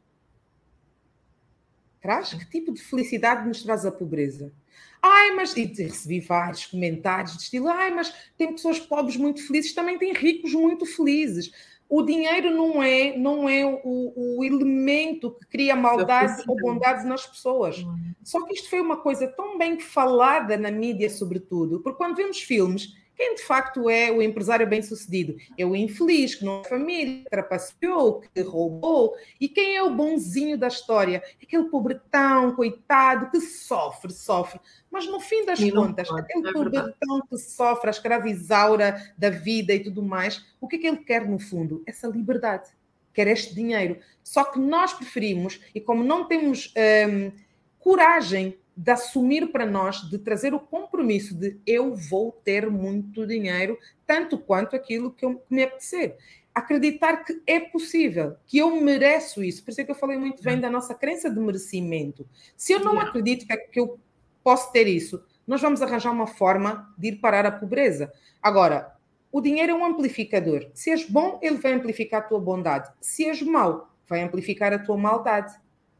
Traz? 2.01 2.33
Que 2.33 2.49
tipo 2.49 2.73
de 2.73 2.81
felicidade 2.81 3.47
nos 3.47 3.63
traz 3.63 3.85
a 3.85 3.91
pobreza? 3.91 4.53
Ai, 5.01 5.31
mas. 5.31 5.55
E 5.55 5.65
recebi 5.65 6.19
vários 6.19 6.65
comentários 6.65 7.35
de 7.35 7.43
estilo, 7.43 7.67
ai, 7.67 7.91
mas 7.91 8.13
tem 8.37 8.51
pessoas 8.51 8.79
pobres 8.79 9.17
muito 9.17 9.45
felizes, 9.45 9.73
também 9.73 9.97
tem 9.97 10.13
ricos 10.13 10.53
muito 10.53 10.85
felizes 10.85 11.51
o 11.89 12.01
dinheiro 12.01 12.51
não 12.51 12.81
é, 12.81 13.15
não 13.17 13.47
é 13.47 13.63
o, 13.65 14.37
o 14.37 14.43
elemento 14.43 15.31
que 15.31 15.45
cria 15.47 15.75
maldade 15.75 16.43
ou 16.47 16.55
bondade 16.55 17.05
nas 17.05 17.25
pessoas. 17.25 17.77
Uhum. 17.77 18.13
Só 18.23 18.43
que 18.45 18.53
isto 18.53 18.69
foi 18.69 18.81
uma 18.81 18.97
coisa 18.97 19.27
tão 19.27 19.57
bem 19.57 19.79
falada 19.79 20.57
na 20.57 20.71
mídia, 20.71 21.09
sobretudo, 21.09 21.79
porque 21.81 21.97
quando 21.97 22.15
vemos 22.15 22.41
filmes 22.41 22.93
quem 23.15 23.35
de 23.35 23.43
facto 23.43 23.89
é 23.89 24.11
o 24.11 24.21
empresário 24.21 24.67
bem-sucedido? 24.67 25.37
É 25.57 25.65
o 25.65 25.75
infeliz, 25.75 26.35
que 26.35 26.43
não 26.43 26.61
é 26.61 26.63
família, 26.65 27.23
que 27.23 27.29
trapaceou, 27.29 28.21
que 28.33 28.41
roubou. 28.41 29.15
E 29.39 29.47
quem 29.47 29.77
é 29.77 29.83
o 29.83 29.95
bonzinho 29.95 30.57
da 30.57 30.67
história? 30.67 31.23
Aquele 31.41 31.69
pobretão, 31.69 32.53
coitado, 32.53 33.31
que 33.31 33.39
sofre, 33.39 34.11
sofre. 34.11 34.59
Mas 34.91 35.07
no 35.07 35.19
fim 35.19 35.45
das 35.45 35.59
contas, 35.71 36.09
pode, 36.09 36.21
aquele 36.21 36.49
é 36.49 36.51
pobretão 36.51 37.21
que 37.29 37.37
sofre 37.37 37.87
a 37.87 37.91
escravizaura 37.91 39.13
da 39.17 39.29
vida 39.29 39.73
e 39.73 39.79
tudo 39.79 40.03
mais, 40.03 40.45
o 40.59 40.67
que 40.67 40.75
é 40.75 40.79
que 40.79 40.87
ele 40.87 40.97
quer 40.97 41.25
no 41.25 41.39
fundo? 41.39 41.83
Essa 41.85 42.07
liberdade. 42.07 42.69
Quer 43.13 43.27
este 43.27 43.55
dinheiro. 43.55 43.97
Só 44.21 44.43
que 44.43 44.59
nós 44.59 44.93
preferimos, 44.93 45.61
e 45.73 45.79
como 45.79 46.03
não 46.03 46.25
temos 46.25 46.73
hum, 47.09 47.31
coragem 47.79 48.57
de 48.75 48.91
assumir 48.91 49.51
para 49.51 49.65
nós, 49.65 50.01
de 50.09 50.17
trazer 50.17 50.53
o 50.53 50.59
compromisso 50.59 51.33
de 51.33 51.57
eu 51.65 51.95
vou 51.95 52.31
ter 52.43 52.69
muito 52.69 53.25
dinheiro, 53.25 53.77
tanto 54.05 54.37
quanto 54.37 54.75
aquilo 54.75 55.11
que, 55.11 55.25
eu, 55.25 55.35
que 55.35 55.53
me 55.53 55.63
apetecer. 55.63 56.17
Acreditar 56.53 57.23
que 57.23 57.41
é 57.47 57.59
possível, 57.59 58.35
que 58.45 58.57
eu 58.57 58.81
mereço 58.81 59.43
isso. 59.43 59.63
Por 59.63 59.71
isso 59.71 59.81
é 59.81 59.83
que 59.83 59.91
eu 59.91 59.95
falei 59.95 60.17
muito 60.17 60.43
bem 60.43 60.59
da 60.59 60.69
nossa 60.69 60.93
crença 60.93 61.29
de 61.29 61.39
merecimento. 61.39 62.27
Se 62.55 62.73
eu 62.73 62.79
não 62.79 62.99
acredito 62.99 63.45
que, 63.47 63.55
que 63.57 63.79
eu 63.79 63.99
posso 64.43 64.71
ter 64.71 64.87
isso, 64.87 65.23
nós 65.47 65.61
vamos 65.61 65.81
arranjar 65.81 66.11
uma 66.11 66.27
forma 66.27 66.93
de 66.97 67.09
ir 67.09 67.15
parar 67.17 67.45
a 67.45 67.51
pobreza. 67.51 68.11
Agora, 68.41 68.95
o 69.31 69.41
dinheiro 69.41 69.73
é 69.73 69.75
um 69.75 69.85
amplificador. 69.85 70.69
Se 70.73 70.91
és 70.91 71.09
bom, 71.09 71.39
ele 71.41 71.57
vai 71.57 71.73
amplificar 71.73 72.21
a 72.21 72.25
tua 72.25 72.39
bondade. 72.39 72.89
Se 73.01 73.25
és 73.25 73.41
mau, 73.41 73.89
vai 74.07 74.21
amplificar 74.21 74.71
a 74.73 74.79
tua 74.79 74.97
maldade. 74.97 75.53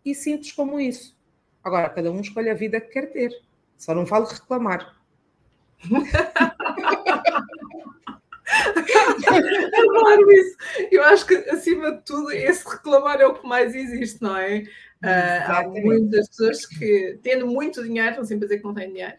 E 0.06 0.16
simples 0.16 0.52
como 0.52 0.80
isso. 0.80 1.16
Agora, 1.66 1.90
cada 1.90 2.12
um 2.12 2.22
escolhe 2.22 2.48
a 2.52 2.54
vida 2.54 2.80
que 2.80 2.90
quer 2.90 3.12
ter. 3.12 3.32
Só 3.76 3.96
não 3.96 4.06
falo 4.06 4.28
reclamar. 4.28 4.96
Adoro 9.74 10.32
isso. 10.32 10.56
Eu 10.92 11.04
acho 11.06 11.26
que, 11.26 11.34
acima 11.50 11.94
de 11.94 12.04
tudo, 12.04 12.32
esse 12.32 12.64
reclamar 12.70 13.20
é 13.20 13.26
o 13.26 13.34
que 13.34 13.48
mais 13.48 13.74
existe, 13.74 14.22
não 14.22 14.38
é? 14.38 14.60
Uh, 15.04 15.52
há 15.52 15.68
muitas 15.68 16.30
pessoas 16.30 16.68
que, 16.68 17.20
tendo 17.24 17.48
muito 17.48 17.82
dinheiro, 17.84 18.18
não 18.18 18.24
sempre 18.24 18.48
dizer 18.48 18.60
que 18.60 18.64
não 18.64 18.76
têm 18.76 18.90
dinheiro, 18.90 19.18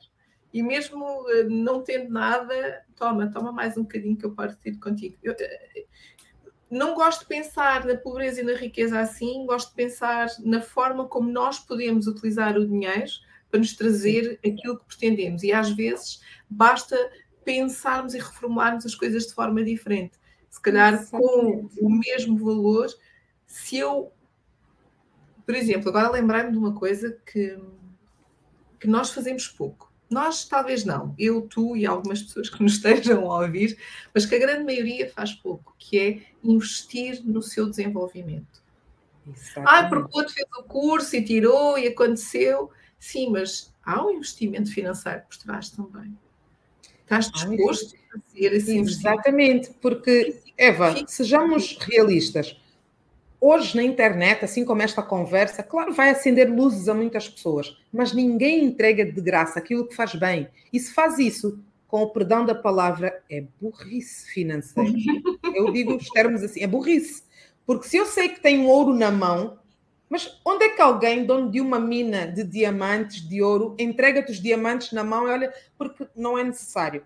e 0.54 0.62
mesmo 0.62 1.04
uh, 1.04 1.50
não 1.50 1.82
tendo 1.82 2.12
nada, 2.12 2.84
toma, 2.94 3.28
toma 3.28 3.50
mais 3.50 3.76
um 3.76 3.82
bocadinho 3.82 4.16
que 4.16 4.24
eu 4.24 4.30
partilho 4.32 4.78
contigo. 4.78 5.16
Eu, 5.20 5.34
não 6.70 6.94
gosto 6.94 7.20
de 7.20 7.26
pensar 7.26 7.84
na 7.84 7.96
pobreza 7.96 8.40
e 8.40 8.44
na 8.44 8.54
riqueza 8.54 8.98
assim, 8.98 9.46
gosto 9.46 9.70
de 9.70 9.76
pensar 9.76 10.28
na 10.40 10.60
forma 10.60 11.06
como 11.06 11.30
nós 11.30 11.58
podemos 11.58 12.06
utilizar 12.06 12.56
o 12.56 12.66
dinheiro 12.66 13.10
para 13.50 13.60
nos 13.60 13.74
trazer 13.74 14.38
aquilo 14.44 14.78
que 14.78 14.84
pretendemos. 14.84 15.42
E 15.42 15.52
às 15.52 15.70
vezes 15.70 16.20
basta 16.50 16.96
pensarmos 17.44 18.14
e 18.14 18.18
reformularmos 18.18 18.84
as 18.84 18.94
coisas 18.94 19.26
de 19.26 19.34
forma 19.34 19.62
diferente. 19.62 20.18
Se 20.50 20.60
calhar 20.60 20.94
Exatamente. 20.94 21.76
com 21.76 21.86
o 21.86 21.90
mesmo 21.90 22.36
valor, 22.38 22.88
se 23.46 23.78
eu, 23.78 24.12
por 25.44 25.54
exemplo, 25.54 25.88
agora 25.88 26.10
lembrar-me 26.10 26.50
de 26.50 26.58
uma 26.58 26.74
coisa 26.74 27.16
que, 27.24 27.56
que 28.80 28.88
nós 28.88 29.10
fazemos 29.10 29.46
pouco. 29.46 29.92
Nós 30.08 30.44
talvez 30.44 30.84
não, 30.84 31.14
eu, 31.18 31.42
tu 31.42 31.76
e 31.76 31.84
algumas 31.84 32.22
pessoas 32.22 32.48
que 32.48 32.62
nos 32.62 32.74
estejam 32.74 33.30
a 33.30 33.40
ouvir, 33.40 33.76
mas 34.14 34.24
que 34.24 34.34
a 34.34 34.38
grande 34.38 34.64
maioria 34.64 35.10
faz 35.10 35.32
pouco, 35.32 35.74
que 35.78 35.98
é 35.98 36.22
investir 36.42 37.22
no 37.24 37.42
seu 37.42 37.68
desenvolvimento. 37.68 38.64
Ah, 39.64 39.88
porque 39.88 40.14
o 40.14 40.18
outro 40.18 40.32
fez 40.32 40.46
o 40.56 40.62
curso 40.62 41.16
e 41.16 41.24
tirou 41.24 41.76
e 41.76 41.88
aconteceu. 41.88 42.70
Sim, 42.98 43.30
mas 43.30 43.74
há 43.84 44.04
um 44.04 44.12
investimento 44.12 44.72
financeiro 44.72 45.22
por 45.28 45.36
trás 45.36 45.70
também. 45.70 46.16
Estás 47.02 47.30
disposto 47.30 47.96
a 48.14 48.20
fazer 48.20 48.52
esse 48.52 48.76
investimento? 48.76 49.20
Exatamente, 49.20 49.70
porque, 49.80 50.40
Eva, 50.56 50.94
sejamos 51.06 51.76
realistas 51.80 52.56
Hoje 53.40 53.76
na 53.76 53.82
internet, 53.82 54.44
assim 54.44 54.64
como 54.64 54.82
esta 54.82 55.02
conversa, 55.02 55.62
claro, 55.62 55.92
vai 55.92 56.10
acender 56.10 56.50
luzes 56.50 56.88
a 56.88 56.94
muitas 56.94 57.28
pessoas, 57.28 57.76
mas 57.92 58.12
ninguém 58.12 58.64
entrega 58.64 59.04
de 59.04 59.20
graça 59.20 59.58
aquilo 59.58 59.86
que 59.86 59.94
faz 59.94 60.14
bem. 60.14 60.48
E 60.72 60.80
se 60.80 60.92
faz 60.92 61.18
isso, 61.18 61.58
com 61.86 62.02
o 62.02 62.10
perdão 62.10 62.44
da 62.44 62.54
palavra, 62.54 63.22
é 63.30 63.44
burrice 63.60 64.30
financeira. 64.30 64.90
Eu 65.54 65.72
digo 65.72 65.94
os 65.96 66.08
termos 66.08 66.42
assim, 66.42 66.62
é 66.62 66.66
burrice. 66.66 67.24
Porque 67.66 67.88
se 67.88 67.96
eu 67.96 68.06
sei 68.06 68.28
que 68.28 68.40
tenho 68.40 68.66
ouro 68.68 68.94
na 68.94 69.10
mão, 69.10 69.58
mas 70.08 70.38
onde 70.44 70.64
é 70.64 70.68
que 70.68 70.80
alguém, 70.80 71.24
dono 71.24 71.50
de 71.50 71.60
uma 71.60 71.80
mina 71.80 72.26
de 72.26 72.44
diamantes, 72.44 73.28
de 73.28 73.42
ouro, 73.42 73.74
entrega-te 73.78 74.30
os 74.30 74.40
diamantes 74.40 74.92
na 74.92 75.02
mão 75.02 75.26
e 75.26 75.30
olha, 75.30 75.52
porque 75.76 76.06
não 76.14 76.38
é 76.38 76.44
necessário. 76.44 77.02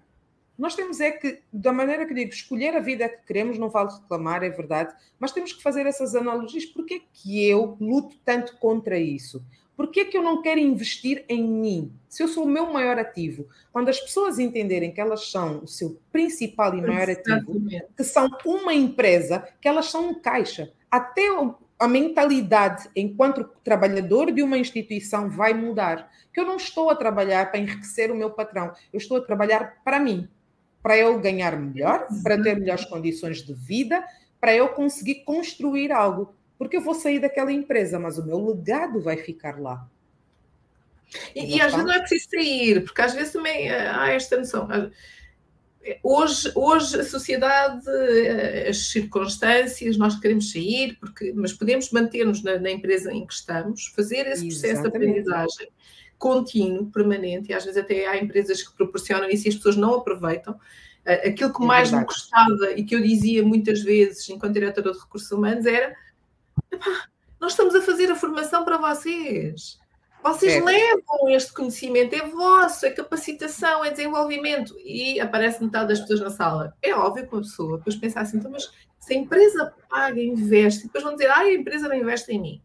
Nós 0.60 0.74
temos 0.74 1.00
é 1.00 1.10
que, 1.10 1.40
da 1.50 1.72
maneira 1.72 2.04
que 2.04 2.12
digo, 2.12 2.30
escolher 2.30 2.76
a 2.76 2.80
vida 2.80 3.08
que 3.08 3.26
queremos, 3.26 3.56
não 3.56 3.70
vale 3.70 3.94
reclamar, 3.94 4.42
é 4.42 4.50
verdade, 4.50 4.94
mas 5.18 5.32
temos 5.32 5.54
que 5.54 5.62
fazer 5.62 5.86
essas 5.86 6.14
analogias. 6.14 6.66
Porquê 6.66 6.96
é 6.96 7.00
que 7.14 7.48
eu 7.48 7.78
luto 7.80 8.14
tanto 8.26 8.58
contra 8.58 8.98
isso? 8.98 9.42
Porquê 9.74 10.00
é 10.00 10.04
que 10.04 10.18
eu 10.18 10.22
não 10.22 10.42
quero 10.42 10.60
investir 10.60 11.24
em 11.30 11.42
mim? 11.42 11.90
Se 12.10 12.22
eu 12.22 12.28
sou 12.28 12.44
o 12.44 12.48
meu 12.48 12.70
maior 12.70 12.98
ativo, 12.98 13.48
quando 13.72 13.88
as 13.88 13.98
pessoas 13.98 14.38
entenderem 14.38 14.92
que 14.92 15.00
elas 15.00 15.30
são 15.30 15.60
o 15.60 15.66
seu 15.66 15.98
principal 16.12 16.76
e 16.76 16.82
maior 16.82 17.08
ativo, 17.08 17.58
que 17.96 18.04
são 18.04 18.28
uma 18.44 18.74
empresa, 18.74 19.48
que 19.62 19.66
elas 19.66 19.86
são 19.86 20.10
um 20.10 20.20
caixa, 20.20 20.74
até 20.90 21.22
a 21.78 21.88
mentalidade 21.88 22.90
enquanto 22.94 23.48
trabalhador 23.64 24.30
de 24.30 24.42
uma 24.42 24.58
instituição 24.58 25.30
vai 25.30 25.54
mudar. 25.54 26.12
Que 26.34 26.40
eu 26.40 26.44
não 26.44 26.56
estou 26.56 26.90
a 26.90 26.94
trabalhar 26.94 27.50
para 27.50 27.60
enriquecer 27.60 28.10
o 28.10 28.14
meu 28.14 28.28
patrão, 28.28 28.74
eu 28.92 28.98
estou 28.98 29.16
a 29.16 29.22
trabalhar 29.22 29.80
para 29.82 29.98
mim 29.98 30.28
para 30.82 30.96
eu 30.96 31.18
ganhar 31.20 31.58
melhor, 31.58 32.06
para 32.22 32.40
ter 32.42 32.58
melhores 32.58 32.84
condições 32.84 33.42
de 33.42 33.52
vida, 33.52 34.02
para 34.40 34.54
eu 34.54 34.68
conseguir 34.68 35.16
construir 35.24 35.92
algo. 35.92 36.34
Porque 36.58 36.76
eu 36.76 36.80
vou 36.80 36.94
sair 36.94 37.18
daquela 37.18 37.52
empresa, 37.52 37.98
mas 37.98 38.18
o 38.18 38.26
meu 38.26 38.38
legado 38.38 39.00
vai 39.00 39.16
ficar 39.16 39.60
lá. 39.60 39.86
E, 41.34 41.56
e 41.56 41.60
às 41.60 41.72
vezes 41.72 41.86
não 41.86 41.92
é 41.92 41.98
preciso 41.98 42.28
sair, 42.30 42.84
porque 42.84 43.02
às 43.02 43.14
vezes 43.14 43.32
também 43.32 43.68
eh, 43.68 43.88
há 43.88 44.12
esta 44.12 44.36
noção. 44.36 44.68
Hoje, 46.02 46.52
hoje 46.54 47.00
a 47.00 47.04
sociedade, 47.04 47.84
eh, 47.88 48.68
as 48.68 48.90
circunstâncias, 48.90 49.96
nós 49.96 50.20
queremos 50.20 50.52
sair, 50.52 50.96
porque, 51.00 51.32
mas 51.34 51.52
podemos 51.52 51.90
manter-nos 51.90 52.42
na, 52.42 52.58
na, 52.58 52.70
empresa 52.70 53.12
em 53.12 53.26
que 53.26 53.32
estamos, 53.32 53.86
fazer 53.88 54.26
esse 54.26 54.46
processo 54.46 54.82
Exatamente. 54.82 54.98
de 54.98 55.20
aprendizagem 55.20 55.68
contínuo, 56.20 56.90
permanente, 56.90 57.50
e 57.50 57.54
às 57.54 57.64
vezes 57.64 57.82
até 57.82 58.06
há 58.06 58.16
empresas 58.18 58.62
que 58.62 58.76
proporcionam 58.76 59.28
isso 59.30 59.46
e 59.46 59.48
as 59.48 59.56
pessoas 59.56 59.74
não 59.74 59.94
aproveitam. 59.94 60.54
Eh, 61.04 61.30
aquilo 61.30 61.52
que 61.52 61.62
é 61.62 61.66
mais 61.66 61.90
me 61.90 62.04
gostava 62.04 62.72
e 62.76 62.84
que 62.84 62.94
eu 62.94 63.00
dizia 63.00 63.42
muitas 63.42 63.80
vezes, 63.80 64.28
enquanto 64.28 64.52
diretora 64.52 64.92
de 64.92 64.98
recursos 64.98 65.32
humanos, 65.32 65.64
era: 65.64 65.96
nós 67.40 67.52
estamos 67.52 67.74
a 67.74 67.80
fazer 67.80 68.10
a 68.12 68.14
formação 68.14 68.64
para 68.66 68.76
vocês. 68.76 69.80
Vocês 70.22 70.52
é. 70.52 70.60
levam 70.62 71.30
este 71.30 71.54
conhecimento, 71.54 72.14
é 72.14 72.28
vosso, 72.28 72.84
é 72.84 72.90
capacitação, 72.90 73.82
é 73.82 73.90
desenvolvimento. 73.90 74.76
E 74.84 75.18
aparece 75.18 75.64
metade 75.64 75.88
das 75.88 76.00
pessoas 76.00 76.20
na 76.20 76.28
sala. 76.28 76.76
É 76.82 76.94
óbvio 76.94 77.26
que 77.26 77.34
uma 77.34 77.40
pessoa 77.40 77.78
depois 77.78 77.96
pensa 77.96 78.20
assim, 78.20 78.36
então, 78.36 78.50
mas 78.50 78.70
se 78.98 79.14
a 79.14 79.16
empresa 79.16 79.74
paga, 79.88 80.20
investe, 80.20 80.84
depois 80.84 81.02
vão 81.02 81.14
dizer, 81.14 81.30
ah, 81.30 81.38
a 81.38 81.54
empresa 81.54 81.88
não 81.88 81.96
investe 81.96 82.30
em 82.30 82.38
mim. 82.38 82.62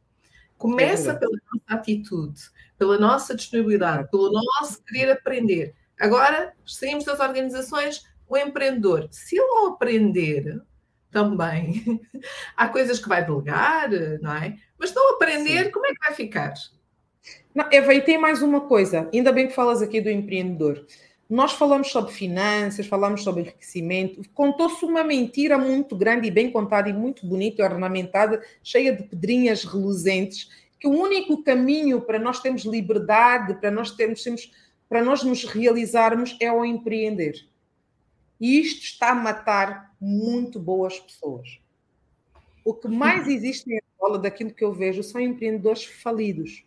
Começa 0.58 1.12
é 1.12 1.15
pela 1.15 1.32
nossa 1.32 1.80
atitude, 1.80 2.41
pela 2.77 2.97
nossa 2.97 3.35
disponibilidade, 3.35 4.09
pelo 4.09 4.31
nosso 4.31 4.83
querer 4.83 5.11
aprender. 5.11 5.73
Agora, 5.99 6.53
saímos 6.65 7.05
das 7.05 7.19
organizações, 7.19 8.03
o 8.27 8.38
empreendedor, 8.38 9.07
se 9.11 9.38
ele 9.38 9.47
não 9.47 9.67
aprender 9.67 10.61
também, 11.09 12.01
há 12.55 12.67
coisas 12.67 12.99
que 12.99 13.07
vai 13.07 13.25
delegar, 13.25 13.89
não 14.21 14.35
é? 14.35 14.57
Mas 14.77 14.93
não 14.93 15.15
aprender, 15.15 15.65
Sim. 15.65 15.71
como 15.71 15.85
é 15.85 15.89
que 15.89 16.05
vai 16.05 16.13
ficar? 16.13 16.53
Não, 17.53 17.69
Eva, 17.71 17.93
e 17.93 18.01
tem 18.01 18.17
mais 18.17 18.41
uma 18.41 18.61
coisa, 18.61 19.09
ainda 19.13 19.31
bem 19.31 19.47
que 19.47 19.53
falas 19.53 19.81
aqui 19.81 20.01
do 20.01 20.09
empreendedor. 20.09 20.85
Nós 21.27 21.53
falamos 21.53 21.89
sobre 21.89 22.11
finanças, 22.11 22.85
falamos 22.85 23.23
sobre 23.23 23.41
enriquecimento. 23.41 24.21
Contou-se 24.31 24.85
uma 24.85 25.03
mentira 25.03 25.57
muito 25.57 25.95
grande 25.95 26.27
e 26.27 26.31
bem 26.31 26.51
contada 26.51 26.88
e 26.88 26.93
muito 26.93 27.25
bonita 27.25 27.61
e 27.61 27.65
ornamentada, 27.65 28.43
cheia 28.61 28.95
de 28.95 29.03
pedrinhas 29.03 29.63
reluzentes, 29.63 30.49
que 30.86 30.89
o 30.89 31.02
único 31.02 31.41
caminho 31.41 32.00
para 32.00 32.19
nós 32.19 32.39
termos 32.39 32.63
liberdade, 32.63 33.56
para 33.56 33.71
nós 33.71 33.89
termos, 33.89 34.24
para 34.88 35.04
nós 35.04 35.24
nos 35.24 35.43
realizarmos 35.43 36.38
é 36.39 36.52
o 36.52 36.63
empreender. 36.63 37.50
E 38.39 38.60
isto 38.60 38.84
está 38.84 39.10
a 39.10 39.15
matar 39.15 39.95
muito 40.00 40.60
boas 40.60 41.00
pessoas. 41.00 41.60
O 42.63 42.71
que 42.71 42.88
mais 42.88 43.28
existe 43.28 43.67
em 43.67 43.80
Angola, 43.98 44.19
daquilo 44.19 44.54
que 44.54 44.63
eu 44.63 44.71
vejo, 44.74 45.02
são 45.02 45.19
empreendedores 45.19 45.86
falidos. 45.86 46.63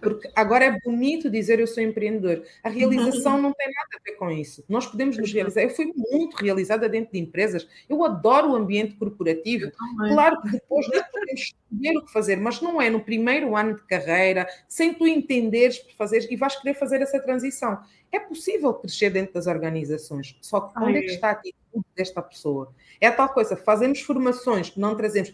Porque 0.00 0.30
agora 0.34 0.64
é 0.64 0.78
bonito 0.84 1.30
dizer 1.30 1.60
eu 1.60 1.66
sou 1.66 1.82
empreendedor. 1.82 2.42
A 2.62 2.68
realização 2.68 3.36
não 3.40 3.52
tem 3.52 3.66
nada 3.66 3.88
a 3.94 4.02
ver 4.04 4.16
com 4.16 4.30
isso. 4.30 4.64
Nós 4.68 4.86
podemos 4.86 5.16
nos 5.18 5.32
realizar. 5.32 5.62
Eu 5.62 5.70
fui 5.70 5.92
muito 5.96 6.36
realizada 6.36 6.88
dentro 6.88 7.12
de 7.12 7.18
empresas. 7.18 7.68
Eu 7.88 8.04
adoro 8.04 8.50
o 8.50 8.56
ambiente 8.56 8.94
corporativo. 8.96 9.70
Claro 9.96 10.40
que 10.42 10.50
depois 10.50 10.88
nós 10.88 11.02
podemos 11.10 11.40
escolher 11.40 11.98
o 11.98 12.04
que 12.04 12.12
fazer, 12.12 12.36
mas 12.36 12.60
não 12.60 12.80
é 12.80 12.90
no 12.90 13.00
primeiro 13.00 13.56
ano 13.56 13.74
de 13.74 13.82
carreira, 13.82 14.46
sem 14.68 14.94
tu 14.94 15.06
entenderes 15.06 15.78
por 15.78 15.94
fazer 15.94 16.26
e 16.30 16.36
vais 16.36 16.56
querer 16.56 16.74
fazer 16.74 17.02
essa 17.02 17.20
transição. 17.20 17.80
É 18.12 18.18
possível 18.18 18.74
crescer 18.74 19.10
dentro 19.10 19.34
das 19.34 19.46
organizações, 19.46 20.36
só 20.40 20.60
que 20.60 20.78
onde 20.82 20.98
é 20.98 21.00
que 21.02 21.12
está 21.12 21.28
a 21.28 21.32
atitude 21.32 21.84
desta 21.94 22.20
pessoa? 22.20 22.74
É 23.00 23.06
a 23.06 23.12
tal 23.12 23.28
coisa, 23.28 23.56
fazemos 23.56 24.00
formações, 24.00 24.74
não 24.76 24.96
trazemos. 24.96 25.32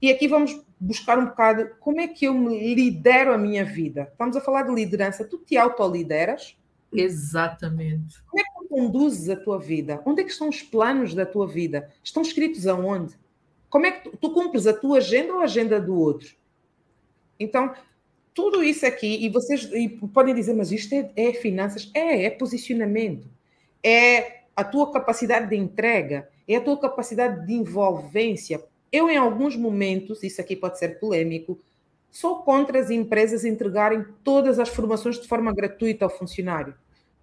E 0.00 0.10
aqui 0.10 0.28
vamos 0.28 0.60
buscar 0.78 1.18
um 1.18 1.26
bocado 1.26 1.70
como 1.80 2.00
é 2.00 2.08
que 2.08 2.26
eu 2.26 2.34
me 2.34 2.74
lidero 2.74 3.32
a 3.32 3.38
minha 3.38 3.64
vida. 3.64 4.08
Estamos 4.12 4.36
a 4.36 4.40
falar 4.40 4.62
de 4.62 4.74
liderança. 4.74 5.24
Tu 5.24 5.38
te 5.38 5.56
autolideras? 5.56 6.56
Exatamente. 6.92 8.22
Como 8.24 8.40
é 8.40 8.44
que 8.44 8.50
tu 8.58 8.68
conduzes 8.68 9.28
a 9.28 9.36
tua 9.36 9.58
vida? 9.58 10.00
Onde 10.04 10.20
é 10.20 10.24
que 10.24 10.30
estão 10.30 10.48
os 10.48 10.62
planos 10.62 11.14
da 11.14 11.26
tua 11.26 11.46
vida? 11.46 11.90
Estão 12.02 12.22
escritos 12.22 12.66
aonde? 12.66 13.14
Como 13.68 13.86
é 13.86 13.90
que 13.90 14.10
tu, 14.10 14.16
tu 14.16 14.30
cumpres 14.32 14.66
a 14.66 14.72
tua 14.72 14.98
agenda 14.98 15.34
ou 15.34 15.40
a 15.40 15.44
agenda 15.44 15.80
do 15.80 15.98
outro? 15.98 16.34
Então, 17.38 17.74
tudo 18.32 18.62
isso 18.62 18.86
aqui, 18.86 19.24
e 19.24 19.28
vocês 19.28 19.64
e 19.72 19.88
podem 19.88 20.34
dizer, 20.34 20.54
mas 20.54 20.70
isto 20.70 20.94
é, 20.94 21.10
é 21.16 21.32
finanças? 21.32 21.90
É, 21.94 22.24
é 22.24 22.30
posicionamento. 22.30 23.28
É 23.82 24.42
a 24.54 24.64
tua 24.64 24.90
capacidade 24.92 25.48
de 25.48 25.56
entrega, 25.56 26.28
é 26.48 26.56
a 26.56 26.60
tua 26.60 26.78
capacidade 26.78 27.46
de 27.46 27.54
envolvência 27.54 28.62
eu, 28.96 29.10
em 29.10 29.16
alguns 29.16 29.56
momentos, 29.56 30.22
isso 30.22 30.40
aqui 30.40 30.56
pode 30.56 30.78
ser 30.78 30.98
polêmico, 30.98 31.58
sou 32.10 32.36
contra 32.36 32.80
as 32.80 32.90
empresas 32.90 33.44
entregarem 33.44 34.04
todas 34.24 34.58
as 34.58 34.68
formações 34.68 35.20
de 35.20 35.28
forma 35.28 35.52
gratuita 35.52 36.04
ao 36.04 36.10
funcionário, 36.10 36.74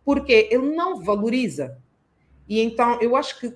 porque 0.05 0.47
ele 0.51 0.75
não 0.75 1.01
valoriza. 1.01 1.77
E 2.47 2.61
então, 2.61 3.01
eu 3.01 3.15
acho 3.15 3.39
que 3.39 3.53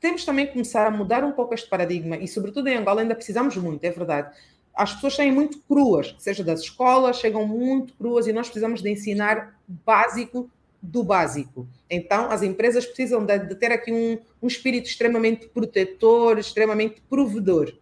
temos 0.00 0.24
também 0.24 0.46
que 0.46 0.52
começar 0.52 0.86
a 0.86 0.90
mudar 0.90 1.24
um 1.24 1.32
pouco 1.32 1.54
este 1.54 1.68
paradigma, 1.68 2.16
e 2.16 2.28
sobretudo 2.28 2.68
em 2.68 2.76
Angola 2.76 3.00
ainda 3.00 3.14
precisamos 3.14 3.56
muito, 3.56 3.84
é 3.84 3.90
verdade. 3.90 4.36
As 4.74 4.94
pessoas 4.94 5.16
saem 5.16 5.32
muito 5.32 5.58
cruas, 5.62 6.14
seja 6.18 6.44
das 6.44 6.60
escolas, 6.60 7.18
chegam 7.18 7.46
muito 7.46 7.94
cruas, 7.94 8.26
e 8.26 8.32
nós 8.32 8.46
precisamos 8.46 8.82
de 8.82 8.90
ensinar 8.90 9.58
básico 9.66 10.48
do 10.88 11.04
básico. 11.04 11.68
Então, 11.90 12.30
as 12.30 12.42
empresas 12.42 12.86
precisam 12.86 13.24
de, 13.24 13.38
de 13.38 13.54
ter 13.54 13.70
aqui 13.70 13.92
um, 13.92 14.18
um, 14.42 14.46
espírito 14.46 14.88
extremamente 14.88 15.46
protetor, 15.48 16.38
extremamente 16.38 17.02
provedor. 17.08 17.74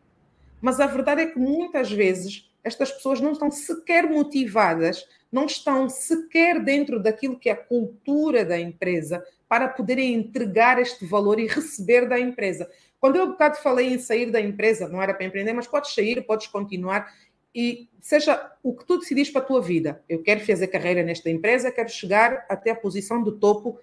Mas 0.60 0.80
a 0.80 0.86
verdade 0.86 1.22
é 1.22 1.26
que 1.26 1.38
muitas 1.38 1.90
vezes 1.90 2.50
estas 2.64 2.90
pessoas 2.90 3.20
não 3.20 3.32
estão 3.32 3.50
sequer 3.50 4.10
motivadas, 4.10 5.06
não 5.30 5.46
estão 5.46 5.88
sequer 5.88 6.60
dentro 6.62 7.00
daquilo 7.00 7.38
que 7.38 7.48
é 7.48 7.52
a 7.52 7.56
cultura 7.56 8.44
da 8.44 8.58
empresa 8.58 9.24
para 9.48 9.68
poderem 9.68 10.14
entregar 10.14 10.80
este 10.80 11.06
valor 11.06 11.38
e 11.38 11.46
receber 11.46 12.08
da 12.08 12.18
empresa. 12.18 12.68
Quando 12.98 13.16
eu 13.16 13.24
um 13.24 13.30
bocado 13.30 13.58
falei 13.58 13.92
em 13.92 13.98
sair 13.98 14.32
da 14.32 14.40
empresa, 14.40 14.88
não 14.88 15.00
era 15.00 15.14
para 15.14 15.26
empreender, 15.26 15.52
mas 15.52 15.68
podes 15.68 15.94
sair, 15.94 16.26
podes 16.26 16.48
continuar 16.48 17.12
e 17.56 17.88
seja 18.02 18.52
o 18.62 18.74
que 18.76 18.84
tu 18.84 18.98
decidires 18.98 19.30
para 19.30 19.40
a 19.40 19.44
tua 19.46 19.62
vida. 19.62 20.04
Eu 20.06 20.22
quero 20.22 20.44
fazer 20.44 20.66
carreira 20.66 21.02
nesta 21.02 21.30
empresa, 21.30 21.72
quero 21.72 21.88
chegar 21.88 22.44
até 22.50 22.70
a 22.70 22.76
posição 22.76 23.22
do 23.22 23.32
topo 23.32 23.80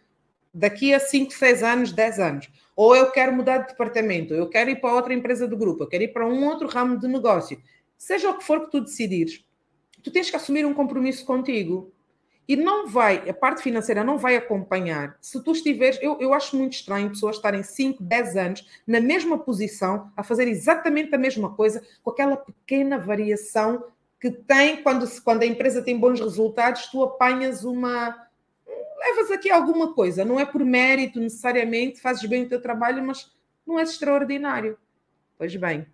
daqui 0.53 0.93
a 0.93 0.99
5, 0.99 1.33
6 1.33 1.63
anos, 1.63 1.91
10 1.91 2.19
anos. 2.19 2.51
Ou 2.75 2.95
eu 2.95 3.09
quero 3.09 3.33
mudar 3.33 3.57
de 3.57 3.69
departamento, 3.69 4.35
eu 4.35 4.47
quero 4.47 4.69
ir 4.69 4.79
para 4.79 4.93
outra 4.93 5.11
empresa 5.11 5.47
do 5.47 5.57
grupo, 5.57 5.83
eu 5.83 5.87
quero 5.87 6.03
ir 6.03 6.13
para 6.13 6.27
um 6.27 6.45
outro 6.45 6.67
ramo 6.67 6.99
de 6.99 7.07
negócio. 7.07 7.59
Seja 7.97 8.29
o 8.29 8.37
que 8.37 8.43
for 8.43 8.61
que 8.61 8.69
tu 8.69 8.79
decidires, 8.79 9.43
tu 10.03 10.11
tens 10.11 10.29
que 10.29 10.35
assumir 10.35 10.67
um 10.67 10.73
compromisso 10.73 11.25
contigo 11.25 11.91
e 12.47 12.55
não 12.55 12.87
vai, 12.87 13.29
a 13.29 13.33
parte 13.33 13.61
financeira 13.61 14.03
não 14.03 14.17
vai 14.17 14.35
acompanhar. 14.35 15.17
Se 15.21 15.41
tu 15.41 15.51
estiveres, 15.51 15.97
eu, 16.01 16.19
eu 16.19 16.33
acho 16.33 16.57
muito 16.57 16.73
estranho 16.73 17.09
pessoas 17.09 17.37
estarem 17.37 17.63
5, 17.63 18.03
10 18.03 18.35
anos 18.35 18.67
na 18.85 18.99
mesma 18.99 19.37
posição, 19.37 20.11
a 20.15 20.23
fazer 20.23 20.47
exatamente 20.47 21.15
a 21.15 21.17
mesma 21.17 21.53
coisa, 21.53 21.81
com 22.03 22.09
aquela 22.09 22.35
pequena 22.35 22.97
variação 22.97 23.85
que 24.19 24.29
tem 24.29 24.81
quando, 24.83 25.05
quando 25.21 25.43
a 25.43 25.45
empresa 25.45 25.81
tem 25.81 25.97
bons 25.97 26.19
resultados, 26.19 26.87
tu 26.87 27.01
apanhas 27.03 27.63
uma. 27.63 28.27
Levas 28.97 29.31
aqui 29.31 29.49
alguma 29.49 29.93
coisa, 29.93 30.23
não 30.23 30.39
é 30.39 30.45
por 30.45 30.63
mérito 30.63 31.19
necessariamente, 31.19 31.99
fazes 31.99 32.27
bem 32.29 32.43
o 32.43 32.49
teu 32.49 32.61
trabalho, 32.61 33.03
mas 33.03 33.31
não 33.65 33.79
é 33.79 33.83
extraordinário. 33.83 34.77
Pois 35.37 35.53
bem, 35.55 35.85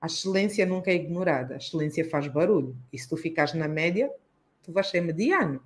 a 0.00 0.06
excelência 0.06 0.64
nunca 0.64 0.90
é 0.90 0.94
ignorada, 0.94 1.54
a 1.54 1.56
excelência 1.58 2.08
faz 2.08 2.26
barulho. 2.26 2.76
E 2.92 2.98
se 2.98 3.08
tu 3.08 3.16
ficares 3.16 3.54
na 3.54 3.68
média, 3.68 4.10
tu 4.62 4.72
vais 4.72 4.86
ser 4.86 5.00
mediano. 5.00 5.62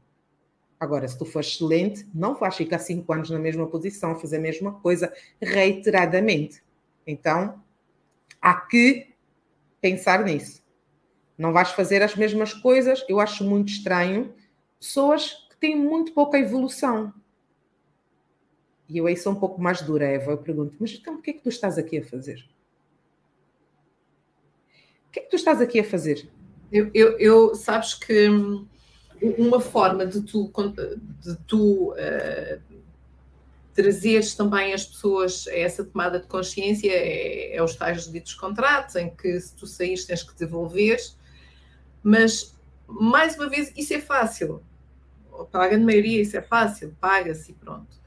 Agora, 0.78 1.06
se 1.06 1.18
tu 1.18 1.24
for 1.24 1.40
excelente, 1.40 2.06
não 2.14 2.34
vais 2.34 2.56
ficar 2.56 2.78
cinco 2.78 3.12
anos 3.12 3.30
na 3.30 3.38
mesma 3.38 3.66
posição, 3.66 4.18
fazer 4.18 4.36
a 4.36 4.40
mesma 4.40 4.72
coisa 4.80 5.12
reiteradamente. 5.40 6.62
Então, 7.06 7.62
há 8.40 8.54
que 8.54 9.14
pensar 9.80 10.24
nisso. 10.24 10.62
Não 11.36 11.52
vais 11.52 11.70
fazer 11.70 12.02
as 12.02 12.14
mesmas 12.14 12.52
coisas. 12.52 13.04
Eu 13.08 13.20
acho 13.20 13.44
muito 13.44 13.70
estranho 13.70 14.34
pessoas 14.78 15.32
que 15.48 15.56
têm 15.56 15.76
muito 15.76 16.12
pouca 16.12 16.38
evolução. 16.38 17.12
E 18.88 18.98
eu 18.98 19.06
aí 19.06 19.16
sou 19.16 19.32
um 19.32 19.40
pouco 19.40 19.60
mais 19.60 19.80
dura, 19.80 20.06
Eva. 20.06 20.32
Eu 20.32 20.38
pergunto, 20.38 20.76
mas 20.78 20.92
então 20.92 21.14
o 21.14 21.22
que 21.22 21.30
é 21.30 21.32
que 21.34 21.42
tu 21.42 21.48
estás 21.48 21.78
aqui 21.78 21.98
a 21.98 22.04
fazer? 22.04 22.44
O 25.08 25.10
que 25.10 25.20
é 25.20 25.22
que 25.22 25.30
tu 25.30 25.36
estás 25.36 25.60
aqui 25.60 25.80
a 25.80 25.84
fazer? 25.84 26.28
Eu, 26.70 26.90
eu, 26.92 27.18
eu 27.18 27.54
sabes 27.54 27.94
que 27.94 28.28
uma 29.38 29.60
forma 29.60 30.06
de 30.06 30.22
tu, 30.22 30.50
de 31.20 31.36
tu 31.46 31.92
uh, 31.92 32.60
trazeres 33.74 34.34
também 34.34 34.72
as 34.72 34.84
pessoas 34.84 35.46
a 35.48 35.56
essa 35.56 35.84
tomada 35.84 36.20
de 36.20 36.26
consciência 36.26 36.90
é, 36.90 37.56
é 37.56 37.62
os 37.62 37.74
tais 37.74 38.10
ditos 38.10 38.34
contratos, 38.34 38.96
em 38.96 39.10
que 39.10 39.40
se 39.40 39.54
tu 39.54 39.66
saís 39.66 40.04
tens 40.04 40.22
que 40.22 40.36
devolver, 40.36 40.98
mas 42.02 42.54
mais 42.86 43.36
uma 43.36 43.48
vez 43.48 43.72
isso 43.76 43.94
é 43.94 44.00
fácil. 44.00 44.62
Para 45.50 45.64
a 45.64 45.68
grande 45.68 45.84
maioria 45.84 46.22
isso 46.22 46.36
é 46.36 46.42
fácil, 46.42 46.96
paga-se 47.00 47.50
e 47.50 47.54
pronto. 47.54 47.98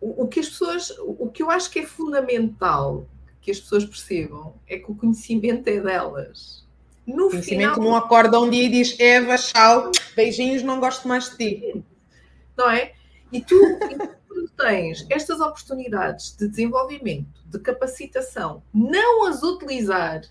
O, 0.00 0.24
o 0.24 0.28
que 0.28 0.40
as 0.40 0.48
pessoas, 0.48 0.90
o 0.98 1.28
que 1.28 1.42
eu 1.42 1.50
acho 1.50 1.70
que 1.70 1.80
é 1.80 1.86
fundamental 1.86 3.06
que 3.40 3.50
as 3.50 3.60
pessoas 3.60 3.84
percebam 3.84 4.54
é 4.66 4.78
que 4.78 4.90
o 4.90 4.94
conhecimento 4.94 5.68
é 5.68 5.80
delas 5.80 6.66
no 7.06 7.30
Conhecimento 7.30 7.74
final... 7.74 7.90
não 7.90 7.96
acorda 7.96 8.40
um 8.40 8.48
dia 8.48 8.64
e 8.64 8.68
diz 8.68 8.98
Eva, 8.98 9.36
tchau, 9.36 9.90
beijinhos, 10.14 10.62
não 10.62 10.80
gosto 10.80 11.08
mais 11.08 11.30
de 11.30 11.36
ti. 11.36 11.84
Não 12.56 12.70
é? 12.70 12.92
E 13.32 13.40
tu, 13.40 13.56
tu 14.28 14.48
tens 14.56 15.06
estas 15.10 15.40
oportunidades 15.40 16.36
de 16.36 16.48
desenvolvimento, 16.48 17.42
de 17.46 17.58
capacitação, 17.58 18.62
não 18.72 19.26
as 19.26 19.42
utilizar, 19.42 20.22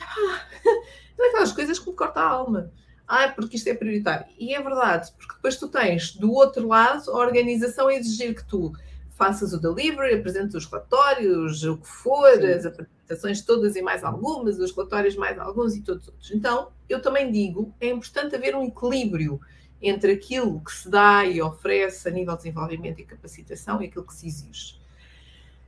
ah, 0.00 0.40
são 1.16 1.28
aquelas 1.28 1.52
coisas 1.52 1.78
que 1.78 1.90
me 1.90 1.96
cortam 1.96 2.22
a 2.22 2.26
alma. 2.26 2.72
Ah, 3.06 3.28
porque 3.28 3.56
isto 3.56 3.68
é 3.68 3.74
prioritário. 3.74 4.26
E 4.38 4.54
é 4.54 4.62
verdade, 4.62 5.10
porque 5.16 5.34
depois 5.34 5.56
tu 5.56 5.66
tens 5.68 6.14
do 6.14 6.30
outro 6.30 6.68
lado 6.68 7.10
a 7.10 7.16
organização 7.16 7.88
a 7.88 7.94
exigir 7.94 8.34
que 8.34 8.44
tu 8.44 8.72
faças 9.18 9.52
o 9.52 9.60
delivery, 9.60 10.14
apresentes 10.14 10.54
os 10.54 10.64
relatórios, 10.64 11.64
o 11.64 11.76
que 11.76 11.88
for, 11.88 12.32
Sim. 12.36 12.46
as 12.46 12.64
apresentações 12.64 13.42
todas 13.42 13.74
e 13.74 13.82
mais 13.82 14.04
algumas, 14.04 14.58
os 14.58 14.74
relatórios 14.74 15.16
mais 15.16 15.36
alguns 15.38 15.74
e 15.74 15.82
todos 15.82 16.04
os 16.04 16.08
outros. 16.08 16.30
Então, 16.30 16.70
eu 16.88 17.02
também 17.02 17.30
digo, 17.30 17.74
é 17.80 17.88
importante 17.88 18.36
haver 18.36 18.54
um 18.54 18.64
equilíbrio 18.64 19.40
entre 19.82 20.12
aquilo 20.12 20.60
que 20.60 20.72
se 20.72 20.88
dá 20.88 21.24
e 21.24 21.42
oferece 21.42 22.08
a 22.08 22.12
nível 22.12 22.34
de 22.34 22.44
desenvolvimento 22.44 23.00
e 23.00 23.04
capacitação 23.04 23.82
e 23.82 23.86
aquilo 23.86 24.06
que 24.06 24.14
se 24.14 24.26
exige. 24.28 24.78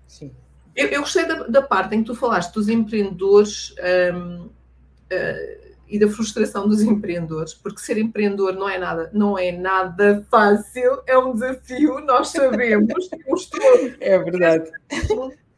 Sim. 0.06 0.32
Eu, 0.74 0.86
eu 0.88 1.00
gostei 1.00 1.26
da, 1.26 1.42
da, 1.44 1.62
parte 1.62 1.96
em 1.96 2.00
que 2.00 2.06
tu 2.06 2.14
falaste 2.14 2.52
dos 2.54 2.68
empreendedores 2.68 3.74
um, 4.14 4.46
uh, 4.46 4.46
hum, 4.46 5.69
e 5.90 5.98
da 5.98 6.08
frustração 6.08 6.68
dos 6.68 6.80
empreendedores, 6.80 7.52
porque 7.52 7.80
ser 7.80 7.98
empreendedor 7.98 8.54
não 8.54 8.68
é 8.68 8.78
nada, 8.78 9.10
não 9.12 9.36
é 9.36 9.50
nada 9.50 10.24
fácil, 10.30 11.02
é 11.04 11.18
um 11.18 11.32
desafio, 11.32 12.00
nós 12.00 12.28
sabemos, 12.28 13.10
É 14.00 14.18
verdade. 14.18 14.70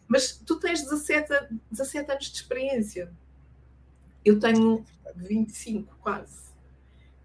Mas 0.09 0.33
tu 0.33 0.59
tens 0.59 0.83
17, 0.83 1.29
17 1.71 2.11
anos 2.11 2.25
de 2.31 2.37
experiência. 2.37 3.13
Eu 4.25 4.41
tenho 4.41 4.85
25 5.15 5.95
quase. 6.01 6.43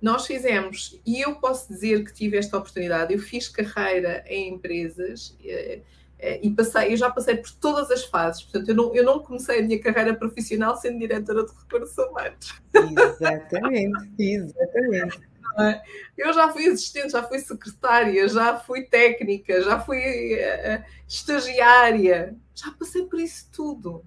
nós 0.02 0.28
fizemos, 0.28 1.00
e 1.06 1.22
eu 1.22 1.36
posso 1.36 1.72
dizer 1.72 2.04
que 2.04 2.14
tive 2.14 2.38
esta 2.38 2.58
oportunidade, 2.58 3.14
eu 3.14 3.20
fiz 3.20 3.48
carreira 3.48 4.24
em 4.28 4.54
empresas 4.54 5.36
eh, 5.44 5.80
e 6.20 6.50
passei, 6.52 6.94
eu 6.94 6.98
já 6.98 7.10
passei 7.10 7.38
por 7.38 7.52
todas 7.52 7.92
as 7.92 8.04
fases, 8.06 8.44
portanto, 8.44 8.70
eu 8.70 8.76
não, 8.76 8.96
eu 8.96 9.04
não 9.04 9.20
comecei 9.20 9.60
a 9.60 9.64
minha 9.64 9.80
carreira 9.80 10.16
profissional 10.16 10.76
sendo 10.76 11.00
diretora 11.00 11.46
de 11.46 11.52
recursos 11.52 11.98
humanos. 11.98 12.62
Exatamente, 12.74 14.16
exatamente. 14.20 15.20
É? 15.60 15.82
Eu 16.16 16.34
já 16.34 16.50
fui 16.50 16.68
assistente, 16.68 17.12
já 17.12 17.24
fui 17.24 17.40
secretária, 17.40 18.28
já 18.28 18.60
fui 18.60 18.84
técnica, 18.84 19.60
já 19.62 19.80
fui 19.80 20.36
uh, 20.36 20.84
estagiária, 21.08 22.36
já 22.54 22.72
passei 22.72 23.06
por 23.06 23.20
isso 23.20 23.50
tudo. 23.52 24.06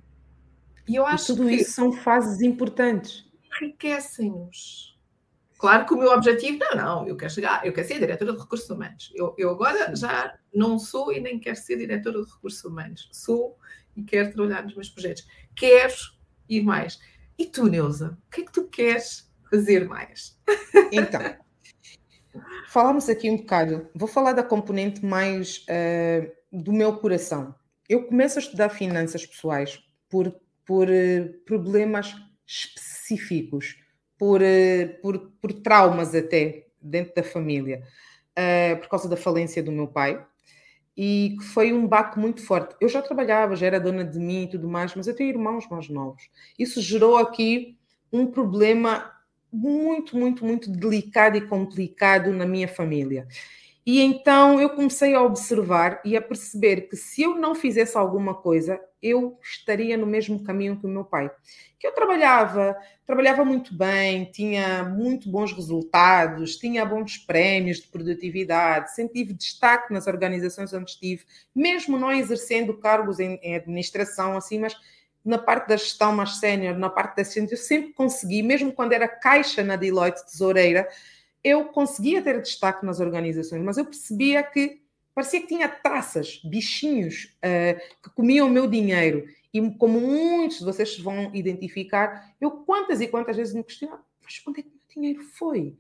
E 0.86 0.96
eu 0.96 1.06
acho 1.06 1.32
e 1.32 1.36
tudo 1.36 1.48
que 1.48 1.56
isso 1.56 1.72
são 1.72 1.92
fases 1.92 2.40
importantes. 2.40 3.24
Enriquecem-nos. 3.60 4.89
Claro 5.60 5.84
que 5.84 5.92
o 5.92 5.98
meu 5.98 6.10
objetivo, 6.10 6.58
não, 6.58 6.74
não, 6.74 7.06
eu 7.06 7.14
quero 7.14 7.30
chegar, 7.30 7.66
eu 7.66 7.72
quero 7.74 7.86
ser 7.86 7.98
diretora 7.98 8.32
de 8.32 8.38
recursos 8.38 8.70
humanos. 8.70 9.12
Eu, 9.14 9.34
eu 9.36 9.50
agora 9.50 9.94
já 9.94 10.34
não 10.54 10.78
sou 10.78 11.12
e 11.12 11.20
nem 11.20 11.38
quero 11.38 11.56
ser 11.56 11.76
diretora 11.76 12.24
de 12.24 12.32
recursos 12.32 12.64
humanos. 12.64 13.10
Sou 13.12 13.58
e 13.94 14.02
quero 14.02 14.32
trabalhar 14.32 14.62
nos 14.62 14.74
meus 14.74 14.88
projetos. 14.88 15.26
Quero 15.54 15.92
ir 16.48 16.62
mais. 16.62 16.98
E 17.36 17.44
tu, 17.44 17.66
Neuza, 17.66 18.18
o 18.26 18.30
que 18.30 18.40
é 18.40 18.44
que 18.46 18.52
tu 18.52 18.68
queres 18.68 19.30
fazer 19.50 19.86
mais? 19.86 20.34
Então, 20.90 21.20
falamos 22.68 23.10
aqui 23.10 23.30
um 23.30 23.36
bocado, 23.36 23.86
vou 23.94 24.08
falar 24.08 24.32
da 24.32 24.42
componente 24.42 25.04
mais 25.04 25.66
uh, 25.68 26.32
do 26.50 26.72
meu 26.72 26.96
coração. 26.96 27.54
Eu 27.86 28.06
começo 28.06 28.38
a 28.38 28.42
estudar 28.42 28.70
finanças 28.70 29.26
pessoais 29.26 29.78
por, 30.08 30.34
por 30.64 30.88
uh, 30.88 31.28
problemas 31.44 32.16
específicos, 32.46 33.76
por, 34.20 34.42
uh, 34.42 35.00
por, 35.00 35.18
por 35.40 35.50
traumas 35.50 36.14
até 36.14 36.66
dentro 36.78 37.14
da 37.14 37.22
família, 37.22 37.82
por 38.80 38.88
causa 38.88 39.06
da 39.06 39.16
falência 39.16 39.62
do 39.62 39.70
meu 39.70 39.86
pai, 39.86 40.24
e 40.96 41.36
que 41.38 41.44
foi 41.44 41.74
um 41.74 41.86
baque 41.86 42.18
muito 42.18 42.42
forte. 42.42 42.74
Eu 42.80 42.88
já 42.88 43.02
trabalhava, 43.02 43.54
já 43.54 43.66
era 43.66 43.78
dona 43.78 44.02
de 44.02 44.18
mim 44.18 44.44
e 44.44 44.50
tudo 44.50 44.66
mais, 44.66 44.94
mas 44.94 45.06
eu 45.06 45.14
tenho 45.14 45.28
irmãos 45.28 45.68
mais 45.68 45.90
novos. 45.90 46.30
Isso 46.58 46.80
gerou 46.80 47.18
aqui 47.18 47.76
um 48.10 48.26
problema 48.26 49.12
muito, 49.52 50.16
muito, 50.16 50.44
muito 50.44 50.70
delicado 50.70 51.36
e 51.36 51.46
complicado 51.46 52.32
na 52.32 52.46
minha 52.46 52.68
família. 52.68 53.26
E 53.84 54.00
então 54.00 54.60
eu 54.60 54.70
comecei 54.70 55.14
a 55.14 55.22
observar 55.22 56.00
e 56.04 56.16
a 56.16 56.20
perceber 56.20 56.82
que 56.82 56.96
se 56.96 57.22
eu 57.22 57.36
não 57.36 57.54
fizesse 57.54 57.96
alguma 57.96 58.34
coisa, 58.34 58.78
eu 59.02 59.38
estaria 59.42 59.96
no 59.96 60.06
mesmo 60.06 60.44
caminho 60.44 60.78
que 60.78 60.84
o 60.84 60.88
meu 60.88 61.04
pai. 61.04 61.30
Que 61.78 61.86
eu 61.86 61.92
trabalhava, 61.92 62.76
trabalhava 63.06 63.42
muito 63.42 63.74
bem, 63.74 64.26
tinha 64.26 64.84
muito 64.84 65.30
bons 65.30 65.52
resultados, 65.52 66.56
tinha 66.56 66.84
bons 66.84 67.16
prémios 67.16 67.80
de 67.80 67.88
produtividade, 67.88 68.94
sempre 68.94 69.14
tive 69.14 69.32
destaque 69.32 69.92
nas 69.92 70.06
organizações 70.06 70.72
onde 70.74 70.90
estive, 70.90 71.24
mesmo 71.54 71.98
não 71.98 72.12
exercendo 72.12 72.76
cargos 72.76 73.18
em, 73.18 73.40
em 73.42 73.56
administração, 73.56 74.36
assim, 74.36 74.58
mas 74.58 74.76
na 75.24 75.38
parte 75.38 75.68
da 75.68 75.76
gestão 75.76 76.14
mais 76.14 76.38
sénior, 76.38 76.76
na 76.76 76.90
parte 76.90 77.16
da 77.16 77.24
ciência, 77.24 77.54
eu 77.54 77.58
sempre 77.58 77.92
consegui, 77.94 78.42
mesmo 78.42 78.72
quando 78.72 78.92
era 78.92 79.08
caixa 79.08 79.62
na 79.62 79.76
Deloitte 79.76 80.24
Tesoureira, 80.26 80.86
eu 81.42 81.66
conseguia 81.66 82.22
ter 82.22 82.40
destaque 82.40 82.84
nas 82.84 83.00
organizações, 83.00 83.62
mas 83.62 83.78
eu 83.78 83.84
percebia 83.84 84.42
que 84.42 84.80
parecia 85.14 85.40
que 85.40 85.48
tinha 85.48 85.68
traças, 85.68 86.40
bichinhos 86.44 87.36
uh, 87.44 87.78
que 88.02 88.10
comiam 88.14 88.46
o 88.46 88.50
meu 88.50 88.66
dinheiro. 88.66 89.26
E 89.52 89.70
como 89.72 90.00
muitos 90.00 90.58
de 90.58 90.64
vocês 90.64 90.98
vão 90.98 91.34
identificar, 91.34 92.34
eu 92.40 92.50
quantas 92.50 93.00
e 93.00 93.08
quantas 93.08 93.36
vezes 93.36 93.54
me 93.54 93.64
questionava, 93.64 94.04
mas 94.22 94.40
onde 94.46 94.60
é 94.60 94.62
que 94.62 94.68
o 94.68 94.72
meu 94.72 94.80
dinheiro 94.94 95.22
foi? 95.22 95.76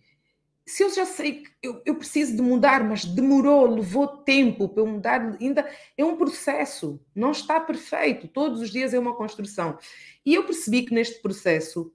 se 0.70 0.84
eu 0.84 0.90
já 0.90 1.04
sei 1.04 1.42
que 1.42 1.50
eu, 1.60 1.82
eu, 1.84 1.96
preciso 1.96 2.36
de 2.36 2.40
mudar, 2.40 2.84
mas 2.84 3.04
demorou, 3.04 3.66
levou 3.66 4.06
tempo 4.06 4.68
para 4.68 4.82
eu 4.84 4.86
mudar, 4.86 5.36
ainda 5.40 5.68
é 5.98 6.04
um 6.04 6.16
processo, 6.16 7.00
não 7.12 7.32
está 7.32 7.58
perfeito, 7.58 8.28
todos 8.28 8.60
os 8.60 8.70
dias 8.70 8.94
é 8.94 8.98
uma 8.98 9.16
construção. 9.16 9.76
E 10.24 10.32
eu 10.32 10.44
percebi 10.44 10.82
que 10.82 10.94
neste 10.94 11.20
processo, 11.20 11.92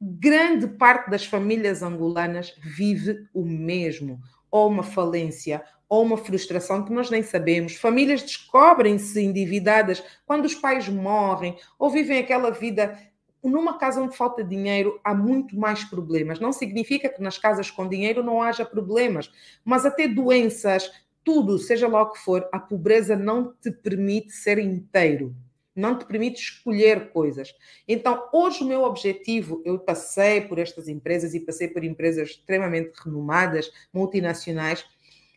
grande 0.00 0.66
parte 0.66 1.10
das 1.10 1.24
famílias 1.24 1.82
angolanas 1.82 2.54
vive 2.58 3.26
o 3.34 3.44
mesmo, 3.44 4.20
ou 4.50 4.68
uma 4.68 4.82
falência, 4.82 5.62
ou 5.88 6.02
uma 6.02 6.16
frustração 6.16 6.84
que 6.84 6.92
nós 6.92 7.10
nem 7.10 7.22
sabemos. 7.22 7.74
Famílias 7.74 8.22
descobrem-se 8.22 9.20
endividadas 9.20 10.02
quando 10.26 10.44
os 10.44 10.54
pais 10.54 10.88
morrem, 10.88 11.56
ou 11.78 11.90
vivem 11.90 12.18
aquela 12.18 12.50
vida 12.50 12.98
numa 13.42 13.78
casa 13.78 14.02
onde 14.02 14.16
falta 14.16 14.42
dinheiro, 14.42 15.00
há 15.02 15.14
muito 15.14 15.58
mais 15.58 15.84
problemas. 15.84 16.40
Não 16.40 16.52
significa 16.52 17.08
que 17.08 17.22
nas 17.22 17.38
casas 17.38 17.70
com 17.70 17.88
dinheiro 17.88 18.22
não 18.22 18.42
haja 18.42 18.64
problemas, 18.64 19.30
mas 19.64 19.86
até 19.86 20.08
doenças, 20.08 20.90
tudo, 21.24 21.58
seja 21.58 21.88
lá 21.88 22.02
o 22.02 22.10
que 22.10 22.18
for, 22.18 22.48
a 22.52 22.58
pobreza 22.58 23.16
não 23.16 23.54
te 23.60 23.70
permite 23.70 24.32
ser 24.32 24.58
inteiro. 24.58 25.34
Não 25.78 25.96
te 25.96 26.04
permite 26.06 26.42
escolher 26.42 27.12
coisas. 27.12 27.54
Então, 27.86 28.28
hoje 28.32 28.64
o 28.64 28.66
meu 28.66 28.82
objetivo, 28.82 29.62
eu 29.64 29.78
passei 29.78 30.40
por 30.40 30.58
estas 30.58 30.88
empresas 30.88 31.34
e 31.34 31.40
passei 31.40 31.68
por 31.68 31.84
empresas 31.84 32.30
extremamente 32.30 32.90
renomadas, 33.04 33.70
multinacionais, 33.94 34.84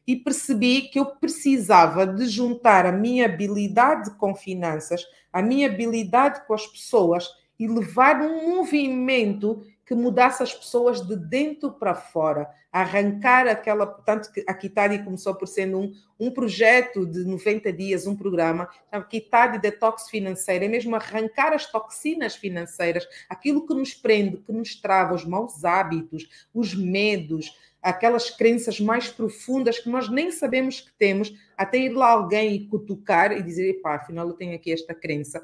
e 0.08 0.16
percebi 0.16 0.90
que 0.90 0.98
eu 0.98 1.06
precisava 1.06 2.08
de 2.08 2.26
juntar 2.26 2.88
a 2.88 2.92
minha 2.92 3.26
habilidade 3.26 4.18
com 4.18 4.34
finanças, 4.34 5.06
a 5.32 5.44
minha 5.44 5.70
habilidade 5.70 6.46
com 6.48 6.56
as 6.56 6.66
pessoas 6.66 7.30
e 7.60 7.68
levar 7.68 8.20
um 8.20 8.56
movimento 8.56 9.64
que 9.92 9.96
mudasse 9.96 10.42
as 10.42 10.54
pessoas 10.54 11.06
de 11.06 11.18
dentro 11.18 11.70
para 11.70 11.94
fora, 11.94 12.50
arrancar 12.72 13.46
aquela. 13.46 13.86
Tanto 13.86 14.32
que 14.32 14.42
a 14.48 14.54
Kitari 14.54 15.04
começou 15.04 15.36
por 15.36 15.50
sendo 15.50 15.80
um, 15.80 15.94
um 16.18 16.32
projeto 16.32 17.06
de 17.06 17.26
90 17.26 17.74
dias, 17.74 18.08
um 18.08 18.16
programa, 18.16 18.70
chama 18.90 19.04
Kitari 19.04 19.60
Detox 19.60 20.10
Financeira, 20.10 20.64
é 20.64 20.70
mesmo 20.70 20.96
arrancar 20.96 21.52
as 21.52 21.70
toxinas 21.70 22.38
financeiras, 22.38 23.06
aquilo 23.28 23.68
que 23.68 23.74
nos 23.74 23.94
prende, 23.94 24.38
que 24.38 24.54
nos 24.54 24.80
trava, 24.80 25.14
os 25.14 25.26
maus 25.26 25.66
hábitos, 25.66 26.48
os 26.54 26.74
medos, 26.74 27.54
aquelas 27.82 28.30
crenças 28.30 28.80
mais 28.80 29.10
profundas 29.10 29.78
que 29.78 29.90
nós 29.90 30.10
nem 30.10 30.32
sabemos 30.32 30.80
que 30.80 30.94
temos, 30.94 31.34
até 31.58 31.80
ir 31.80 31.90
lá 31.90 32.12
alguém 32.12 32.56
e 32.56 32.66
cutucar 32.68 33.34
e 33.34 33.44
dizer, 33.44 33.82
pá, 33.82 33.96
afinal 33.96 34.26
eu 34.30 34.36
tenho 34.36 34.56
aqui 34.56 34.72
esta 34.72 34.96
crença. 34.96 35.44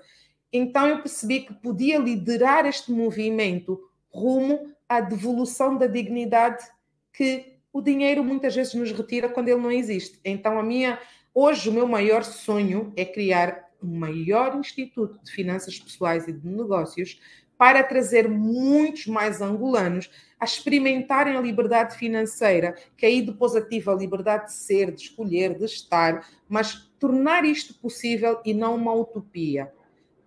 Então 0.54 0.88
eu 0.88 1.00
percebi 1.00 1.42
que 1.42 1.54
podia 1.54 1.98
liderar 1.98 2.66
este 2.66 2.94
movimento 2.94 3.87
rumo 4.10 4.74
à 4.88 5.02
devolução 5.02 5.78
da 5.78 5.88
dignidade 5.88 6.66
que 7.14 7.58
o 7.72 7.82
dinheiro 7.82 8.24
muitas 8.24 8.56
vezes 8.56 8.74
nos 8.74 8.92
retira 8.92 9.30
quando 9.30 9.50
ele 9.50 9.62
não 9.62 9.72
existe. 9.72 10.20
Então 10.24 10.58
a 10.58 10.64
minha 10.64 11.00
hoje 11.34 11.70
o 11.70 11.74
meu 11.74 11.88
maior 11.88 12.24
sonho 12.24 12.92
é 12.96 13.06
criar 13.06 13.68
um 13.82 13.98
maior 13.98 14.56
instituto 14.58 15.20
de 15.24 15.32
finanças 15.32 15.80
pessoais 15.80 16.28
e 16.28 16.34
de 16.34 16.48
negócios 16.48 17.20
para 17.58 17.84
trazer 17.84 18.30
muitos 18.30 19.08
mais 19.08 19.42
angolanos 19.42 20.10
a 20.40 20.46
experimentarem 20.46 21.36
a 21.36 21.42
liberdade 21.42 21.98
financeira, 21.98 22.76
que 22.96 23.06
aí 23.06 23.22
depois 23.22 23.56
ativa 23.56 23.92
a 23.92 23.96
liberdade 23.96 24.46
de 24.46 24.54
ser, 24.54 24.92
de 24.92 25.02
escolher, 25.02 25.58
de 25.58 25.66
estar, 25.66 26.28
mas 26.48 26.88
tornar 27.00 27.46
isto 27.46 27.74
possível 27.76 28.40
e 28.46 28.54
não 28.54 28.76
uma 28.76 28.94
utopia 28.94 29.72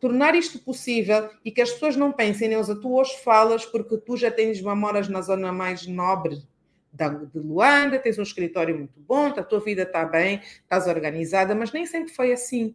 tornar 0.01 0.35
isto 0.35 0.59
possível 0.59 1.29
e 1.45 1.51
que 1.51 1.61
as 1.61 1.71
pessoas 1.71 1.95
não 1.95 2.11
pensem, 2.11 2.49
Neuza, 2.49 2.75
tu 2.75 2.95
hoje 2.95 3.17
falas 3.23 3.67
porque 3.67 3.99
tu 3.99 4.17
já 4.17 4.31
tens 4.31 4.61
mamoras 4.61 5.09
na 5.09 5.21
zona 5.21 5.53
mais 5.53 5.87
nobre 5.87 6.43
de 6.93 7.39
Luanda, 7.39 7.99
tens 7.99 8.19
um 8.19 8.23
escritório 8.23 8.77
muito 8.77 8.99
bom, 9.01 9.27
a 9.27 9.43
tua 9.45 9.61
vida 9.61 9.83
está 9.83 10.05
bem, 10.05 10.41
estás 10.63 10.89
organizada, 10.89 11.55
mas 11.55 11.73
nem 11.73 11.87
sempre 11.87 12.13
foi 12.13 12.33
assim. 12.33 12.75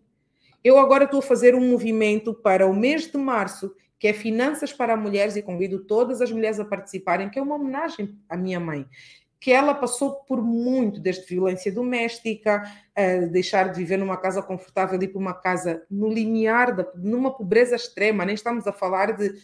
Eu 0.63 0.79
agora 0.79 1.03
estou 1.03 1.19
a 1.19 1.23
fazer 1.23 1.53
um 1.53 1.69
movimento 1.69 2.33
para 2.33 2.65
o 2.65 2.73
mês 2.73 3.11
de 3.11 3.17
março, 3.17 3.75
que 3.99 4.07
é 4.07 4.13
Finanças 4.13 4.71
para 4.71 4.95
Mulheres, 4.95 5.35
e 5.35 5.41
convido 5.41 5.79
todas 5.79 6.21
as 6.21 6.31
mulheres 6.31 6.59
a 6.59 6.65
participarem, 6.65 7.29
que 7.29 7.37
é 7.37 7.41
uma 7.41 7.55
homenagem 7.55 8.17
à 8.29 8.37
minha 8.37 8.59
mãe 8.59 8.87
que 9.45 9.51
ela 9.51 9.75
passou 9.75 10.23
por 10.27 10.41
muito, 10.41 10.99
desde 10.99 11.23
violência 11.23 11.71
doméstica, 11.71 12.63
deixar 13.31 13.71
de 13.71 13.77
viver 13.77 13.95
numa 13.95 14.17
casa 14.17 14.41
confortável 14.41 14.99
e 14.99 15.07
para 15.07 15.19
uma 15.19 15.35
casa 15.35 15.85
no 15.87 16.09
limiar, 16.09 16.75
da, 16.75 16.87
numa 16.95 17.29
pobreza 17.29 17.75
extrema, 17.75 18.25
nem 18.25 18.33
estamos 18.33 18.65
a 18.65 18.73
falar 18.73 19.15
de 19.15 19.35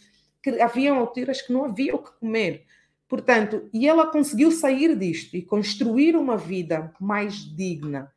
que 0.42 0.60
haviam 0.60 0.98
alturas 0.98 1.40
que 1.40 1.52
não 1.52 1.66
havia 1.66 1.94
o 1.94 2.02
que 2.02 2.10
comer. 2.18 2.64
Portanto, 3.08 3.70
e 3.72 3.88
ela 3.88 4.10
conseguiu 4.10 4.50
sair 4.50 4.98
disto 4.98 5.36
e 5.36 5.42
construir 5.42 6.16
uma 6.16 6.36
vida 6.36 6.92
mais 7.00 7.34
digna. 7.36 8.10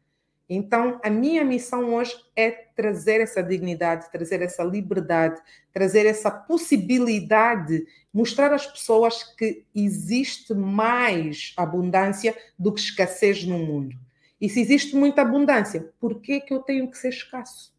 Então, 0.47 0.99
a 1.03 1.09
minha 1.09 1.43
missão 1.43 1.95
hoje 1.95 2.15
é 2.35 2.51
trazer 2.51 3.19
essa 3.19 3.41
dignidade, 3.41 4.11
trazer 4.11 4.41
essa 4.43 4.63
liberdade, 4.63 5.41
trazer 5.73 6.05
essa 6.05 6.29
possibilidade, 6.29 7.83
mostrar 8.13 8.53
às 8.53 8.67
pessoas 8.67 9.23
que 9.23 9.65
existe 9.73 10.53
mais 10.53 11.53
abundância 11.57 12.37
do 12.59 12.71
que 12.71 12.79
escassez 12.79 13.43
no 13.43 13.57
mundo. 13.57 13.95
E 14.39 14.47
se 14.47 14.61
existe 14.61 14.95
muita 14.95 15.23
abundância, 15.23 15.91
por 15.99 16.21
que, 16.21 16.39
que 16.41 16.53
eu 16.53 16.59
tenho 16.59 16.91
que 16.91 16.97
ser 16.97 17.09
escasso? 17.09 17.73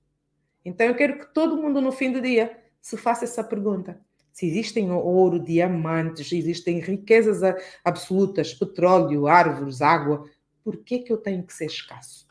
Então, 0.65 0.87
eu 0.87 0.97
quero 0.97 1.19
que 1.21 1.33
todo 1.33 1.57
mundo, 1.57 1.81
no 1.81 1.93
fim 1.93 2.11
do 2.11 2.21
dia, 2.21 2.59
se 2.81 2.97
faça 2.97 3.25
essa 3.25 3.45
pergunta. 3.45 4.01
Se 4.33 4.47
existem 4.47 4.91
ouro, 4.91 5.39
diamantes, 5.39 6.33
existem 6.33 6.81
riquezas 6.81 7.41
absolutas, 7.85 8.53
petróleo, 8.53 9.29
árvores, 9.29 9.81
água, 9.81 10.29
por 10.65 10.79
que, 10.79 10.99
que 10.99 11.13
eu 11.13 11.17
tenho 11.17 11.45
que 11.45 11.55
ser 11.55 11.67
escasso? 11.67 12.26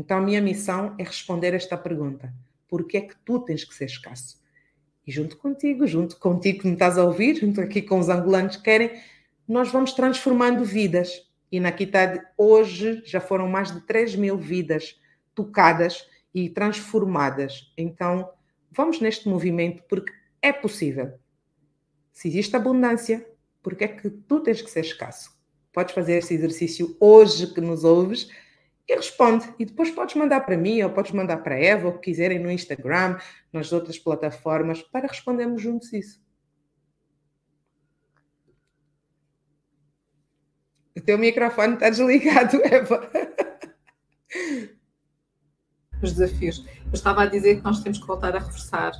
Então, 0.00 0.16
a 0.16 0.22
minha 0.22 0.40
missão 0.40 0.94
é 0.96 1.02
responder 1.02 1.52
esta 1.52 1.76
pergunta: 1.76 2.32
por 2.66 2.86
que 2.86 2.96
é 2.96 3.00
que 3.02 3.14
tu 3.22 3.38
tens 3.38 3.64
que 3.64 3.74
ser 3.74 3.84
escasso? 3.84 4.40
E 5.06 5.12
junto 5.12 5.36
contigo, 5.36 5.86
junto 5.86 6.18
contigo 6.18 6.60
que 6.60 6.66
me 6.66 6.72
estás 6.72 6.96
a 6.96 7.04
ouvir, 7.04 7.36
junto 7.36 7.60
aqui 7.60 7.82
com 7.82 7.98
os 7.98 8.08
angolanos 8.08 8.56
que 8.56 8.62
querem, 8.62 8.98
nós 9.46 9.70
vamos 9.70 9.92
transformando 9.92 10.64
vidas. 10.64 11.28
E 11.52 11.60
na 11.60 11.70
Quitade, 11.70 12.18
hoje, 12.38 13.02
já 13.04 13.20
foram 13.20 13.46
mais 13.46 13.70
de 13.72 13.82
3 13.82 14.16
mil 14.16 14.38
vidas 14.38 14.98
tocadas 15.34 16.08
e 16.32 16.48
transformadas. 16.48 17.70
Então, 17.76 18.30
vamos 18.70 19.00
neste 19.00 19.28
movimento 19.28 19.82
porque 19.86 20.12
é 20.40 20.50
possível. 20.50 21.12
Se 22.10 22.28
existe 22.28 22.56
abundância, 22.56 23.28
porque 23.62 23.84
é 23.84 23.88
que 23.88 24.08
tu 24.08 24.40
tens 24.40 24.62
que 24.62 24.70
ser 24.70 24.80
escasso? 24.80 25.38
Podes 25.74 25.94
fazer 25.94 26.14
esse 26.14 26.32
exercício 26.32 26.96
hoje 26.98 27.52
que 27.52 27.60
nos 27.60 27.84
ouves 27.84 28.30
e 28.88 28.94
responde. 28.94 29.52
E 29.58 29.64
depois 29.64 29.90
podes 29.90 30.14
mandar 30.14 30.40
para 30.40 30.56
mim 30.56 30.82
ou 30.82 30.90
podes 30.90 31.12
mandar 31.12 31.38
para 31.38 31.54
a 31.54 31.60
Eva, 31.60 31.88
ou 31.88 31.94
que 31.94 32.10
quiserem 32.10 32.38
no 32.38 32.50
Instagram, 32.50 33.18
nas 33.52 33.72
outras 33.72 33.98
plataformas, 33.98 34.82
para 34.82 35.06
respondermos 35.06 35.62
juntos 35.62 35.92
isso. 35.92 36.20
O 40.96 41.00
teu 41.00 41.16
microfone 41.16 41.74
está 41.74 41.88
desligado, 41.88 42.60
Eva. 42.66 43.10
Os 46.02 46.12
desafios. 46.12 46.66
Eu 46.86 46.92
estava 46.92 47.22
a 47.22 47.26
dizer 47.26 47.56
que 47.56 47.62
nós 47.62 47.82
temos 47.82 47.98
que 47.98 48.06
voltar 48.06 48.34
a 48.34 48.38
reforçar, 48.38 48.92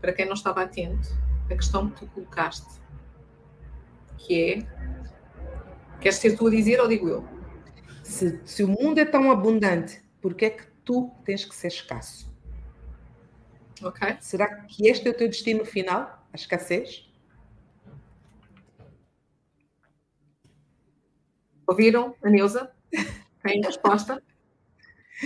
para 0.00 0.12
quem 0.12 0.26
não 0.26 0.34
estava 0.34 0.62
atento, 0.62 1.08
a 1.50 1.54
questão 1.54 1.88
que 1.88 2.00
tu 2.00 2.06
colocaste, 2.12 2.80
que 4.18 4.52
é. 4.52 4.80
Queres 6.00 6.18
ser 6.18 6.36
tu 6.36 6.46
a 6.46 6.50
dizer 6.50 6.80
ou 6.80 6.88
digo 6.88 7.08
eu? 7.08 7.39
Se, 8.10 8.40
se 8.44 8.64
o 8.64 8.68
mundo 8.68 8.98
é 8.98 9.04
tão 9.04 9.30
abundante, 9.30 10.02
por 10.20 10.34
que 10.34 10.46
é 10.46 10.50
que 10.50 10.66
tu 10.84 11.12
tens 11.24 11.44
que 11.44 11.54
ser 11.54 11.68
escasso? 11.68 12.28
Será 14.20 14.62
que 14.64 14.88
este 14.88 15.06
é 15.06 15.12
o 15.12 15.14
teu 15.14 15.28
destino 15.28 15.64
final? 15.64 16.26
A 16.32 16.36
escassez? 16.36 17.08
Ouviram 21.64 22.14
a 22.20 22.28
Neuza? 22.28 22.72
Tem 23.44 23.62
resposta? 23.62 24.20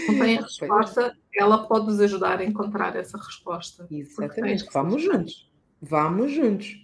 Não 0.06 0.18
tem 0.18 0.38
a 0.38 0.42
resposta, 0.42 1.16
ela 1.34 1.66
pode 1.66 1.86
nos 1.86 2.00
ajudar 2.00 2.40
a 2.40 2.44
encontrar 2.44 2.94
essa 2.96 3.16
resposta. 3.16 3.88
Exatamente, 3.90 4.66
vamos 4.70 5.02
juntos. 5.02 5.50
Vamos 5.80 6.32
juntos. 6.32 6.76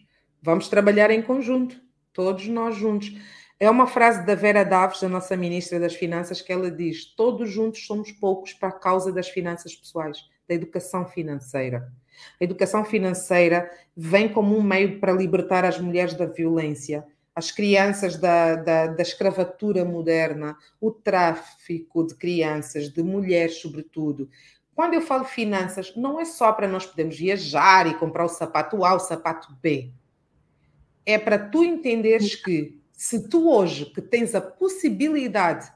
Vamos 0.43 0.69
trabalhar 0.69 1.11
em 1.11 1.21
conjunto, 1.21 1.79
todos 2.13 2.49
nós 2.49 2.75
juntos. 2.75 3.15
É 3.63 3.69
uma 3.69 3.87
frase 3.87 4.25
da 4.25 4.35
Vera 4.35 4.65
Daves, 4.65 5.05
a 5.05 5.09
nossa 5.09 5.37
ministra 5.37 5.79
das 5.79 5.95
Finanças, 5.95 6.41
que 6.41 6.51
ela 6.51 6.71
diz: 6.71 7.05
Todos 7.05 7.51
juntos 7.51 7.85
somos 7.85 8.11
poucos 8.11 8.55
para 8.55 8.71
a 8.71 8.73
causa 8.73 9.13
das 9.13 9.29
finanças 9.29 9.77
pessoais, 9.77 10.17
da 10.49 10.55
educação 10.55 11.05
financeira. 11.05 11.93
A 12.41 12.45
educação 12.45 12.87
financeira 12.87 13.71
vem 13.95 14.31
como 14.31 14.57
um 14.57 14.63
meio 14.63 14.99
para 14.99 15.13
libertar 15.13 15.67
as 15.67 15.79
mulheres 15.79 16.15
da 16.15 16.25
violência, 16.25 17.07
as 17.35 17.51
crianças 17.51 18.17
da, 18.17 18.57
da, 18.57 18.87
da, 18.87 19.03
escravatura 19.03 19.85
moderna, 19.85 20.57
o 20.81 20.91
tráfico 20.91 22.07
de 22.07 22.15
crianças, 22.15 22.89
de 22.89 23.03
mulheres, 23.03 23.61
sobretudo. 23.61 24.31
Quando 24.75 24.95
eu 24.95 25.03
falo 25.03 25.25
finanças, 25.25 25.95
não 25.95 26.19
é 26.19 26.25
só 26.25 26.51
para 26.51 26.67
nós 26.67 26.87
podermos 26.87 27.19
viajar 27.19 27.87
e 27.87 27.99
comprar 27.99 28.25
o 28.25 28.29
sapato 28.29 28.87
A, 28.87 28.95
o 28.95 28.99
sapato 28.99 29.55
B. 29.61 29.91
É 31.05 31.19
para 31.19 31.39
tu 31.39 31.63
entenderes 31.63 32.35
que 32.35 32.80
se 33.01 33.27
tu 33.31 33.49
hoje 33.51 33.87
que 33.87 34.03
tens 34.03 34.35
a 34.35 34.43
possibilidade 34.43 35.73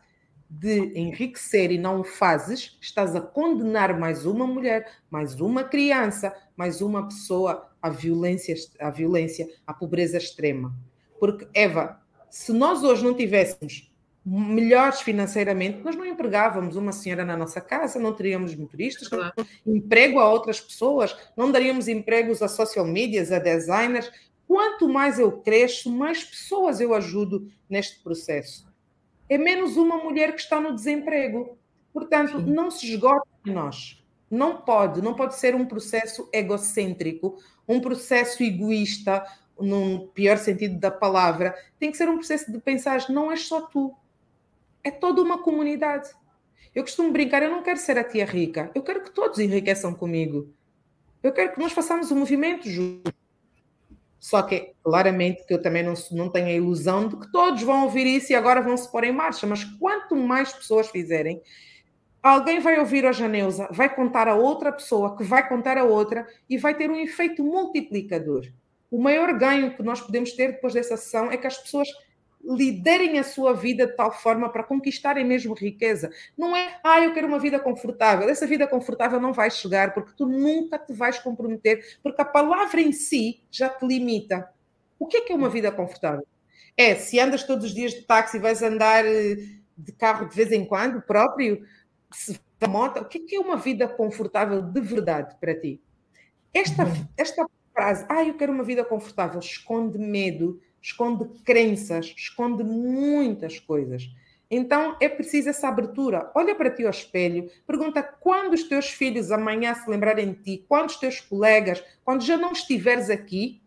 de 0.47 0.93
enriquecer 0.95 1.73
e 1.73 1.79
não 1.79 2.01
o 2.01 2.05
fazes, 2.05 2.77
estás 2.83 3.17
a 3.17 3.21
condenar 3.23 3.99
mais 3.99 4.27
uma 4.27 4.47
mulher, 4.47 4.87
mais 5.11 5.41
uma 5.41 5.65
criança, 5.65 6.37
mais 6.55 6.83
uma 6.83 7.09
pessoa 7.09 7.71
à 7.81 7.89
violência, 7.89 8.55
à 8.79 8.91
violência, 8.91 9.49
à 9.67 9.73
pobreza 9.73 10.19
extrema. 10.19 10.77
Porque, 11.19 11.49
Eva, 11.55 11.99
se 12.29 12.53
nós 12.53 12.85
hoje 12.85 13.03
não 13.03 13.15
tivéssemos 13.15 13.91
melhores 14.23 15.01
financeiramente, 15.01 15.83
nós 15.83 15.97
não 15.97 16.05
empregávamos 16.05 16.77
uma 16.77 16.93
senhora 16.93 17.25
na 17.25 17.39
nossa 17.39 17.59
casa, 17.59 17.99
não 17.99 18.13
teríamos 18.13 18.55
motoristas, 18.55 19.09
não, 19.09 19.33
emprego 19.67 20.19
a 20.19 20.31
outras 20.31 20.61
pessoas, 20.61 21.17
não 21.35 21.51
daríamos 21.51 21.89
empregos 21.89 22.43
a 22.43 22.49
social 22.49 22.85
medias, 22.87 23.33
a 23.33 23.39
designers. 23.39 24.13
Quanto 24.47 24.89
mais 24.89 25.19
eu 25.19 25.33
cresço, 25.33 25.91
mais 25.91 26.23
pessoas 26.23 26.81
eu 26.81 26.95
ajudo 26.95 27.51
neste 27.69 28.01
processo. 28.03 28.67
É 29.29 29.39
menos 29.39 29.77
uma 29.77 29.97
mulher 29.97 30.35
que 30.35 30.41
está 30.41 30.61
no 30.61 30.75
desemprego. 30.75 31.57
Portanto, 31.93 32.39
Sim. 32.39 32.53
não 32.53 32.71
se 32.71 32.87
esgota 32.87 33.27
em 33.47 33.53
nós. 33.53 34.05
Não 34.31 34.61
pode, 34.61 35.01
não 35.01 35.15
pode 35.15 35.37
ser 35.37 35.55
um 35.55 35.65
processo 35.65 36.29
egocêntrico, 36.33 37.39
um 37.69 37.81
processo 37.81 38.43
egoísta, 38.43 39.25
no 39.59 40.09
pior 40.09 40.37
sentido 40.39 40.79
da 40.79 40.91
palavra, 40.91 41.55
tem 41.79 41.91
que 41.91 41.97
ser 41.97 42.09
um 42.09 42.17
processo 42.17 42.51
de 42.51 42.59
pensar, 42.59 43.09
não 43.09 43.31
és 43.31 43.47
só 43.47 43.61
tu, 43.61 43.95
é 44.83 44.91
toda 44.91 45.23
uma 45.23 45.39
comunidade. 45.39 46.11
Eu 46.75 46.83
costumo 46.83 47.13
brincar, 47.13 47.43
eu 47.43 47.51
não 47.51 47.63
quero 47.63 47.79
ser 47.79 47.97
a 47.97 48.05
tia 48.05 48.27
rica, 48.27 48.71
eu 48.75 48.83
quero 48.83 49.03
que 49.03 49.11
todos 49.11 49.39
enriqueçam 49.39 49.95
comigo. 49.95 50.53
Eu 51.23 51.33
quero 51.33 51.55
que 51.55 51.61
nós 51.61 51.73
façamos 51.73 52.11
um 52.11 52.17
movimento 52.17 52.69
juntos. 52.69 53.13
Só 54.25 54.41
que, 54.41 54.73
claramente, 54.83 55.45
que 55.45 55.53
eu 55.53 55.61
também 55.61 55.83
não, 55.83 55.93
não 56.13 56.31
tenho 56.31 56.47
a 56.47 56.53
ilusão 56.53 57.09
de 57.09 57.15
que 57.15 57.31
todos 57.31 57.63
vão 57.63 57.85
ouvir 57.85 58.07
isso 58.07 58.33
e 58.33 58.35
agora 58.35 58.63
vão 58.63 58.75
se 58.75 58.91
pôr 58.91 59.05
em 59.05 59.13
marcha. 59.13 59.47
Mas 59.47 59.65
quanto 59.65 60.17
mais 60.17 60.51
pessoas 60.51 60.89
fizerem, 60.89 61.43
alguém 62.23 62.59
vai 62.59 62.79
ouvir 62.79 63.05
a 63.05 63.13
Janeusa, 63.13 63.69
vai 63.71 63.95
contar 63.95 64.27
a 64.27 64.35
outra 64.35 64.73
pessoa, 64.73 65.15
que 65.15 65.23
vai 65.23 65.47
contar 65.47 65.77
a 65.77 65.85
outra 65.85 66.27
e 66.49 66.57
vai 66.57 66.75
ter 66.75 66.91
um 66.91 66.97
efeito 66.97 67.45
multiplicador. 67.45 68.51
O 68.91 68.99
maior 68.99 69.31
ganho 69.39 69.77
que 69.77 69.83
nós 69.83 70.01
podemos 70.01 70.33
ter 70.33 70.53
depois 70.53 70.73
dessa 70.73 70.97
sessão 70.97 71.31
é 71.31 71.37
que 71.37 71.47
as 71.47 71.59
pessoas 71.59 71.89
liderem 72.45 73.19
a 73.19 73.25
sua 73.25 73.55
vida 73.55 73.87
de 73.87 73.97
tal 73.97 74.13
forma 74.13 74.51
para 74.51 74.63
conquistarem 74.63 75.25
mesmo 75.25 75.55
riqueza. 75.55 76.11
Não 76.37 76.55
é, 76.55 76.79
ah, 76.85 77.01
eu 77.01 77.15
quero 77.15 77.27
uma 77.27 77.39
vida 77.39 77.59
confortável. 77.59 78.29
Essa 78.29 78.47
vida 78.47 78.67
confortável 78.67 79.21
não 79.21 79.33
vai 79.33 79.51
chegar 79.51 79.95
porque 79.95 80.13
tu 80.17 80.27
nunca 80.27 80.79
te 80.79 80.93
vais 80.93 81.19
comprometer, 81.19 81.99
porque 82.03 82.21
a 82.21 82.25
palavra 82.25 82.81
em 82.81 82.93
si 82.93 83.41
já 83.51 83.69
te 83.69 83.87
limita. 83.87 84.49
O 84.99 85.07
que 85.07 85.19
é 85.19 85.21
que 85.23 85.33
é 85.33 85.37
uma 85.37 85.49
vida 85.49 85.73
confortável? 85.73 86.27
É, 86.77 86.95
se 86.95 87.19
andas 87.19 87.45
todos 87.45 87.67
os 87.67 87.75
dias 87.75 87.93
de 87.93 88.03
táxi, 88.03 88.39
vais 88.39 88.63
andar 88.63 89.05
eh, 89.07 89.37
de 89.77 89.93
carro 89.93 90.29
de 90.29 90.35
vez 90.35 90.51
em 90.51 90.65
quando 90.65 91.01
próprio, 91.01 91.65
se 92.13 92.39
moto, 92.69 93.01
o 93.01 93.05
que 93.05 93.19
é 93.19 93.21
que 93.21 93.37
é 93.37 93.41
uma 93.41 93.57
vida 93.57 93.87
confortável 93.87 94.63
de 94.63 94.81
verdade 94.81 95.37
para 95.41 95.59
ti? 95.59 95.81
Esta, 96.53 96.85
uhum. 96.85 97.07
esta 97.17 97.47
frase, 97.73 98.07
ah, 98.09 98.25
eu 98.25 98.35
quero 98.37 98.53
uma 98.53 98.65
vida 98.65 98.85
confortável, 98.85 99.41
esconde 99.41 99.99
medo, 99.99 100.61
esconde 100.85 101.25
crenças, 101.45 102.15
esconde 102.17 102.63
muitas 102.63 103.59
coisas. 103.59 104.09
Então 104.51 104.97
é 105.01 105.09
preciso 105.09 105.49
essa 105.49 105.69
abertura. 105.69 106.31
Olha 106.35 106.55
para 106.55 106.71
ti 106.71 106.85
ao 106.85 106.91
espelho, 106.91 107.51
pergunta 107.67 108.03
quando 108.03 108.53
os 108.53 108.65
teus 108.65 108.91
filhos 108.91 109.33
amanhã 109.33 109.75
se 109.75 109.89
lembrarem 109.91 110.33
de 110.33 110.43
ti, 110.43 110.65
quando 110.69 110.91
os 110.91 110.97
teus 110.97 111.21
colegas, 111.21 111.83
quando 112.05 112.23
já 112.23 112.37
não 112.37 112.53
estiveres 112.53 113.09
aqui, 113.09 113.63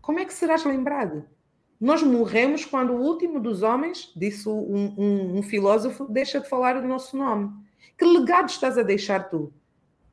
como 0.00 0.18
é 0.18 0.24
que 0.24 0.32
serás 0.32 0.64
lembrado? 0.64 1.24
Nós 1.78 2.02
morremos 2.02 2.64
quando 2.64 2.94
o 2.94 3.02
último 3.02 3.38
dos 3.38 3.62
homens, 3.62 4.10
disse 4.16 4.48
um, 4.48 4.94
um, 4.96 5.38
um 5.38 5.42
filósofo, 5.42 6.06
deixa 6.06 6.40
de 6.40 6.48
falar 6.48 6.76
o 6.76 6.88
nosso 6.88 7.16
nome. 7.16 7.52
Que 7.98 8.04
legado 8.04 8.48
estás 8.48 8.78
a 8.78 8.82
deixar 8.82 9.28
tu? 9.28 9.52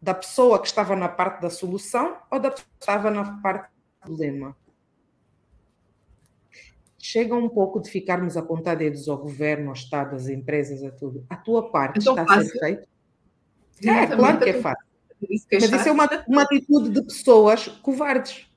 da 0.02 0.14
pessoa 0.14 0.60
que 0.60 0.68
estava 0.68 0.96
na 0.96 1.10
parte 1.10 1.42
da 1.42 1.50
solução 1.50 2.18
ou 2.32 2.40
da 2.40 2.52
pessoa 2.52 2.68
que 2.78 2.84
estava 2.84 3.12
na 3.12 3.40
parte 3.42 3.70
do 3.70 4.08
problema. 4.08 4.56
Chega 7.00 7.34
um 7.34 7.48
pouco 7.48 7.80
de 7.80 7.90
ficarmos 7.90 8.36
a 8.36 8.42
apontar 8.42 8.76
dedos 8.76 9.08
ao 9.08 9.18
governo, 9.18 9.70
ao 9.70 9.74
Estado, 9.74 10.16
às 10.16 10.28
empresas, 10.28 10.84
a 10.84 10.92
tudo. 10.92 11.26
A 11.30 11.36
tua 11.36 11.72
parte 11.72 12.00
então, 12.00 12.14
está 12.14 12.26
fácil. 12.26 12.42
a 12.42 12.52
ser 12.52 12.60
feita? 12.60 12.88
É, 13.86 14.08
claro 14.08 14.40
que 14.40 14.50
é 14.50 14.62
fácil. 14.62 14.86
Mas 15.52 15.72
isso 15.72 15.90
é 15.90 15.92
uma, 15.92 16.10
uma 16.28 16.42
atitude 16.44 16.90
de 16.90 17.02
pessoas 17.02 17.68
covardes. 17.68 18.48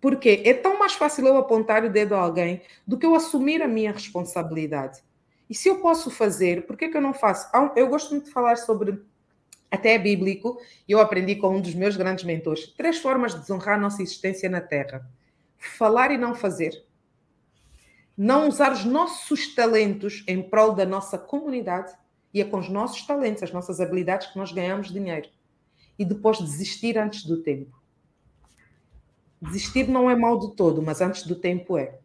Porque 0.00 0.42
é 0.44 0.54
tão 0.54 0.78
mais 0.78 0.92
fácil 0.92 1.26
eu 1.26 1.36
apontar 1.36 1.84
o 1.84 1.90
dedo 1.90 2.14
a 2.14 2.20
alguém 2.20 2.62
do 2.86 2.98
que 2.98 3.04
eu 3.04 3.14
assumir 3.14 3.62
a 3.62 3.68
minha 3.68 3.92
responsabilidade. 3.92 5.02
E 5.48 5.54
se 5.54 5.68
eu 5.68 5.80
posso 5.80 6.10
fazer, 6.10 6.66
por 6.66 6.76
que, 6.76 6.88
que 6.88 6.96
eu 6.96 7.00
não 7.02 7.12
faço? 7.12 7.50
Eu 7.74 7.88
gosto 7.88 8.10
muito 8.10 8.26
de 8.26 8.30
falar 8.30 8.56
sobre 8.56 9.02
até 9.70 9.94
é 9.94 9.98
bíblico, 9.98 10.60
e 10.88 10.92
eu 10.92 11.00
aprendi 11.00 11.36
com 11.36 11.56
um 11.56 11.60
dos 11.60 11.74
meus 11.74 11.96
grandes 11.96 12.24
mentores, 12.24 12.66
três 12.76 12.98
formas 12.98 13.34
de 13.34 13.40
desonrar 13.40 13.76
a 13.76 13.80
nossa 13.80 14.02
existência 14.02 14.50
na 14.50 14.60
Terra. 14.60 15.08
Falar 15.56 16.10
e 16.10 16.18
não 16.18 16.34
fazer. 16.34 16.84
Não 18.22 18.48
usar 18.48 18.70
os 18.70 18.84
nossos 18.84 19.54
talentos 19.54 20.22
em 20.28 20.42
prol 20.42 20.74
da 20.74 20.84
nossa 20.84 21.16
comunidade 21.16 21.94
e 22.34 22.42
é 22.42 22.44
com 22.44 22.58
os 22.58 22.68
nossos 22.68 23.06
talentos, 23.06 23.42
as 23.42 23.50
nossas 23.50 23.80
habilidades 23.80 24.26
que 24.26 24.36
nós 24.36 24.52
ganhamos 24.52 24.92
dinheiro. 24.92 25.26
E 25.98 26.04
depois 26.04 26.36
desistir 26.36 26.98
antes 26.98 27.24
do 27.24 27.42
tempo. 27.42 27.74
Desistir 29.40 29.88
não 29.88 30.10
é 30.10 30.14
mal 30.14 30.38
de 30.38 30.54
todo, 30.54 30.82
mas 30.82 31.00
antes 31.00 31.26
do 31.26 31.34
tempo 31.34 31.78
é. 31.78 31.98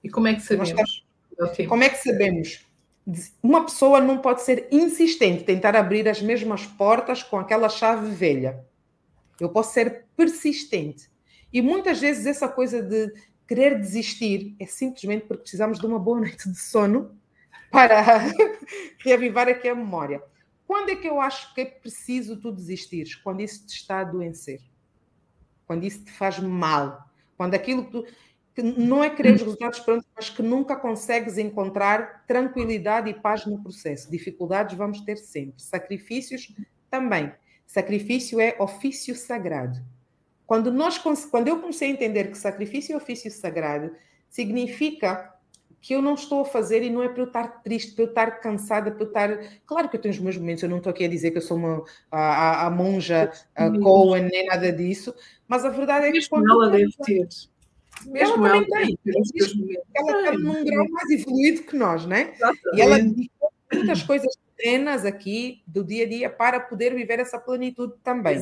E 0.00 0.08
como 0.08 0.28
é 0.28 0.34
que 0.36 0.42
sabemos? 0.42 1.04
Como 1.68 1.82
é 1.82 1.88
que 1.88 1.96
sabemos? 1.96 2.64
Uma 3.42 3.64
pessoa 3.64 4.00
não 4.00 4.18
pode 4.18 4.42
ser 4.42 4.68
insistente, 4.70 5.42
tentar 5.42 5.74
abrir 5.74 6.08
as 6.08 6.22
mesmas 6.22 6.66
portas 6.66 7.20
com 7.20 7.36
aquela 7.36 7.68
chave 7.68 8.14
velha. 8.14 8.64
Eu 9.40 9.48
posso 9.48 9.72
ser 9.72 10.04
persistente. 10.16 11.10
E 11.52 11.60
muitas 11.60 11.98
vezes 11.98 12.26
essa 12.26 12.48
coisa 12.48 12.80
de 12.80 13.12
querer 13.46 13.78
desistir 13.78 14.56
é 14.58 14.66
simplesmente 14.66 15.26
porque 15.26 15.42
precisamos 15.42 15.78
de 15.78 15.86
uma 15.86 15.98
boa 15.98 16.20
noite 16.20 16.48
de 16.48 16.58
sono 16.58 17.16
para 17.70 18.02
reavivar 18.98 19.48
aqui 19.48 19.68
a 19.68 19.74
memória. 19.74 20.22
Quando 20.66 20.90
é 20.90 20.96
que 20.96 21.08
eu 21.08 21.20
acho 21.20 21.54
que 21.54 21.60
é 21.60 21.64
preciso 21.64 22.40
tu 22.40 22.50
desistires? 22.50 23.14
Quando 23.14 23.40
isso 23.40 23.66
te 23.66 23.76
está 23.76 23.98
a 23.98 24.00
adoecer. 24.00 24.60
Quando 25.66 25.84
isso 25.84 26.04
te 26.04 26.12
faz 26.12 26.38
mal. 26.38 27.08
Quando 27.36 27.54
aquilo 27.54 27.84
que 27.84 27.90
tu 27.90 28.06
que 28.54 28.62
não 28.62 29.02
é 29.02 29.10
querer 29.10 29.34
os 29.34 29.42
resultados 29.42 29.80
prontos, 29.80 30.06
mas 30.14 30.30
que 30.30 30.40
nunca 30.40 30.76
consegues 30.76 31.38
encontrar 31.38 32.24
tranquilidade 32.24 33.10
e 33.10 33.14
paz 33.14 33.44
no 33.44 33.60
processo. 33.60 34.08
Dificuldades 34.08 34.78
vamos 34.78 35.00
ter 35.00 35.16
sempre, 35.16 35.60
sacrifícios 35.60 36.54
também. 36.88 37.32
Sacrifício 37.66 38.40
é 38.40 38.54
ofício 38.60 39.16
sagrado. 39.16 39.84
Quando, 40.46 40.72
nós, 40.72 40.98
quando 40.98 41.48
eu 41.48 41.60
comecei 41.60 41.88
a 41.88 41.92
entender 41.92 42.30
que 42.30 42.38
sacrifício 42.38 42.92
é 42.92 42.96
ofício 42.96 43.30
sagrado, 43.30 43.92
significa 44.28 45.32
que 45.80 45.94
eu 45.94 46.00
não 46.00 46.14
estou 46.14 46.42
a 46.42 46.44
fazer 46.46 46.82
e 46.82 46.90
não 46.90 47.02
é 47.02 47.08
para 47.08 47.22
eu 47.22 47.26
estar 47.26 47.62
triste, 47.62 47.92
para 47.92 48.04
eu 48.04 48.08
estar 48.08 48.30
cansada, 48.40 48.90
para 48.90 49.02
eu 49.02 49.08
estar. 49.08 49.38
Claro 49.66 49.88
que 49.88 49.96
eu 49.96 50.00
tenho 50.00 50.14
os 50.14 50.20
meus 50.20 50.36
momentos, 50.36 50.62
eu 50.62 50.68
não 50.68 50.78
estou 50.78 50.90
aqui 50.90 51.04
a 51.04 51.08
dizer 51.08 51.30
que 51.30 51.38
eu 51.38 51.42
sou 51.42 51.56
uma, 51.56 51.84
a, 52.10 52.66
a 52.66 52.70
monja 52.70 53.30
a 53.54 53.70
Cohen, 53.70 54.28
nem 54.30 54.46
nada 54.46 54.72
disso, 54.72 55.14
mas 55.46 55.64
a 55.64 55.68
verdade 55.68 56.06
é 56.06 56.12
que. 56.12 56.28
Quando 56.28 56.50
ela 56.50 56.70
deve 56.70 56.92
ter 57.04 57.28
mesmo 58.06 58.46
ela, 58.46 58.60
também 58.60 58.96
tem. 58.96 59.18
Ela 59.94 60.20
está 60.20 60.38
num 60.38 60.64
grau 60.64 60.88
mais 60.88 61.10
evoluído 61.10 61.62
que 61.62 61.76
nós, 61.76 62.06
né? 62.06 62.32
Exatamente. 62.34 62.76
E 62.76 62.80
ela 62.80 62.98
dedicou 62.98 63.52
muitas 63.72 64.02
coisas 64.02 64.36
pequenas 64.64 65.04
aqui 65.04 65.62
do 65.66 65.84
dia 65.84 66.06
a 66.06 66.08
dia 66.08 66.30
para 66.30 66.58
poder 66.58 66.94
viver 66.94 67.20
essa 67.20 67.38
plenitude 67.38 67.92
também. 68.02 68.38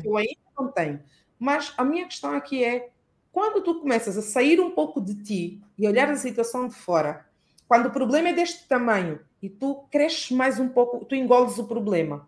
Que 0.00 0.08
eu 0.08 0.16
ainda 0.16 0.40
não 0.58 0.72
tenho. 0.72 1.00
Mas 1.38 1.72
a 1.76 1.84
minha 1.84 2.04
questão 2.04 2.34
aqui 2.34 2.64
é: 2.64 2.90
quando 3.30 3.62
tu 3.62 3.76
começas 3.76 4.18
a 4.18 4.22
sair 4.22 4.60
um 4.60 4.72
pouco 4.72 5.00
de 5.00 5.14
ti 5.22 5.60
e 5.78 5.86
olhar 5.86 6.10
a 6.10 6.16
situação 6.16 6.66
de 6.66 6.74
fora, 6.74 7.24
quando 7.68 7.86
o 7.86 7.90
problema 7.92 8.30
é 8.30 8.32
deste 8.32 8.66
tamanho 8.66 9.20
e 9.40 9.48
tu 9.48 9.86
cresces 9.90 10.32
mais 10.32 10.58
um 10.58 10.68
pouco, 10.68 11.04
tu 11.04 11.14
engoles 11.14 11.58
o 11.58 11.64
problema. 11.64 12.26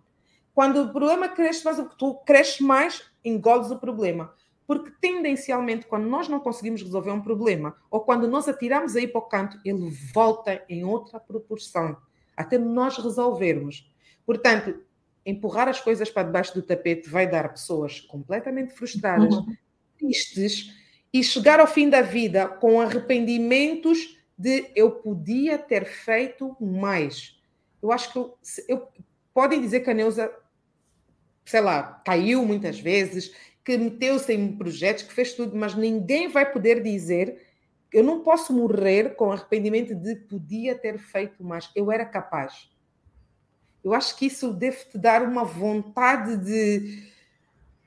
Quando 0.55 0.83
o 0.83 0.93
problema 0.93 1.29
cresce 1.29 1.65
mais, 1.65 1.85
tu 1.99 2.15
cresces 2.25 2.61
mais, 2.61 3.03
engoles 3.25 3.71
o 3.71 3.79
problema. 3.79 4.33
Porque 4.67 4.93
tendencialmente, 5.01 5.87
quando 5.87 6.07
nós 6.07 6.29
não 6.29 6.41
conseguimos 6.41 6.83
resolver 6.83 7.11
um 7.11 7.23
problema, 7.23 7.75
ou 7.91 8.01
quando 8.01 8.29
nós 8.29 8.47
atiramos 8.49 8.95
aí 8.95 9.09
para 9.09 9.19
o 9.19 9.23
canto, 9.23 9.59
ele 9.65 9.89
volta 10.13 10.63
em 10.69 10.85
outra 10.85 11.19
proporção, 11.19 11.97
até 12.39 12.57
nós 12.57 12.97
resolvermos. 12.97 13.93
Portanto, 14.25 14.81
empurrar 15.27 15.69
as 15.69 15.81
coisas 15.81 16.09
para 16.11 16.23
debaixo 16.23 16.55
do 16.55 16.63
tapete 16.63 17.09
vai 17.09 17.29
dar 17.29 17.51
pessoas 17.51 18.01
completamente 18.01 18.73
frustradas, 18.73 19.35
uhum. 19.35 19.57
tristes, 19.99 20.75
e 21.13 21.23
chegar 21.25 21.59
ao 21.61 21.67
fim 21.67 21.89
da 21.91 22.03
vida 22.03 22.47
com 22.47 22.81
arrependimentos 22.81 24.17
de 24.37 24.71
eu 24.77 24.91
podia 24.91 25.59
ter 25.59 25.85
feito 25.85 26.57
mais. 26.61 27.39
Eu 27.83 27.91
acho 27.91 28.13
que 28.13 28.19
eu, 28.19 28.39
eu 28.69 28.89
podem 29.35 29.61
dizer 29.61 29.81
que 29.81 29.91
a 29.91 29.95
Neuza, 29.95 30.33
sei 31.45 31.61
lá, 31.61 32.03
caiu 32.05 32.45
muitas 32.45 32.79
vezes, 32.79 33.35
que 33.65 33.77
meteu-se 33.77 34.33
em 34.33 34.57
projetos, 34.57 35.03
que 35.03 35.13
fez 35.13 35.33
tudo, 35.35 35.57
mas 35.57 35.75
ninguém 35.75 36.29
vai 36.29 36.51
poder 36.51 36.83
dizer 36.83 37.48
eu 37.93 38.05
não 38.05 38.21
posso 38.21 38.53
morrer 38.53 39.15
com 39.17 39.33
arrependimento 39.33 39.95
de 39.95 40.17
podia 40.17 40.77
ter 40.77 40.99
feito 40.99 41.43
mais, 41.43 41.71
eu 41.75 41.91
era 41.91 42.05
capaz. 42.05 42.71
Eu 43.83 43.95
acho 43.95 44.17
que 44.17 44.27
isso 44.27 44.53
deve 44.53 44.77
te 44.85 44.99
dar 44.99 45.23
uma 45.23 45.45
vontade 45.45 46.37
de, 46.37 47.09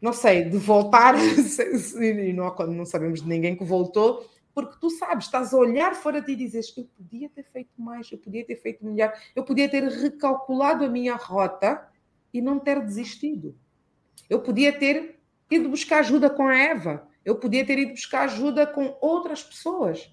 não 0.02 0.14
sei, 0.14 0.46
de 0.46 0.58
voltar, 0.58 1.16
e 1.18 2.34
não, 2.34 2.56
não 2.68 2.86
sabemos 2.86 3.22
de 3.22 3.28
ninguém 3.28 3.56
que 3.56 3.64
voltou, 3.64 4.26
porque 4.54 4.78
tu 4.80 4.90
sabes, 4.90 5.26
estás 5.26 5.54
a 5.54 5.58
olhar 5.58 5.96
fora 5.96 6.22
de 6.22 6.34
e 6.34 6.36
dizes: 6.36 6.76
Eu 6.76 6.86
podia 6.98 7.30
ter 7.30 7.44
feito 7.44 7.72
mais, 7.78 8.12
eu 8.12 8.18
podia 8.18 8.46
ter 8.46 8.56
feito 8.56 8.86
melhor, 8.86 9.14
eu 9.36 9.44
podia 9.44 9.70
ter 9.70 9.84
recalculado 9.84 10.84
a 10.84 10.90
minha 10.90 11.16
rota 11.16 11.88
e 12.34 12.42
não 12.42 12.60
ter 12.60 12.84
desistido. 12.84 13.56
Eu 14.30 14.42
podia 14.42 14.78
ter 14.78 15.20
ido 15.50 15.70
buscar 15.70 16.00
ajuda 16.00 16.30
com 16.30 16.48
a 16.48 16.58
Eva. 16.58 17.08
Eu 17.24 17.36
podia 17.36 17.66
ter 17.66 17.78
ido 17.78 17.92
buscar 17.92 18.24
ajuda 18.24 18.66
com 18.66 18.98
outras 19.00 19.44
pessoas. 19.44 20.12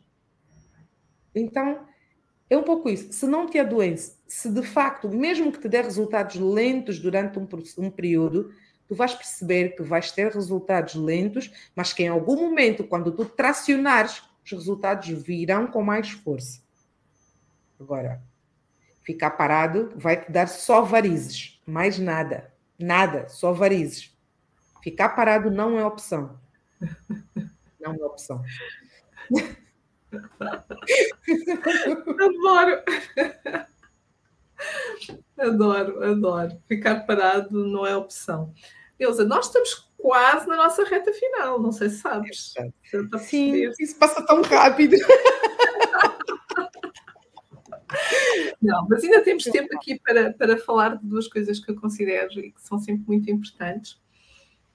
Então, 1.34 1.86
é 2.50 2.56
um 2.56 2.62
pouco 2.62 2.88
isso. 2.88 3.12
Se 3.12 3.26
não 3.26 3.46
te 3.46 3.58
adoece, 3.58 4.16
se 4.26 4.50
de 4.50 4.62
facto, 4.62 5.08
mesmo 5.08 5.52
que 5.52 5.58
te 5.58 5.68
dê 5.68 5.80
resultados 5.80 6.36
lentos 6.36 6.98
durante 6.98 7.38
um, 7.38 7.46
um 7.78 7.90
período, 7.90 8.52
tu 8.86 8.94
vais 8.94 9.14
perceber 9.14 9.76
que 9.76 9.82
vais 9.82 10.10
ter 10.10 10.32
resultados 10.32 10.94
lentos, 10.94 11.52
mas 11.76 11.92
que 11.92 12.02
em 12.02 12.08
algum 12.08 12.36
momento, 12.36 12.84
quando 12.84 13.12
tu 13.12 13.24
tracionares, 13.24 14.22
os 14.44 14.50
resultados 14.52 15.08
virão 15.08 15.66
com 15.66 15.82
mais 15.82 16.10
força. 16.10 16.62
Agora, 17.78 18.22
ficar 19.02 19.30
parado 19.30 19.92
vai 19.96 20.22
te 20.22 20.32
dar 20.32 20.48
só 20.48 20.82
varizes, 20.82 21.60
mais 21.66 21.98
nada. 21.98 22.52
Nada, 22.78 23.28
só 23.28 23.52
varizes. 23.52 24.16
Ficar 24.82 25.10
parado 25.10 25.50
não 25.50 25.78
é 25.78 25.84
opção. 25.84 26.38
Não 27.80 27.94
é 27.94 28.04
opção. 28.04 28.42
Adoro. 32.18 32.82
Adoro, 35.38 36.04
adoro. 36.04 36.62
Ficar 36.66 37.06
parado 37.06 37.64
não 37.64 37.86
é 37.86 37.94
opção. 37.96 38.52
Elza, 38.98 39.24
nós 39.24 39.46
estamos 39.46 39.88
quase 39.96 40.46
na 40.48 40.56
nossa 40.56 40.84
reta 40.84 41.12
final, 41.12 41.60
não 41.60 41.70
sei 41.72 41.90
se 41.90 41.98
sabes. 41.98 42.54
É 42.56 43.18
Sim, 43.18 43.70
isso 43.78 43.96
passa 43.98 44.24
tão 44.26 44.42
rápido. 44.42 44.96
Não, 48.60 48.86
mas 48.88 49.02
ainda 49.02 49.22
temos 49.22 49.44
tempo 49.44 49.74
aqui 49.74 49.98
para, 49.98 50.32
para 50.32 50.58
falar 50.58 50.96
de 50.96 51.06
duas 51.06 51.26
coisas 51.26 51.58
que 51.58 51.70
eu 51.70 51.80
considero 51.80 52.38
e 52.38 52.52
que 52.52 52.60
são 52.60 52.78
sempre 52.78 53.04
muito 53.06 53.30
importantes. 53.30 53.98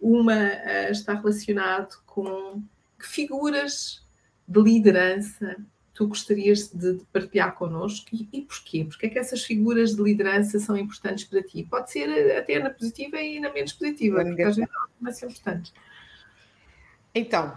Uma 0.03 0.35
uh, 0.35 0.91
está 0.91 1.13
relacionado 1.13 1.95
com 2.05 2.61
que 2.99 3.07
figuras 3.07 4.05
de 4.47 4.61
liderança 4.61 5.57
tu 5.93 6.07
gostarias 6.07 6.69
de, 6.69 6.95
de 6.95 7.05
partilhar 7.05 7.55
connosco 7.55 8.07
e, 8.11 8.27
e 8.33 8.41
porquê? 8.41 8.83
Porque 8.85 9.05
é 9.05 9.09
que 9.09 9.19
essas 9.19 9.43
figuras 9.43 9.95
de 9.95 10.01
liderança 10.01 10.59
são 10.59 10.75
importantes 10.75 11.25
para 11.25 11.43
ti? 11.43 11.63
Pode 11.63 11.91
ser 11.91 12.09
eh, 12.09 12.37
até 12.37 12.59
na 12.59 12.71
positiva 12.71 13.21
e 13.21 13.39
na 13.39 13.53
menos 13.53 13.73
positiva, 13.73 14.23
porque 14.25 14.41
às 14.41 14.55
vezes 14.55 14.71
não 14.99 15.11
são 15.11 15.29
importantes. 15.29 15.73
Então, 17.13 17.55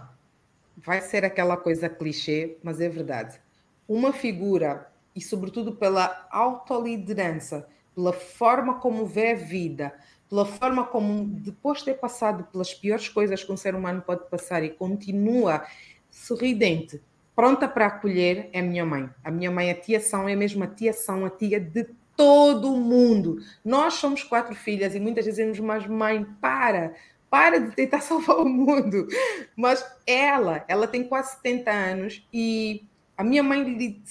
vai 0.77 1.01
ser 1.01 1.25
aquela 1.25 1.57
coisa 1.57 1.89
clichê, 1.89 2.57
mas 2.61 2.79
é 2.79 2.87
verdade. 2.87 3.39
Uma 3.87 4.13
figura, 4.13 4.87
e 5.15 5.21
sobretudo 5.21 5.75
pela 5.75 6.27
autoliderança, 6.29 7.67
pela 7.95 8.13
forma 8.13 8.79
como 8.79 9.07
vê 9.07 9.31
a 9.31 9.35
vida, 9.35 9.91
pela 10.29 10.45
forma 10.45 10.85
como, 10.85 11.25
depois 11.25 11.79
de 11.79 11.85
ter 11.85 11.93
passado 11.95 12.43
pelas 12.51 12.73
piores 12.73 13.07
coisas 13.09 13.43
que 13.43 13.51
um 13.51 13.57
ser 13.57 13.75
humano 13.75 14.01
pode 14.01 14.29
passar 14.29 14.63
e 14.63 14.69
continua 14.69 15.65
sorridente, 16.09 17.01
pronta 17.35 17.67
para 17.67 17.85
acolher, 17.87 18.49
é 18.51 18.59
a 18.59 18.63
minha 18.63 18.85
mãe. 18.85 19.09
A 19.23 19.31
minha 19.31 19.51
mãe, 19.51 19.69
a 19.69 19.75
tia 19.75 19.99
São, 19.99 20.27
é 20.27 20.35
mesmo 20.35 20.63
a 20.63 20.67
tia 20.67 20.91
São, 20.91 21.25
a 21.25 21.29
tia 21.29 21.59
de 21.59 21.87
todo 22.15 22.75
mundo. 22.75 23.37
Nós 23.63 23.93
somos 23.93 24.23
quatro 24.23 24.55
filhas 24.55 24.95
e 24.95 24.99
muitas 24.99 25.25
vezes 25.25 25.37
dizemos, 25.37 25.59
mas 25.59 25.85
mãe, 25.85 26.25
para, 26.41 26.95
para 27.29 27.59
de 27.59 27.75
tentar 27.75 28.01
salvar 28.01 28.37
o 28.37 28.49
mundo. 28.49 29.07
Mas 29.55 29.85
ela, 30.05 30.65
ela 30.67 30.87
tem 30.87 31.03
quase 31.03 31.35
70 31.35 31.71
anos 31.71 32.27
e 32.33 32.83
a 33.15 33.23
minha 33.23 33.43
mãe, 33.43 34.01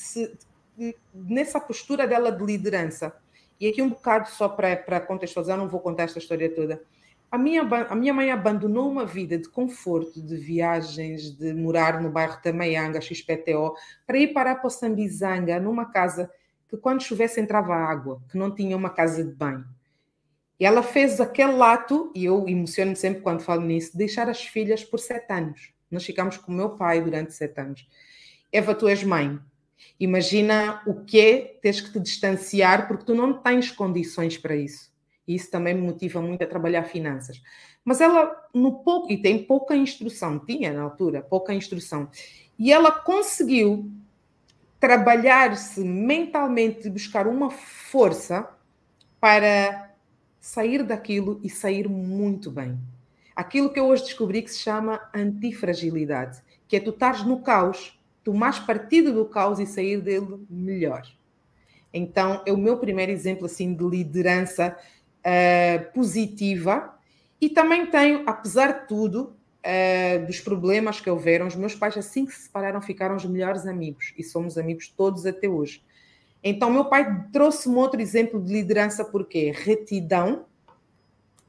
nessa 1.12 1.60
postura 1.60 2.06
dela 2.06 2.30
de 2.30 2.44
liderança, 2.44 3.14
e 3.60 3.68
aqui 3.68 3.82
um 3.82 3.88
bocado 3.88 4.28
só 4.28 4.48
para 4.48 5.00
contextualizar, 5.00 5.56
não 5.56 5.68
vou 5.68 5.80
contar 5.80 6.04
esta 6.04 6.18
história 6.18 6.52
toda. 6.54 6.82
A 7.30 7.36
minha, 7.36 7.62
a 7.62 7.94
minha 7.94 8.14
mãe 8.14 8.30
abandonou 8.30 8.88
uma 8.88 9.04
vida 9.04 9.36
de 9.36 9.48
conforto, 9.48 10.22
de 10.22 10.36
viagens, 10.36 11.36
de 11.36 11.52
morar 11.52 12.00
no 12.00 12.10
bairro 12.10 12.40
Tamaianga, 12.40 13.00
XPTO, 13.00 13.74
para 14.06 14.18
ir 14.18 14.28
parar 14.32 14.56
para 14.56 14.70
Sambizanga, 14.70 15.58
numa 15.58 15.86
casa 15.86 16.30
que 16.68 16.76
quando 16.76 17.02
chovesse 17.02 17.40
entrava 17.40 17.74
água, 17.74 18.22
que 18.30 18.38
não 18.38 18.54
tinha 18.54 18.76
uma 18.76 18.90
casa 18.90 19.24
de 19.24 19.32
banho. 19.32 19.64
E 20.58 20.64
ela 20.64 20.82
fez 20.82 21.20
aquele 21.20 21.60
ato, 21.60 22.10
e 22.14 22.24
eu 22.24 22.48
emociono-me 22.48 22.96
sempre 22.96 23.20
quando 23.20 23.42
falo 23.42 23.62
nisso, 23.62 23.96
deixar 23.96 24.28
as 24.28 24.42
filhas 24.42 24.82
por 24.84 24.98
sete 24.98 25.30
anos. 25.32 25.72
Nós 25.90 26.04
ficamos 26.04 26.36
com 26.36 26.50
o 26.50 26.54
meu 26.54 26.70
pai 26.70 27.02
durante 27.02 27.34
sete 27.34 27.60
anos. 27.60 27.86
Eva, 28.52 28.74
tu 28.74 28.88
és 28.88 29.02
mãe. 29.04 29.38
Imagina 29.98 30.82
o 30.86 31.04
que 31.04 31.20
é 31.20 31.40
teres 31.62 31.80
que 31.80 31.92
te 31.92 32.00
distanciar 32.00 32.86
porque 32.86 33.04
tu 33.04 33.14
não 33.14 33.32
tens 33.32 33.70
condições 33.70 34.36
para 34.38 34.56
isso. 34.56 34.90
E 35.26 35.34
isso 35.34 35.50
também 35.50 35.74
me 35.74 35.82
motiva 35.82 36.20
muito 36.20 36.42
a 36.42 36.46
trabalhar 36.46 36.84
finanças. 36.84 37.42
Mas 37.84 38.00
ela, 38.00 38.34
no 38.52 38.80
pouco, 38.82 39.12
e 39.12 39.16
tem 39.16 39.44
pouca 39.44 39.76
instrução, 39.76 40.38
tinha 40.38 40.72
na 40.72 40.82
altura 40.82 41.22
pouca 41.22 41.54
instrução, 41.54 42.10
e 42.58 42.72
ela 42.72 42.90
conseguiu 42.90 43.90
trabalhar-se 44.80 45.80
mentalmente, 45.80 46.90
buscar 46.90 47.26
uma 47.26 47.50
força 47.50 48.48
para 49.20 49.94
sair 50.40 50.82
daquilo 50.82 51.40
e 51.42 51.50
sair 51.50 51.88
muito 51.88 52.50
bem. 52.50 52.78
Aquilo 53.34 53.72
que 53.72 53.78
eu 53.78 53.86
hoje 53.86 54.04
descobri 54.04 54.42
que 54.42 54.50
se 54.50 54.58
chama 54.58 55.00
antifragilidade, 55.14 56.42
que 56.68 56.76
é 56.76 56.80
tu 56.80 56.90
estares 56.90 57.22
no 57.22 57.40
caos, 57.40 57.95
tomares 58.26 58.58
partido 58.58 59.12
do 59.12 59.24
caos 59.24 59.60
e 59.60 59.66
sair 59.66 60.00
dele 60.00 60.44
melhor. 60.50 61.04
Então, 61.94 62.42
é 62.44 62.52
o 62.52 62.56
meu 62.56 62.76
primeiro 62.76 63.12
exemplo 63.12 63.46
assim 63.46 63.72
de 63.72 63.84
liderança 63.84 64.76
uh, 65.20 65.92
positiva. 65.92 66.92
E 67.40 67.48
também 67.48 67.86
tenho, 67.86 68.24
apesar 68.26 68.80
de 68.80 68.88
tudo, 68.88 69.36
uh, 69.62 70.26
dos 70.26 70.40
problemas 70.40 71.00
que 71.00 71.08
houveram, 71.08 71.46
os 71.46 71.54
meus 71.54 71.76
pais, 71.76 71.96
assim 71.96 72.26
que 72.26 72.32
se 72.32 72.42
separaram, 72.42 72.82
ficaram 72.82 73.14
os 73.14 73.24
melhores 73.24 73.64
amigos 73.64 74.12
e 74.18 74.24
somos 74.24 74.58
amigos 74.58 74.88
todos 74.88 75.24
até 75.24 75.48
hoje. 75.48 75.80
Então, 76.42 76.68
meu 76.68 76.86
pai 76.86 77.28
trouxe-me 77.32 77.76
outro 77.76 78.00
exemplo 78.00 78.42
de 78.42 78.52
liderança, 78.52 79.04
porque 79.04 79.52
retidão, 79.52 80.46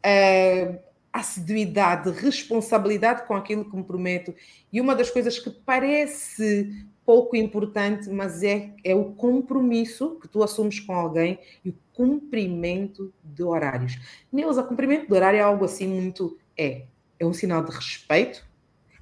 uh, 0.06 0.80
assiduidade, 1.20 2.10
responsabilidade 2.12 3.26
com 3.28 3.36
aquilo 3.36 3.70
que 3.70 3.76
me 3.76 3.84
prometo. 3.84 4.34
E 4.72 4.80
uma 4.80 4.96
das 4.96 5.10
coisas 5.10 5.38
que 5.40 5.50
parece 5.50 6.88
pouco 7.06 7.36
importante, 7.36 8.10
mas 8.10 8.44
é, 8.44 8.74
é 8.84 8.94
o 8.94 9.14
compromisso 9.14 10.20
que 10.20 10.28
tu 10.28 10.44
assumes 10.44 10.80
com 10.80 10.94
alguém 10.94 11.40
e 11.64 11.70
o 11.70 11.76
cumprimento 11.94 13.14
de 13.24 13.44
horários. 13.44 13.98
Neuza, 14.32 14.62
cumprimento 14.62 15.08
de 15.08 15.14
horário 15.14 15.38
é 15.38 15.42
algo 15.42 15.66
assim 15.66 15.88
muito. 15.88 16.38
É. 16.58 16.86
É 17.20 17.26
um 17.26 17.34
sinal 17.34 17.64
de 17.64 17.72
respeito, 17.72 18.46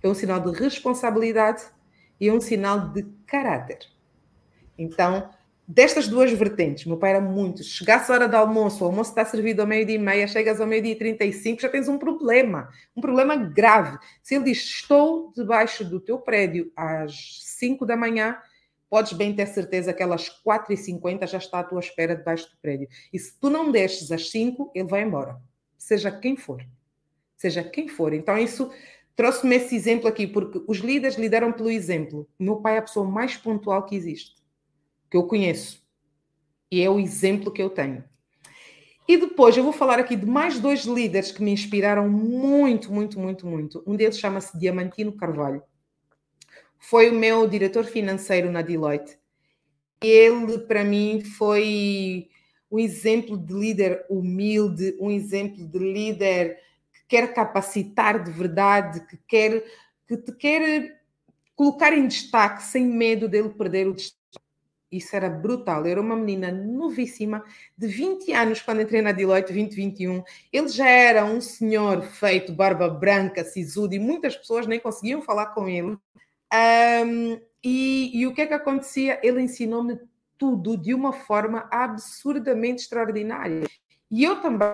é 0.01 0.07
um 0.07 0.13
sinal 0.13 0.39
de 0.39 0.57
responsabilidade 0.57 1.63
e 2.19 2.29
é 2.29 2.33
um 2.33 2.39
sinal 2.39 2.93
de 2.93 3.03
caráter. 3.25 3.79
Então, 4.77 5.29
destas 5.67 6.07
duas 6.07 6.31
vertentes, 6.31 6.85
meu 6.85 6.97
pai 6.97 7.11
era 7.11 7.21
muito. 7.21 7.63
Chegasse 7.63 8.11
a 8.11 8.15
hora 8.15 8.27
do 8.27 8.35
almoço, 8.35 8.83
o 8.83 8.87
almoço 8.87 9.11
está 9.11 9.25
servido 9.25 9.61
ao 9.61 9.67
meio-dia 9.67 9.95
e 9.95 9.99
meia, 9.99 10.27
chegas 10.27 10.61
ao 10.61 10.67
meio-dia 10.67 10.93
e 10.93 10.95
35, 10.95 11.61
já 11.61 11.69
tens 11.69 11.87
um 11.87 11.97
problema, 11.97 12.69
um 12.95 13.01
problema 13.01 13.35
grave. 13.35 13.97
Se 14.21 14.35
ele 14.35 14.45
diz: 14.45 14.59
Estou 14.59 15.31
debaixo 15.35 15.83
do 15.83 15.99
teu 15.99 16.19
prédio 16.19 16.71
às 16.75 17.41
5 17.43 17.85
da 17.85 17.97
manhã, 17.97 18.37
podes 18.89 19.13
bem 19.13 19.35
ter 19.35 19.47
certeza 19.47 19.93
que 19.93 20.03
elas 20.03 20.29
4h50 20.45 21.27
já 21.27 21.37
está 21.37 21.59
à 21.59 21.63
tua 21.63 21.79
espera 21.79 22.15
debaixo 22.15 22.49
do 22.49 22.57
prédio. 22.61 22.87
E 23.11 23.19
se 23.19 23.37
tu 23.39 23.49
não 23.49 23.71
desces 23.71 24.11
às 24.11 24.29
5, 24.29 24.71
ele 24.73 24.87
vai 24.87 25.01
embora. 25.01 25.37
Seja 25.77 26.11
quem 26.11 26.37
for. 26.37 26.65
Seja 27.35 27.63
quem 27.63 27.87
for. 27.87 28.13
Então, 28.13 28.37
isso 28.37 28.71
trouxe-me 29.15 29.55
esse 29.55 29.75
exemplo 29.75 30.07
aqui, 30.07 30.27
porque 30.27 30.61
os 30.67 30.79
líderes 30.79 31.17
lideram 31.17 31.51
pelo 31.51 31.69
exemplo. 31.69 32.27
Meu 32.39 32.57
pai 32.57 32.75
é 32.75 32.77
a 32.79 32.83
pessoa 32.83 33.05
mais 33.09 33.35
pontual 33.35 33.85
que 33.85 33.95
existe, 33.95 34.35
que 35.15 35.17
eu 35.17 35.23
conheço. 35.23 35.81
E 36.69 36.81
é 36.81 36.89
o 36.89 36.99
exemplo 36.99 37.51
que 37.51 37.61
eu 37.61 37.69
tenho. 37.69 38.03
E 39.07 39.17
depois 39.17 39.55
eu 39.55 39.63
vou 39.63 39.71
falar 39.71 39.99
aqui 39.99 40.15
de 40.15 40.25
mais 40.25 40.59
dois 40.59 40.83
líderes 40.83 41.31
que 41.31 41.43
me 41.43 41.51
inspiraram 41.51 42.09
muito, 42.09 42.91
muito, 42.91 43.19
muito, 43.19 43.45
muito. 43.47 43.83
Um 43.85 43.95
deles 43.95 44.19
chama-se 44.19 44.57
Diamantino 44.57 45.11
Carvalho 45.11 45.63
foi 46.87 47.09
o 47.09 47.15
meu 47.15 47.47
diretor 47.47 47.83
financeiro 47.85 48.51
na 48.51 48.61
Deloitte. 48.61 49.17
Ele, 50.01 50.59
para 50.59 50.83
mim, 50.83 51.23
foi 51.23 52.29
um 52.69 52.77
exemplo 52.77 53.37
de 53.37 53.53
líder 53.53 54.05
humilde, 54.07 54.95
um 54.99 55.09
exemplo 55.09 55.65
de 55.65 55.79
líder 55.79 56.59
que 56.93 57.07
quer 57.07 57.33
capacitar 57.33 58.23
de 58.23 58.29
verdade, 58.31 59.05
que 59.07 59.17
quer 59.27 59.63
que 60.07 60.15
te 60.15 60.31
quer 60.33 61.01
colocar 61.55 61.91
em 61.91 62.07
destaque 62.07 62.61
sem 62.61 62.85
medo 62.85 63.27
dele 63.27 63.49
perder 63.49 63.87
o 63.87 63.93
destaque. 63.95 64.24
Isso 64.97 65.15
era 65.15 65.29
brutal. 65.29 65.85
Eu 65.85 65.91
era 65.91 66.01
uma 66.01 66.15
menina 66.15 66.51
novíssima, 66.51 67.43
de 67.77 67.87
20 67.87 68.31
anos, 68.33 68.61
quando 68.61 68.81
entrei 68.81 69.01
na 69.01 69.11
Deloitte, 69.11 69.53
2021. 69.53 70.23
Ele 70.51 70.67
já 70.67 70.87
era 70.87 71.25
um 71.25 71.41
senhor 71.41 72.01
feito, 72.03 72.53
barba 72.53 72.89
branca, 72.89 73.43
sisudo, 73.43 73.95
e 73.95 73.99
muitas 73.99 74.35
pessoas 74.35 74.67
nem 74.67 74.79
conseguiam 74.79 75.21
falar 75.21 75.47
com 75.47 75.67
ele. 75.67 75.97
Um, 76.53 77.39
e, 77.63 78.11
e 78.13 78.27
o 78.27 78.33
que 78.33 78.41
é 78.41 78.47
que 78.47 78.53
acontecia? 78.53 79.19
Ele 79.23 79.41
ensinou-me 79.41 79.99
tudo 80.37 80.77
de 80.77 80.93
uma 80.93 81.11
forma 81.11 81.67
absurdamente 81.71 82.83
extraordinária. 82.83 83.67
E 84.11 84.23
eu 84.23 84.41
também, 84.41 84.67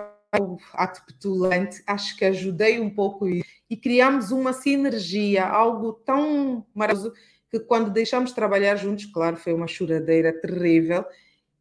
ato 0.74 1.04
petulante, 1.06 1.82
acho 1.86 2.16
que 2.16 2.24
ajudei 2.24 2.80
um 2.80 2.90
pouco 2.90 3.26
isso. 3.28 3.48
E 3.68 3.76
criamos 3.76 4.30
uma 4.30 4.52
sinergia, 4.52 5.46
algo 5.46 5.92
tão 5.92 6.66
maravilhoso, 6.74 7.12
que 7.52 7.60
quando 7.60 7.90
deixamos 7.90 8.30
de 8.30 8.34
trabalhar 8.34 8.76
juntos, 8.76 9.04
claro, 9.04 9.36
foi 9.36 9.52
uma 9.52 9.66
choradeira 9.66 10.32
terrível, 10.32 11.04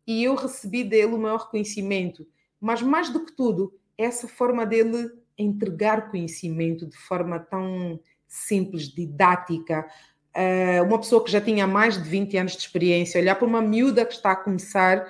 e 0.07 0.23
eu 0.23 0.35
recebi 0.35 0.85
dele 0.85 1.13
o 1.13 1.17
maior 1.17 1.41
reconhecimento. 1.41 2.25
Mas 2.61 2.81
mais 2.81 3.09
do 3.09 3.25
que 3.25 3.35
tudo, 3.35 3.77
essa 3.97 4.25
forma 4.25 4.65
dele 4.65 5.11
entregar 5.37 6.09
conhecimento 6.09 6.87
de 6.87 6.95
forma 6.95 7.39
tão 7.39 7.99
simples, 8.25 8.83
didática, 8.83 9.85
uh, 10.33 10.83
uma 10.85 10.97
pessoa 10.97 11.21
que 11.25 11.29
já 11.31 11.41
tinha 11.41 11.67
mais 11.67 12.01
de 12.01 12.07
20 12.07 12.37
anos 12.37 12.53
de 12.53 12.59
experiência, 12.59 13.19
olhar 13.19 13.35
para 13.35 13.47
uma 13.47 13.61
miúda 13.61 14.05
que 14.05 14.13
está 14.13 14.31
a 14.31 14.35
começar 14.35 15.05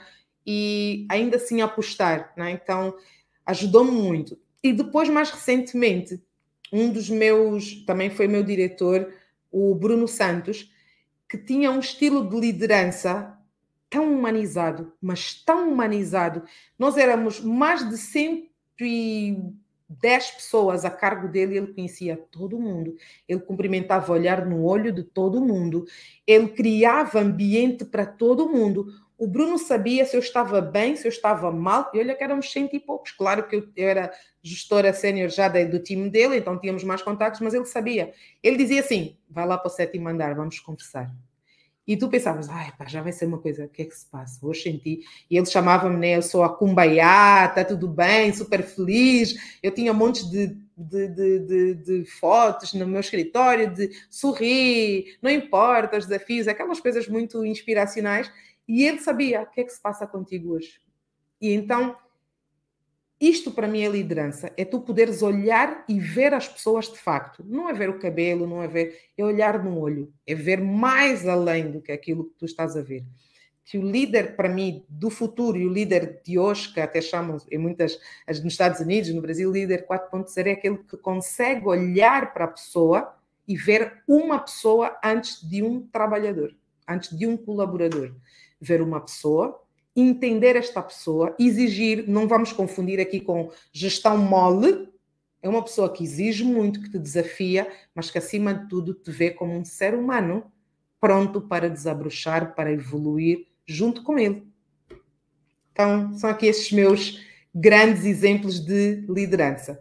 e 0.46 1.06
ainda 1.12 1.38
assim 1.38 1.62
apostar, 1.62 2.34
né? 2.36 2.50
então 2.50 2.96
ajudou-me 3.46 3.92
muito. 3.92 4.36
E 4.64 4.74
depois, 4.74 5.10
mais 5.10 5.30
recentemente, 5.30 6.20
um 6.74 6.92
dos 6.92 7.08
meus, 7.08 7.86
também 7.86 8.10
foi 8.10 8.28
meu 8.28 8.44
diretor, 8.44 9.14
o 9.52 9.76
Bruno 9.76 10.08
Santos, 10.08 10.71
que 11.32 11.38
tinha 11.38 11.72
um 11.72 11.80
estilo 11.80 12.28
de 12.28 12.38
liderança 12.38 13.40
tão 13.90 14.14
humanizado, 14.14 14.92
mas 15.02 15.34
tão 15.34 15.72
humanizado. 15.72 16.44
Nós 16.78 16.98
éramos 16.98 17.40
mais 17.40 17.88
de 17.88 17.98
100 17.98 18.52
dez 19.88 20.32
pessoas 20.32 20.84
a 20.84 20.90
cargo 20.90 21.30
dele, 21.30 21.56
ele 21.56 21.74
conhecia 21.74 22.18
todo 22.18 22.60
mundo, 22.60 22.98
ele 23.30 23.40
cumprimentava 23.40 24.12
olhar 24.12 24.46
no 24.46 24.66
olho 24.66 24.92
de 24.92 25.04
todo 25.04 25.40
mundo, 25.40 25.86
ele 26.28 26.50
criava 26.50 27.22
ambiente 27.22 27.86
para 27.86 28.06
todo 28.06 28.50
mundo. 28.50 28.88
O 29.22 29.28
Bruno 29.28 29.60
sabia 29.60 30.04
se 30.04 30.18
eu 30.18 30.20
estava 30.20 30.60
bem, 30.60 30.96
se 30.96 31.06
eu 31.08 31.10
estava 31.10 31.52
mal, 31.52 31.92
e 31.94 32.00
olha 32.00 32.16
que 32.16 32.24
éramos 32.24 32.52
cento 32.52 32.76
e 32.76 32.80
poucos. 32.80 33.12
Claro 33.12 33.48
que 33.48 33.56
eu, 33.56 33.70
era 33.78 34.12
gestora 34.42 34.92
sénior 34.94 35.30
já 35.30 35.48
do 35.48 35.78
time 35.78 36.10
dele, 36.10 36.38
então 36.38 36.58
tínhamos 36.58 36.84
mais 36.84 37.04
contatos, 37.04 37.40
mas 37.40 37.54
ele 37.54 37.66
sabia. 37.66 38.14
Ele 38.42 38.58
dizia 38.58 38.80
assim: 38.80 39.16
vai 39.30 39.46
lá 39.46 39.60
para 39.60 39.68
o 39.68 39.70
sétimo 39.70 40.10
andar, 40.10 40.34
vamos 40.34 40.60
conversar. 40.60 41.14
E 41.86 41.96
tu 41.96 42.10
pensavas, 42.10 42.50
ai 42.50 42.74
pá, 42.76 42.88
já 42.88 43.04
vai 43.04 43.12
ser 43.12 43.26
uma 43.26 43.38
coisa, 43.38 43.66
o 43.66 43.70
que 43.70 43.84
é 43.84 43.86
que 43.86 43.96
se 43.96 44.08
passa? 44.08 44.44
Hoje 44.44 44.64
senti. 44.64 45.02
E 45.30 45.38
ele 45.38 45.46
chamava-me, 45.46 45.98
né? 45.98 46.16
Eu 46.16 46.24
sou 46.24 46.44
a 46.44 46.50
Cumbaiá, 46.50 47.46
está 47.46 47.64
tudo 47.64 47.88
bem, 47.88 48.34
super 48.34 48.64
feliz. 48.64 49.36
Eu 49.62 49.70
tinha 49.70 49.92
um 49.92 49.96
monte 49.96 50.28
de, 50.32 50.48
de, 50.76 51.08
de, 51.08 51.74
de 51.76 52.06
fotos 52.06 52.74
no 52.74 52.88
meu 52.88 53.02
escritório, 53.02 53.72
de 53.72 53.92
sorrir, 54.10 55.16
não 55.22 55.30
importa 55.30 56.00
os 56.00 56.08
desafios, 56.08 56.48
aquelas 56.48 56.80
coisas 56.80 57.08
muito 57.08 57.46
inspiracionais. 57.46 58.32
E 58.68 58.84
ele 58.84 59.00
sabia 59.00 59.42
o 59.42 59.48
que 59.48 59.62
é 59.62 59.64
que 59.64 59.72
se 59.72 59.82
passa 59.82 60.08
contigo 60.08 60.54
hoje. 60.54 60.80
E 61.40 61.52
então 61.54 61.96
isto 63.22 63.52
para 63.52 63.68
mim 63.68 63.84
é 63.84 63.88
liderança, 63.88 64.52
é 64.58 64.66
tu 64.66 64.82
poderes 64.82 65.22
olhar 65.22 65.86
e 65.88 66.00
ver 66.00 66.34
as 66.34 66.48
pessoas 66.48 66.92
de 66.92 66.98
facto. 66.98 67.46
Não 67.48 67.70
é 67.70 67.74
ver 67.74 67.88
o 67.88 68.00
cabelo, 68.00 68.48
não 68.48 68.64
é 68.64 68.68
ver, 68.68 68.98
é 69.16 69.24
olhar 69.24 69.64
no 69.64 69.78
olho, 69.78 70.12
é 70.26 70.34
ver 70.34 70.60
mais 70.60 71.28
além 71.28 71.70
do 71.70 71.80
que 71.80 71.92
aquilo 71.92 72.24
que 72.24 72.34
tu 72.40 72.46
estás 72.46 72.76
a 72.76 72.82
ver. 72.82 73.06
Que 73.64 73.78
o 73.78 73.84
líder, 73.84 74.36
para 74.36 74.50
mim, 74.50 74.84
do 74.90 75.12
futuro 75.12 75.56
e 75.56 75.68
o 75.68 75.72
líder 75.72 76.20
de 76.26 76.40
hoje, 76.40 76.74
que 76.74 76.82
até 76.82 77.00
chamam 77.00 77.38
em 77.52 77.60
muitas, 77.60 78.00
nos 78.28 78.54
Estados 78.54 78.80
Unidos, 78.80 79.14
no 79.14 79.22
Brasil, 79.22 79.52
líder 79.52 79.86
4.0 79.86 80.48
é 80.48 80.52
aquele 80.54 80.78
que 80.80 80.98
consegue 80.98 81.68
olhar 81.68 82.34
para 82.34 82.46
a 82.46 82.48
pessoa 82.48 83.16
e 83.48 83.56
ver 83.56 84.02
uma 84.08 84.40
pessoa 84.40 84.98
antes 85.04 85.48
de 85.48 85.62
um 85.62 85.88
trabalhador, 85.88 86.56
antes 86.88 87.16
de 87.16 87.28
um 87.28 87.38
colaborador. 87.38 88.16
Ver 88.62 88.82
uma 88.82 89.02
pessoa 89.02 89.62
entender 89.96 90.56
esta 90.56 90.82
pessoa, 90.82 91.36
exigir, 91.38 92.08
não 92.08 92.28
vamos 92.28 92.54
confundir 92.54 93.00
aqui 93.00 93.20
com 93.20 93.52
gestão 93.72 94.18
mole, 94.18 94.90
é 95.42 95.50
uma 95.50 95.64
pessoa 95.64 95.92
que 95.92 96.04
exige 96.04 96.44
muito, 96.44 96.82
que 96.82 96.90
te 96.90 97.00
desafia, 97.00 97.70
mas 97.96 98.12
que 98.12 98.18
acima 98.18 98.54
de 98.54 98.70
tudo 98.70 98.94
te 98.94 99.12
vê 99.12 99.32
como 99.32 99.54
um 99.54 99.66
ser 99.66 99.94
humano 99.96 100.52
pronto 101.00 101.42
para 101.42 101.70
desabrochar, 101.70 102.54
para 102.54 102.72
evoluir 102.72 103.48
junto 103.66 104.04
com 104.04 104.20
ele. 104.20 104.48
Então, 105.72 106.14
são 106.14 106.30
aqui 106.30 106.46
estes 106.46 106.72
meus 106.72 107.26
grandes 107.54 108.06
exemplos 108.06 108.60
de 108.60 109.04
liderança. 109.10 109.80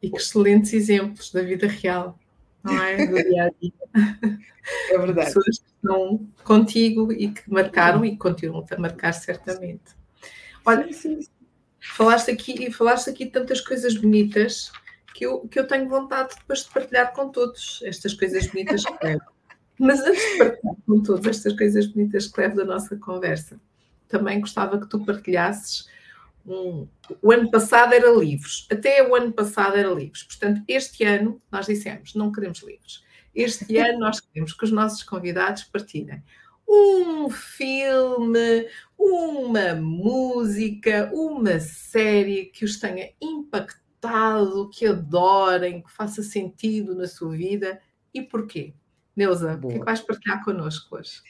E 0.00 0.10
que 0.10 0.16
excelentes 0.16 0.72
exemplos 0.72 1.30
da 1.30 1.42
vida 1.42 1.66
real, 1.66 2.18
não 2.62 2.82
é? 2.82 3.06
Do 3.06 3.14
dia 3.14 3.44
a 3.44 3.50
dia. 3.60 3.72
É 4.90 4.98
verdade. 4.98 5.34
Pessoas 5.34 5.73
estão 5.84 6.26
contigo 6.42 7.12
e 7.12 7.30
que 7.30 7.50
marcaram 7.50 8.04
e 8.04 8.16
continuam 8.16 8.64
a 8.70 8.80
marcar 8.80 9.12
certamente. 9.12 9.94
Olha, 10.64 10.90
sim, 10.92 11.20
sim. 11.20 11.28
Falaste 11.78 12.30
aqui, 12.30 12.72
falaste 12.72 13.10
aqui 13.10 13.26
tantas 13.26 13.60
coisas 13.60 13.94
bonitas 13.94 14.72
que 15.14 15.26
eu, 15.26 15.46
que 15.46 15.58
eu 15.58 15.66
tenho 15.66 15.86
vontade 15.88 16.34
depois 16.34 16.64
de 16.64 16.70
partilhar 16.70 17.12
com 17.12 17.28
todos 17.28 17.80
estas 17.84 18.14
coisas 18.14 18.46
bonitas 18.46 18.82
que 18.84 19.06
levo. 19.06 19.24
Mas 19.78 20.00
antes 20.00 20.22
de 20.32 20.38
partilhar 20.38 20.76
com 20.86 21.02
todos 21.02 21.26
estas 21.26 21.52
coisas 21.52 21.86
bonitas 21.86 22.26
que 22.26 22.40
levo 22.40 22.56
da 22.56 22.64
nossa 22.64 22.96
conversa, 22.96 23.60
também 24.08 24.40
gostava 24.40 24.80
que 24.80 24.88
tu 24.88 25.04
partilhasses 25.04 25.86
um, 26.46 26.86
o 27.22 27.32
ano 27.32 27.50
passado 27.50 27.94
era 27.94 28.10
livros, 28.10 28.66
até 28.70 29.06
o 29.06 29.14
ano 29.14 29.32
passado 29.32 29.76
era 29.76 29.88
livros. 29.88 30.22
Portanto, 30.22 30.62
este 30.68 31.04
ano 31.04 31.40
nós 31.50 31.66
dissemos, 31.66 32.14
não 32.14 32.32
queremos 32.32 32.62
livros. 32.62 33.03
Este 33.34 33.76
ano 33.78 33.98
nós 33.98 34.20
queremos 34.20 34.52
que 34.52 34.64
os 34.64 34.70
nossos 34.70 35.02
convidados 35.02 35.64
partilhem 35.64 36.22
um 36.68 37.30
filme, 37.30 38.68
uma 38.98 39.74
música, 39.74 41.10
uma 41.12 41.60
série 41.60 42.46
que 42.46 42.64
os 42.64 42.78
tenha 42.78 43.10
impactado, 43.20 44.70
que 44.70 44.86
adorem, 44.86 45.82
que 45.82 45.92
faça 45.92 46.22
sentido 46.22 46.94
na 46.94 47.06
sua 47.06 47.36
vida 47.36 47.80
e 48.12 48.22
porquê. 48.22 48.74
Neuza, 49.16 49.54
o 49.62 49.68
que 49.68 49.74
é 49.74 49.78
que 49.78 49.84
vais 49.84 50.00
partilhar 50.00 50.44
connosco 50.44 50.96
hoje? 50.96 51.22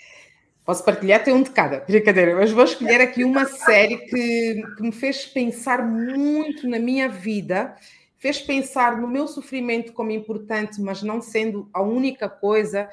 Posso 0.64 0.82
partilhar 0.82 1.20
até 1.20 1.32
um 1.32 1.42
de 1.42 1.50
cada, 1.50 1.80
brincadeira, 1.80 2.34
mas 2.34 2.50
vou 2.50 2.64
escolher 2.64 3.00
aqui 3.02 3.22
uma 3.22 3.44
série 3.44 3.98
que, 3.98 4.62
que 4.76 4.82
me 4.82 4.92
fez 4.92 5.26
pensar 5.26 5.86
muito 5.86 6.66
na 6.66 6.78
minha 6.78 7.06
vida, 7.06 7.76
fez 8.24 8.40
pensar 8.40 8.98
no 8.98 9.06
meu 9.06 9.28
sofrimento 9.28 9.92
como 9.92 10.10
importante, 10.10 10.80
mas 10.80 11.02
não 11.02 11.20
sendo 11.20 11.68
a 11.74 11.82
única 11.82 12.26
coisa, 12.26 12.88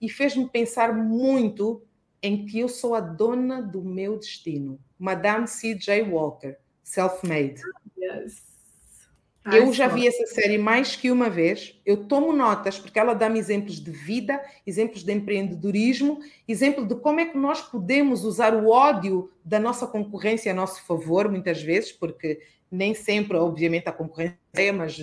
e 0.00 0.08
fez-me 0.08 0.48
pensar 0.48 0.94
muito 0.94 1.82
em 2.22 2.46
que 2.46 2.60
eu 2.60 2.68
sou 2.68 2.94
a 2.94 3.00
dona 3.00 3.60
do 3.60 3.82
meu 3.82 4.16
destino. 4.16 4.78
Madame 4.96 5.48
C.J. 5.48 6.02
Walker, 6.04 6.54
Self-Made. 6.84 7.60
Yes. 7.98 8.46
Eu 9.52 9.72
já 9.72 9.88
vi 9.88 10.06
essa 10.06 10.24
série 10.26 10.56
mais 10.56 10.94
que 10.94 11.10
uma 11.10 11.28
vez. 11.28 11.80
Eu 11.84 12.06
tomo 12.06 12.32
notas 12.32 12.78
porque 12.78 12.98
ela 12.98 13.14
dá-me 13.14 13.40
exemplos 13.40 13.80
de 13.80 13.90
vida, 13.90 14.40
exemplos 14.64 15.02
de 15.02 15.12
empreendedorismo, 15.12 16.20
exemplo 16.46 16.86
de 16.86 16.94
como 16.94 17.18
é 17.18 17.26
que 17.26 17.36
nós 17.36 17.60
podemos 17.60 18.22
usar 18.22 18.54
o 18.54 18.68
ódio 18.68 19.32
da 19.44 19.58
nossa 19.58 19.84
concorrência 19.84 20.52
a 20.52 20.54
nosso 20.54 20.84
favor, 20.84 21.28
muitas 21.28 21.60
vezes, 21.60 21.90
porque 21.90 22.40
nem 22.70 22.94
sempre, 22.94 23.36
obviamente, 23.36 23.88
a 23.88 23.92
concorrência, 23.92 24.38
é, 24.54 24.72
mas 24.72 24.98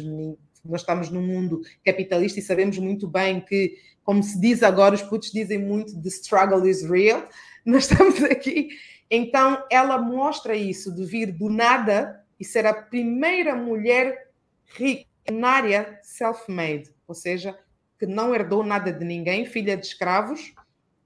nós 0.64 0.82
estamos 0.82 1.09
num 1.09 1.22
mundo 1.22 1.61
capitalista 1.84 2.39
e 2.39 2.43
sabemos 2.43 2.78
muito 2.78 3.07
bem 3.07 3.41
que, 3.41 3.78
como 4.03 4.24
se 4.24 4.39
diz 4.39 4.64
agora, 4.64 4.95
os 4.95 5.01
putos 5.01 5.32
dizem 5.32 5.59
muito: 5.59 6.01
the 6.01 6.09
struggle 6.09 6.68
is 6.68 6.84
real. 6.89 7.28
Nós 7.66 7.89
estamos 7.89 8.22
aqui. 8.24 8.70
Então, 9.09 9.64
ela 9.72 9.97
mostra 9.97 10.53
isso 10.53 10.93
de 10.93 11.05
vir 11.05 11.32
do 11.32 11.49
nada 11.49 12.22
e 12.38 12.43
ser 12.43 12.66
a 12.66 12.74
primeira 12.74 13.55
mulher 13.55 14.32
rica 14.76 15.07
na 15.32 15.49
área 15.49 15.99
self-made, 16.01 16.93
ou 17.07 17.16
seja, 17.16 17.57
que 17.97 18.05
não 18.05 18.36
herdou 18.36 18.66
nada 18.66 18.91
de 18.91 19.05
ninguém, 19.05 19.45
filha 19.45 19.78
de 19.78 19.86
escravos, 19.86 20.53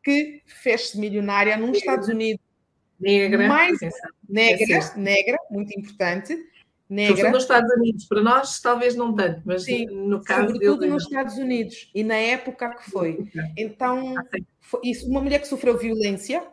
que 0.03 0.41
fez-se 0.45 0.97
milionária 0.99 1.55
nos 1.57 1.77
Estados 1.77 2.07
Unidos. 2.07 2.46
Negra. 2.99 3.47
Mais, 3.47 3.79
negra, 4.27 4.75
é 4.75 4.97
negra, 4.97 5.37
muito 5.49 5.77
importante. 5.77 6.37
Negra. 6.89 7.31
nos 7.31 7.43
Estados 7.43 7.69
Unidos, 7.75 8.05
para 8.05 8.21
nós 8.21 8.61
talvez 8.61 8.95
não 8.95 9.13
tanto, 9.13 9.41
mas 9.43 9.63
Sim, 9.63 9.87
no 9.87 10.23
caso 10.23 10.53
sobretudo 10.53 10.79
dele, 10.79 10.93
nos 10.93 11.03
Estados 11.03 11.35
Unidos 11.35 11.91
e 11.93 12.01
na 12.01 12.15
época 12.15 12.69
que 12.75 12.89
foi. 12.89 13.29
Então, 13.57 14.17
ah, 14.17 14.23
foi 14.61 14.79
isso, 14.85 15.09
uma 15.09 15.19
mulher 15.19 15.39
que 15.39 15.47
sofreu 15.47 15.77
violência, 15.77 16.47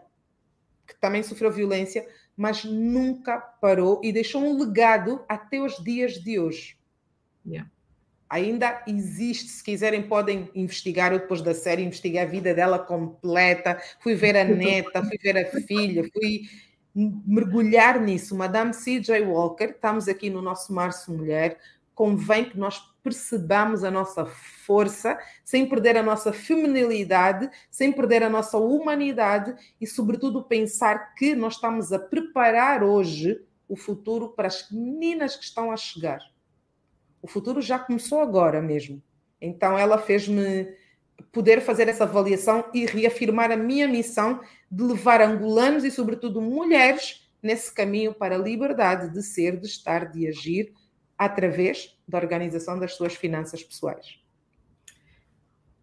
que 0.87 0.95
também 1.01 1.23
sofreu 1.23 1.53
violência, 1.53 2.05
mas 2.37 2.65
nunca 2.65 3.39
parou 3.39 4.01
e 4.03 4.13
deixou 4.13 4.43
um 4.43 4.59
legado 4.59 5.25
até 5.29 5.61
os 5.61 5.77
dias 5.77 6.15
de 6.15 6.39
hoje. 6.41 6.77
Yeah. 7.47 7.71
Ainda 8.35 8.83
existe, 8.89 9.49
se 9.49 9.63
quiserem, 9.63 10.03
podem 10.03 10.51
investigar. 10.57 11.13
Eu, 11.13 11.21
depois 11.21 11.41
da 11.41 11.55
série, 11.55 11.85
investiguei 11.85 12.21
a 12.21 12.27
vida 12.27 12.53
dela 12.53 12.81
completa. 12.81 13.81
Fui 14.01 14.17
ver 14.17 14.37
a 14.37 14.43
neta, 14.43 15.05
fui 15.05 15.17
ver 15.19 15.39
a 15.39 15.61
filha, 15.61 16.03
fui 16.13 16.41
mergulhar 16.93 18.01
nisso. 18.01 18.35
Madame 18.35 18.75
C.J. 18.75 19.21
Walker, 19.21 19.67
estamos 19.67 20.09
aqui 20.09 20.31
no 20.31 20.43
nosso 20.43 20.73
Março 20.73 21.13
Mulher. 21.13 21.61
Convém 21.95 22.47
que 22.47 22.59
nós 22.59 22.83
percebamos 23.05 23.85
a 23.85 23.91
nossa 23.93 24.27
força, 24.27 25.17
sem 25.45 25.69
perder 25.69 25.97
a 25.97 26.03
nossa 26.03 26.33
feminilidade, 26.33 27.49
sem 27.71 27.93
perder 27.93 28.25
a 28.25 28.29
nossa 28.29 28.59
humanidade 28.59 29.55
e, 29.81 29.87
sobretudo, 29.87 30.43
pensar 30.43 31.15
que 31.15 31.37
nós 31.37 31.55
estamos 31.55 31.93
a 31.93 32.01
preparar 32.01 32.83
hoje 32.83 33.41
o 33.69 33.77
futuro 33.77 34.31
para 34.31 34.49
as 34.49 34.69
meninas 34.73 35.37
que 35.37 35.45
estão 35.45 35.71
a 35.71 35.77
chegar. 35.77 36.34
O 37.25 37.27
futuro 37.27 37.63
já 37.63 37.79
começou 37.79 38.21
agora 38.21 38.61
mesmo. 38.61 39.03
Então 39.41 39.79
ela 39.79 39.97
fez-me 39.97 40.69
poder 41.33 41.63
fazer 41.63 41.89
essa 41.89 42.05
avaliação 42.05 42.67
e 42.75 42.85
reafirmar 42.85 43.51
a 43.51 43.57
minha 43.57 43.89
missão 43.89 44.43
de 44.71 44.85
levar 44.85 45.23
angolanos 45.23 45.85
e, 45.85 45.91
sobretudo, 45.91 46.43
mulheres 46.43 47.27
nesse 47.43 47.73
caminho 47.73 48.13
para 48.13 48.35
a 48.35 48.39
liberdade 48.39 49.11
de 49.11 49.23
ser, 49.23 49.59
de 49.59 49.67
estar, 49.67 50.13
de 50.13 50.29
agir 50.29 50.75
através 51.17 51.97
da 52.07 52.19
organização 52.19 52.79
das 52.79 52.95
suas 52.95 53.15
finanças 53.15 53.65
pessoais. 53.65 54.19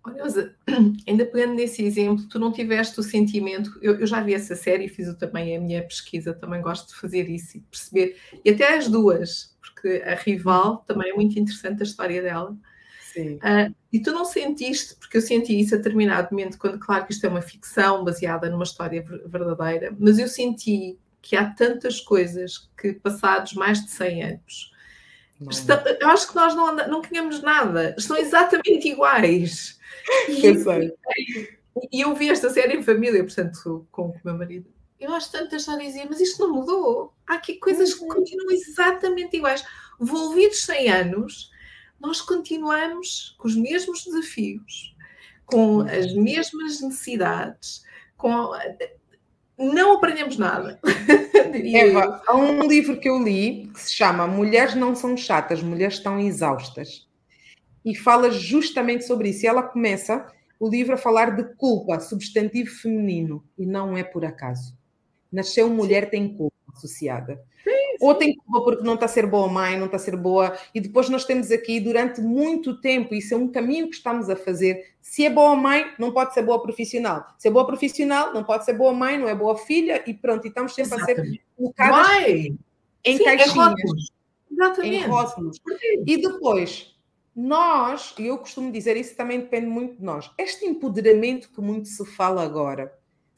Olha, 0.03 0.23
ainda 1.07 1.25
pegando 1.25 1.53
nesse 1.53 1.83
exemplo, 1.83 2.27
tu 2.27 2.39
não 2.39 2.51
tiveste 2.51 2.99
o 2.99 3.03
sentimento, 3.03 3.77
eu, 3.81 3.99
eu, 3.99 4.07
já 4.07 4.21
vi 4.21 4.33
essa 4.33 4.55
série, 4.55 4.87
fiz 4.87 5.13
também 5.15 5.55
a 5.55 5.59
minha 5.59 5.83
pesquisa, 5.83 6.33
também 6.33 6.61
gosto 6.61 6.89
de 6.89 6.95
fazer 6.95 7.29
isso 7.29 7.57
e 7.57 7.61
perceber, 7.61 8.17
e 8.43 8.49
até 8.49 8.75
as 8.77 8.87
duas, 8.87 9.55
porque 9.61 10.01
a 10.05 10.15
rival 10.15 10.77
também 10.87 11.11
é 11.11 11.13
muito 11.13 11.37
interessante 11.37 11.81
a 11.81 11.85
história 11.85 12.21
dela. 12.21 12.57
Sim. 13.13 13.35
Uh, 13.35 13.75
e 13.91 13.99
tu 13.99 14.11
não 14.11 14.25
sentiste, 14.25 14.95
porque 14.95 15.17
eu 15.17 15.21
senti 15.21 15.59
isso 15.59 15.75
a 15.75 15.77
determinado 15.77 16.29
momento, 16.31 16.57
quando, 16.57 16.79
claro 16.79 17.05
que 17.05 17.13
isto 17.13 17.25
é 17.25 17.29
uma 17.29 17.41
ficção 17.41 18.03
baseada 18.03 18.49
numa 18.49 18.63
história 18.63 19.03
verdadeira, 19.25 19.95
mas 19.99 20.17
eu 20.17 20.27
senti 20.27 20.97
que 21.21 21.35
há 21.35 21.45
tantas 21.53 21.99
coisas 21.99 22.69
que, 22.79 22.93
passados 22.93 23.53
mais 23.53 23.83
de 23.83 23.91
100 23.91 24.23
anos, 24.23 24.71
eu 25.99 26.07
acho 26.09 26.27
que 26.29 26.35
nós 26.35 26.55
não, 26.55 26.75
não 26.75 27.01
tínhamos 27.01 27.41
nada, 27.41 27.95
estão 27.97 28.17
exatamente 28.17 28.87
iguais. 28.87 29.79
E, 31.91 31.99
e 31.99 32.01
eu 32.01 32.13
vi 32.15 32.29
esta 32.29 32.49
série 32.49 32.75
em 32.75 32.83
família, 32.83 33.23
portanto, 33.23 33.87
com 33.91 34.07
o 34.07 34.15
meu 34.25 34.35
marido 34.35 34.65
eu 35.01 35.11
acho 35.15 35.31
tantas 35.31 35.65
já 35.65 35.75
dizia, 35.75 36.05
mas 36.07 36.21
isto 36.21 36.39
não 36.39 36.53
mudou. 36.53 37.11
Há 37.27 37.33
aqui 37.33 37.55
coisas 37.55 37.95
que 37.95 38.03
uhum. 38.03 38.09
continuam 38.09 38.51
exatamente 38.51 39.35
iguais. 39.35 39.65
Volvidos 39.99 40.63
100 40.63 40.89
anos, 40.91 41.51
nós 41.99 42.21
continuamos 42.21 43.35
com 43.39 43.47
os 43.47 43.55
mesmos 43.55 44.05
desafios, 44.05 44.95
com 45.43 45.77
uhum. 45.77 45.87
as 45.87 46.13
mesmas 46.13 46.79
necessidades, 46.81 47.83
com... 48.15 48.51
não 49.61 49.93
aprendemos 49.93 50.37
nada. 50.37 50.79
Eva, 51.73 52.21
há 52.25 52.35
um 52.35 52.67
livro 52.67 52.99
que 52.99 53.09
eu 53.09 53.21
li 53.21 53.69
que 53.73 53.81
se 53.81 53.93
chama 53.93 54.27
Mulheres 54.27 54.75
não 54.75 54.95
são 54.95 55.15
chatas, 55.15 55.61
mulheres 55.61 55.95
estão 55.95 56.19
exaustas. 56.19 57.07
E 57.83 57.95
fala 57.95 58.31
justamente 58.31 59.05
sobre 59.05 59.29
isso. 59.29 59.45
E 59.45 59.47
ela 59.47 59.63
começa 59.63 60.25
o 60.59 60.69
livro 60.69 60.93
a 60.93 60.97
falar 60.97 61.35
de 61.35 61.43
culpa, 61.55 61.99
substantivo 61.99 62.69
feminino, 62.69 63.43
e 63.57 63.65
não 63.65 63.97
é 63.97 64.03
por 64.03 64.23
acaso. 64.23 64.77
Nasceu 65.31 65.69
mulher 65.69 66.09
tem 66.09 66.35
culpa 66.35 66.55
associada. 66.75 67.41
Sim. 67.63 67.80
Ou 68.01 68.15
tem 68.15 68.35
culpa 68.35 68.63
porque 68.63 68.83
não 68.83 68.95
está 68.95 69.05
a 69.05 69.09
ser 69.09 69.25
boa 69.25 69.47
mãe, 69.47 69.77
não 69.77 69.85
está 69.85 69.97
a 69.97 69.99
ser 69.99 70.15
boa. 70.15 70.57
E 70.73 70.81
depois 70.81 71.09
nós 71.09 71.23
temos 71.23 71.51
aqui 71.51 71.79
durante 71.79 72.19
muito 72.19 72.79
tempo, 72.81 73.13
isso 73.13 73.33
é 73.33 73.37
um 73.37 73.47
caminho 73.47 73.89
que 73.89 73.95
estamos 73.95 74.29
a 74.29 74.35
fazer. 74.35 74.93
Se 75.01 75.25
é 75.25 75.29
boa 75.29 75.55
mãe, 75.55 75.85
não 75.97 76.11
pode 76.11 76.33
ser 76.33 76.43
boa 76.43 76.61
profissional. 76.61 77.25
Se 77.37 77.47
é 77.47 77.51
boa 77.51 77.65
profissional, 77.65 78.33
não 78.33 78.43
pode 78.43 78.65
ser 78.65 78.73
boa 78.73 78.93
mãe, 78.93 79.17
não 79.17 79.27
é 79.27 79.35
boa 79.35 79.57
filha, 79.57 80.03
e 80.07 80.13
pronto, 80.13 80.45
e 80.45 80.49
estamos 80.49 80.73
sempre 80.73 80.95
Exatamente. 80.95 81.21
a 81.21 81.23
ser 81.23 81.41
colocadas 81.57 82.17
em 83.03 83.17
sim, 83.17 83.23
caixinhas. 83.23 84.11
Exatamente. 84.51 84.95
Em 84.95 85.07
rótulos. 85.07 85.57
E 86.05 86.17
depois, 86.21 86.95
nós, 87.35 88.13
e 88.19 88.27
eu 88.27 88.37
costumo 88.37 88.71
dizer, 88.71 88.97
isso 88.97 89.15
também 89.15 89.39
depende 89.39 89.67
muito 89.67 89.97
de 89.97 90.03
nós, 90.03 90.29
este 90.37 90.65
empoderamento 90.65 91.49
que 91.49 91.61
muito 91.61 91.87
se 91.87 92.05
fala 92.05 92.43
agora 92.43 92.91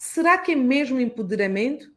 Será 0.05 0.37
que 0.37 0.51
é 0.51 0.55
mesmo 0.55 0.99
empoderamento? 0.99 1.89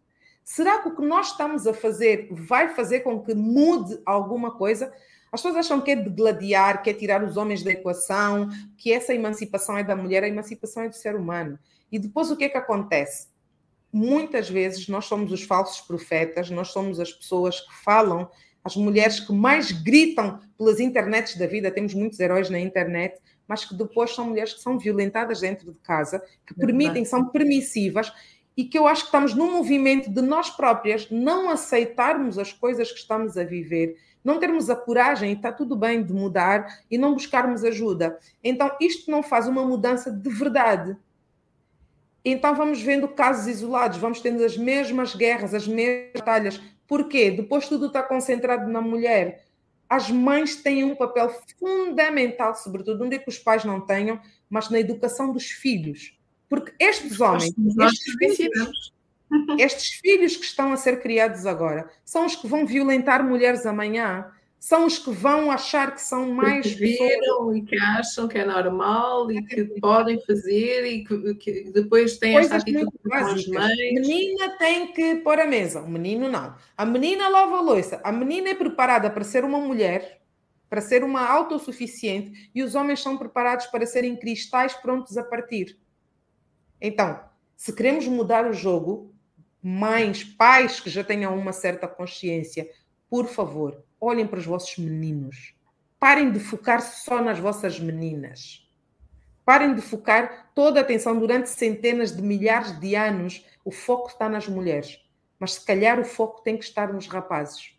Será 0.49 0.79
que 0.79 0.89
o 0.89 0.95
que 0.95 1.03
nós 1.05 1.33
estamos 1.33 1.67
a 1.67 1.75
fazer 1.75 2.29
vai 2.31 2.69
fazer 2.69 3.01
com 3.01 3.21
que 3.21 3.35
mude 3.35 4.01
alguma 4.07 4.53
coisa? 4.53 4.93
As 5.33 5.43
pessoas 5.43 5.67
acham 5.67 5.81
que 5.81 5.91
é 5.91 5.97
de 5.97 6.09
gladiar, 6.09 6.85
que 6.85 6.89
é 6.89 6.95
tirar 6.95 7.25
os 7.25 7.37
homens 7.37 7.65
da 7.65 7.73
equação, 7.73 8.49
que 8.79 8.93
essa 8.93 9.13
emancipação 9.13 9.77
é 9.77 9.83
da 9.83 9.97
mulher, 9.97 10.23
a 10.23 10.29
emancipação 10.29 10.85
é 10.85 10.89
do 10.89 10.95
ser 10.95 11.17
humano. 11.17 11.59
E 11.91 11.99
depois 11.99 12.31
o 12.31 12.37
que 12.37 12.45
é 12.45 12.49
que 12.49 12.57
acontece? 12.57 13.27
Muitas 13.93 14.49
vezes 14.49 14.87
nós 14.87 15.07
somos 15.07 15.33
os 15.33 15.43
falsos 15.43 15.81
profetas, 15.81 16.49
nós 16.49 16.69
somos 16.69 17.01
as 17.01 17.13
pessoas 17.13 17.61
que 17.61 17.75
falam, 17.83 18.31
as 18.63 18.77
mulheres 18.77 19.19
que 19.19 19.33
mais 19.33 19.73
gritam 19.73 20.39
pelas 20.57 20.79
internets 20.79 21.37
da 21.37 21.49
vida, 21.49 21.73
temos 21.73 21.93
muitos 21.93 22.21
heróis 22.21 22.49
na 22.49 22.61
internet, 22.61 23.21
mas 23.49 23.65
que 23.65 23.75
depois 23.75 24.15
são 24.15 24.27
mulheres 24.27 24.55
que 24.55 24.61
são 24.61 24.79
violentadas 24.79 25.41
dentro 25.41 25.73
de 25.73 25.79
casa, 25.81 26.23
que 26.47 26.55
permitem, 26.55 27.05
são 27.05 27.29
permissivas, 27.31 28.13
e 28.57 28.65
que 28.65 28.79
eu 28.79 28.87
acho 28.87 29.03
que 29.03 29.09
estamos 29.09 29.35
num 29.35 29.53
movimento 29.53 30.11
de 30.11 30.23
nós 30.23 30.49
próprias 30.49 31.11
não 31.11 31.51
aceitarmos 31.51 32.39
as 32.39 32.53
coisas 32.53 32.91
que 32.91 32.99
estamos 32.99 33.37
a 33.37 33.45
viver, 33.45 33.97
não 34.25 34.41
termos 34.41 34.71
a 34.71 34.75
coragem, 34.75 35.31
e 35.31 35.35
está 35.35 35.53
tudo 35.53 35.77
bem, 35.77 36.03
de 36.03 36.13
mudar 36.13 36.67
e 36.91 36.97
não 36.99 37.13
buscarmos 37.13 37.63
ajuda. 37.63 38.19
Então, 38.43 38.75
isto 38.81 39.11
não 39.11 39.23
faz 39.23 39.47
uma 39.47 39.65
mudança 39.65 40.11
de 40.11 40.31
verdade. 40.31 40.97
Então, 42.25 42.55
vamos 42.57 42.83
vendo 42.83 43.07
casos 43.07 43.47
isolados, 43.47 43.99
vamos 43.99 44.21
tendo 44.21 44.43
as 44.43 44.57
mesmas 44.57 45.15
guerras, 45.15 45.55
as 45.55 45.69
mesmas 45.69 46.11
batalhas. 46.15 46.61
Porquê? 46.89 47.31
Depois 47.31 47.69
tudo 47.69 47.87
está 47.87 48.03
concentrado 48.03 48.69
na 48.69 48.81
mulher. 48.81 49.45
As 49.89 50.11
mães 50.11 50.57
têm 50.57 50.83
um 50.83 50.97
papel 50.97 51.31
fundamental, 51.61 52.55
sobretudo, 52.57 52.99
não 52.99 53.09
digo 53.09 53.23
que 53.23 53.31
os 53.31 53.39
pais 53.39 53.65
não 53.65 53.81
tenham, 53.81 54.21
mas 54.51 54.69
na 54.71 54.81
educação 54.81 55.33
dos 55.33 55.47
filhos. 55.47 56.16
Porque 56.49 56.73
estes 56.79 57.21
homens, 57.21 57.55
estes 57.81 58.37
filhos, 58.37 58.93
estes 59.59 59.95
filhos 60.01 60.37
que 60.37 60.45
estão 60.45 60.73
a 60.73 60.77
ser 60.77 61.01
criados 61.01 61.47
agora, 61.47 61.89
são 62.05 62.27
os 62.27 62.37
que 62.37 62.47
vão 62.47 62.67
violentar 62.67 63.25
mulheres 63.25 63.67
amanhã, 63.67 64.31
são 64.59 64.87
os 64.87 64.99
que 64.99 65.11
vão 65.11 65.51
achar 65.51 65.95
que 65.95 66.01
são 66.01 66.33
mais. 66.33 66.67
Que 66.67 66.75
viram 66.75 67.55
e 67.55 67.63
que 67.63 67.79
acham 67.79 68.27
que 68.27 68.39
é 68.39 68.45
normal 68.45 69.31
e 69.31 69.43
que 69.45 69.65
podem 69.81 70.21
fazer 70.25 70.85
e 70.85 71.05
que, 71.05 71.35
que 71.35 71.71
depois 71.71 72.19
têm 72.19 72.37
esta 72.37 72.57
atitude 72.57 72.91
com 73.03 73.15
as 73.15 73.47
mães. 73.47 73.77
Menina 73.77 74.57
tem 74.59 74.93
que 74.93 75.17
pôr 75.17 75.39
a 75.39 75.47
mesa, 75.47 75.83
o 75.83 75.89
menino 75.89 76.29
não. 76.29 76.55
A 76.77 76.85
menina 76.85 77.29
lava 77.29 77.59
a 77.59 77.61
louça, 77.61 78.01
a 78.03 78.11
menina 78.11 78.49
é 78.49 78.55
preparada 78.55 79.11
para 79.11 79.25
ser 79.25 79.45
uma 79.45 79.61
mulher, 79.61 80.21
para 80.69 80.81
ser 80.81 81.05
uma 81.05 81.25
autossuficiente, 81.25 82.51
e 82.53 82.63
os 82.63 82.75
homens 82.75 83.01
são 83.01 83.17
preparados 83.17 83.67
para 83.67 83.87
serem 83.87 84.17
cristais 84.17 84.75
prontos 84.75 85.17
a 85.17 85.23
partir. 85.23 85.79
Então, 86.81 87.21
se 87.57 87.73
queremos 87.73 88.07
mudar 88.07 88.47
o 88.47 88.53
jogo, 88.53 89.15
mães, 89.63 90.23
pais 90.23 90.81
que 90.81 90.91
já 90.91 91.03
tenham 91.03 91.37
uma 91.37 91.53
certa 91.53 91.89
consciência, 91.89 92.69
por 93.09 93.27
favor, 93.27 93.83
olhem 94.01 94.27
para 94.27 94.39
os 94.39 94.47
vossos 94.47 94.77
meninos. 94.79 95.55
Parem 95.99 96.31
de 96.31 96.39
focar 96.39 96.83
só 96.83 97.23
nas 97.23 97.39
vossas 97.39 97.81
meninas. 97.81 98.69
Parem 99.45 99.75
de 99.75 99.81
focar 99.81 100.51
toda 100.55 100.81
a 100.81 100.83
atenção 100.83 101.19
durante 101.19 101.49
centenas 101.49 102.15
de 102.15 102.21
milhares 102.21 102.79
de 102.79 102.95
anos. 102.95 103.45
O 103.65 103.71
foco 103.71 104.09
está 104.09 104.29
nas 104.29 104.47
mulheres. 104.47 105.01
Mas 105.39 105.55
se 105.55 105.65
calhar 105.65 105.99
o 106.01 106.05
foco 106.05 106.43
tem 106.43 106.57
que 106.57 106.65
estar 106.65 106.93
nos 106.93 107.07
rapazes. 107.07 107.75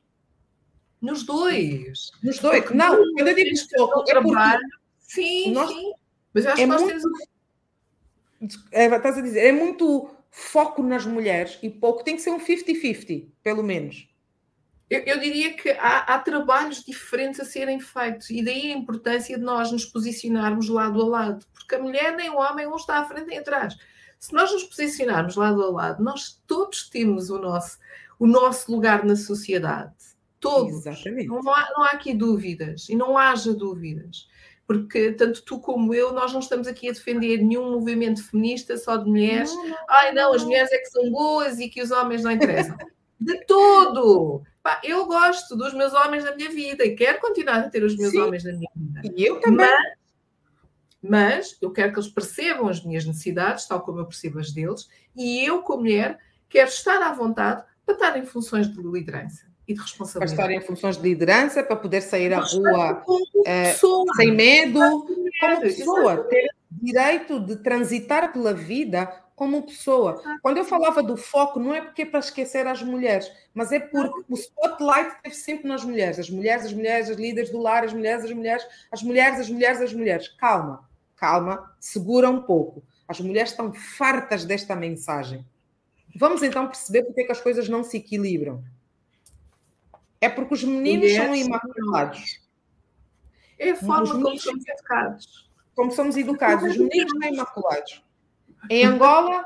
Nos 1.01 1.23
dois. 1.23 2.11
Nos 2.23 2.39
dois. 2.39 2.61
Porque 2.61 2.73
não, 2.73 2.95
quando 3.13 3.27
eu 3.27 3.35
digo 3.35 3.55
foco, 3.77 4.01
é 4.01 4.03
trabalho. 4.05 4.61
Sim, 4.99 5.51
nós, 5.51 5.69
sim. 5.69 5.93
Mas 6.33 6.45
eu 6.45 6.51
acho 6.51 6.61
é 6.61 6.63
que 6.63 6.69
nós 6.69 6.81
muito, 6.81 7.01
temos. 7.01 7.19
É, 8.71 8.85
estás 8.85 9.17
a 9.17 9.21
dizer, 9.21 9.47
é 9.47 9.51
muito 9.51 10.09
foco 10.29 10.83
nas 10.83 11.05
mulheres 11.05 11.57
e 11.61 11.69
pouco. 11.69 12.03
Tem 12.03 12.15
que 12.15 12.21
ser 12.21 12.31
um 12.31 12.39
50-50, 12.39 13.27
pelo 13.41 13.63
menos. 13.63 14.07
Eu, 14.89 15.01
eu, 15.01 15.19
diria 15.19 15.53
que 15.53 15.69
há, 15.71 15.99
há, 15.99 16.19
trabalhos 16.19 16.83
diferentes 16.83 17.41
a 17.41 17.45
serem 17.45 17.79
feitos 17.79 18.29
e 18.29 18.41
daí 18.41 18.71
a 18.71 18.77
importância 18.77 19.37
de 19.37 19.43
nós 19.43 19.69
nos 19.69 19.85
posicionarmos 19.85 20.69
lado 20.69 21.01
a 21.01 21.05
lado, 21.05 21.45
porque 21.53 21.75
a 21.75 21.79
mulher 21.79 22.15
nem 22.15 22.29
o 22.29 22.37
homem 22.37 22.65
um 22.67 22.75
está 22.75 22.99
à 22.99 23.05
frente 23.05 23.27
nem 23.27 23.39
atrás. 23.39 23.75
Se 24.17 24.33
nós 24.33 24.51
nos 24.51 24.63
posicionarmos 24.63 25.35
lado 25.35 25.61
a 25.61 25.69
lado, 25.69 26.03
nós 26.03 26.41
todos 26.47 26.89
temos 26.89 27.29
o 27.29 27.37
nosso, 27.37 27.77
o 28.17 28.25
nosso 28.25 28.71
lugar 28.71 29.03
na 29.03 29.17
sociedade. 29.17 29.93
Todos. 30.39 30.85
Exatamente. 30.85 31.27
Não 31.27 31.39
há, 31.51 31.69
não 31.75 31.83
há 31.83 31.89
aqui 31.89 32.13
dúvidas 32.13 32.87
e 32.87 32.95
não 32.95 33.17
haja 33.17 33.53
dúvidas. 33.53 34.27
Porque 34.67 35.13
tanto 35.13 35.43
tu 35.43 35.61
como 35.61 35.93
eu, 35.93 36.11
nós 36.11 36.33
não 36.33 36.41
estamos 36.41 36.67
aqui 36.67 36.89
a 36.89 36.91
defender 36.91 37.37
nenhum 37.37 37.71
movimento 37.71 38.21
feminista 38.21 38.75
só 38.77 38.97
de 38.97 39.09
mulheres. 39.09 39.49
Não, 39.55 39.69
não, 39.69 39.77
Ai, 39.89 40.11
não, 40.13 40.33
as 40.33 40.43
mulheres 40.43 40.69
é 40.73 40.77
que 40.77 40.89
são 40.89 41.09
boas 41.09 41.57
e 41.57 41.69
que 41.69 41.81
os 41.81 41.89
homens 41.89 42.21
não 42.21 42.31
interessam. 42.31 42.77
De 43.19 43.45
todo! 43.45 44.43
Pá, 44.61 44.81
eu 44.83 45.05
gosto 45.05 45.55
dos 45.55 45.73
meus 45.73 45.93
homens 45.93 46.25
na 46.25 46.35
minha 46.35 46.49
vida 46.49 46.85
e 46.85 46.95
quero 46.95 47.19
continuar 47.19 47.59
a 47.59 47.69
ter 47.69 47.81
os 47.81 47.95
meus 47.95 48.11
Sim. 48.11 48.19
homens 48.19 48.43
na 48.43 48.51
minha 48.51 48.69
vida. 48.75 49.01
E 49.15 49.25
eu 49.25 49.39
também. 49.39 49.65
Mas, 49.65 49.97
mas 51.01 51.57
eu 51.61 51.71
quero 51.71 51.93
que 51.93 51.99
eles 51.99 52.09
percebam 52.09 52.67
as 52.67 52.83
minhas 52.83 53.05
necessidades, 53.05 53.65
tal 53.65 53.81
como 53.81 53.99
eu 53.99 54.05
percebo 54.05 54.39
as 54.39 54.51
deles, 54.51 54.89
e 55.15 55.45
eu, 55.45 55.61
como 55.61 55.83
mulher, 55.83 56.19
quero 56.49 56.67
estar 56.67 57.01
à 57.01 57.13
vontade 57.13 57.63
para 57.85 57.95
estar 57.95 58.17
em 58.17 58.25
funções 58.25 58.71
de 58.71 58.81
liderança 58.81 59.46
e 59.67 59.73
de 59.73 59.81
responsabilidade. 59.81 60.35
Para 60.35 60.53
estar 60.53 60.63
em 60.63 60.65
funções 60.65 60.97
de 60.97 61.03
liderança, 61.03 61.63
para 61.63 61.75
poder 61.75 62.01
sair 62.01 62.33
à 62.33 62.39
rua 62.39 63.03
é, 63.45 63.73
sem 64.15 64.33
medo, 64.33 64.79
como 64.79 65.61
pessoa, 65.61 66.23
ter 66.29 66.47
direito 66.71 67.39
de 67.39 67.57
transitar 67.57 68.31
pela 68.31 68.53
vida 68.53 69.11
como 69.35 69.61
pessoa. 69.61 70.21
Quando 70.41 70.57
eu 70.57 70.65
falava 70.65 71.03
do 71.03 71.15
foco, 71.15 71.59
não 71.59 71.75
é 71.75 71.81
porque 71.81 72.01
é 72.01 72.05
para 72.05 72.19
esquecer 72.19 72.65
as 72.65 72.81
mulheres, 72.81 73.31
mas 73.53 73.71
é 73.71 73.79
porque 73.79 74.23
o 74.27 74.33
spotlight 74.33 75.15
esteve 75.17 75.35
sempre 75.35 75.67
nas 75.67 75.83
mulheres. 75.83 76.17
As 76.17 76.29
mulheres, 76.29 76.65
as 76.65 76.73
mulheres, 76.73 77.09
as 77.09 77.17
líderes 77.17 77.51
do 77.51 77.59
lar, 77.59 77.83
as 77.83 77.93
mulheres, 77.93 78.25
as 78.25 78.31
mulheres, 78.31 78.65
as 78.91 79.03
mulheres, 79.03 79.39
as 79.39 79.49
mulheres, 79.49 79.81
as 79.81 79.93
mulheres. 79.93 80.27
Calma, 80.29 80.89
calma, 81.15 81.71
segura 81.79 82.29
um 82.29 82.41
pouco. 82.41 82.81
As 83.07 83.19
mulheres 83.19 83.51
estão 83.51 83.71
fartas 83.71 84.43
desta 84.43 84.75
mensagem. 84.75 85.45
Vamos 86.15 86.41
então 86.41 86.67
perceber 86.67 87.03
porque 87.03 87.21
é 87.21 87.25
que 87.25 87.31
as 87.31 87.39
coisas 87.39 87.69
não 87.69 87.83
se 87.83 87.97
equilibram. 87.97 88.63
É 90.19 90.29
porque 90.29 90.53
os 90.53 90.63
meninos 90.63 91.11
são 91.11 91.35
imaculados. 91.35 92.41
É 93.59 93.71
a 93.71 93.75
forma 93.75 94.21
como 94.21 94.39
somos 94.39 94.67
educados. 94.67 95.49
Como 95.75 95.91
somos 95.91 96.17
educados. 96.17 96.71
Os 96.71 96.77
meninos 96.77 97.11
são 97.11 97.33
imaculados. 97.33 98.03
Em 98.69 98.85
Angola, 98.85 99.43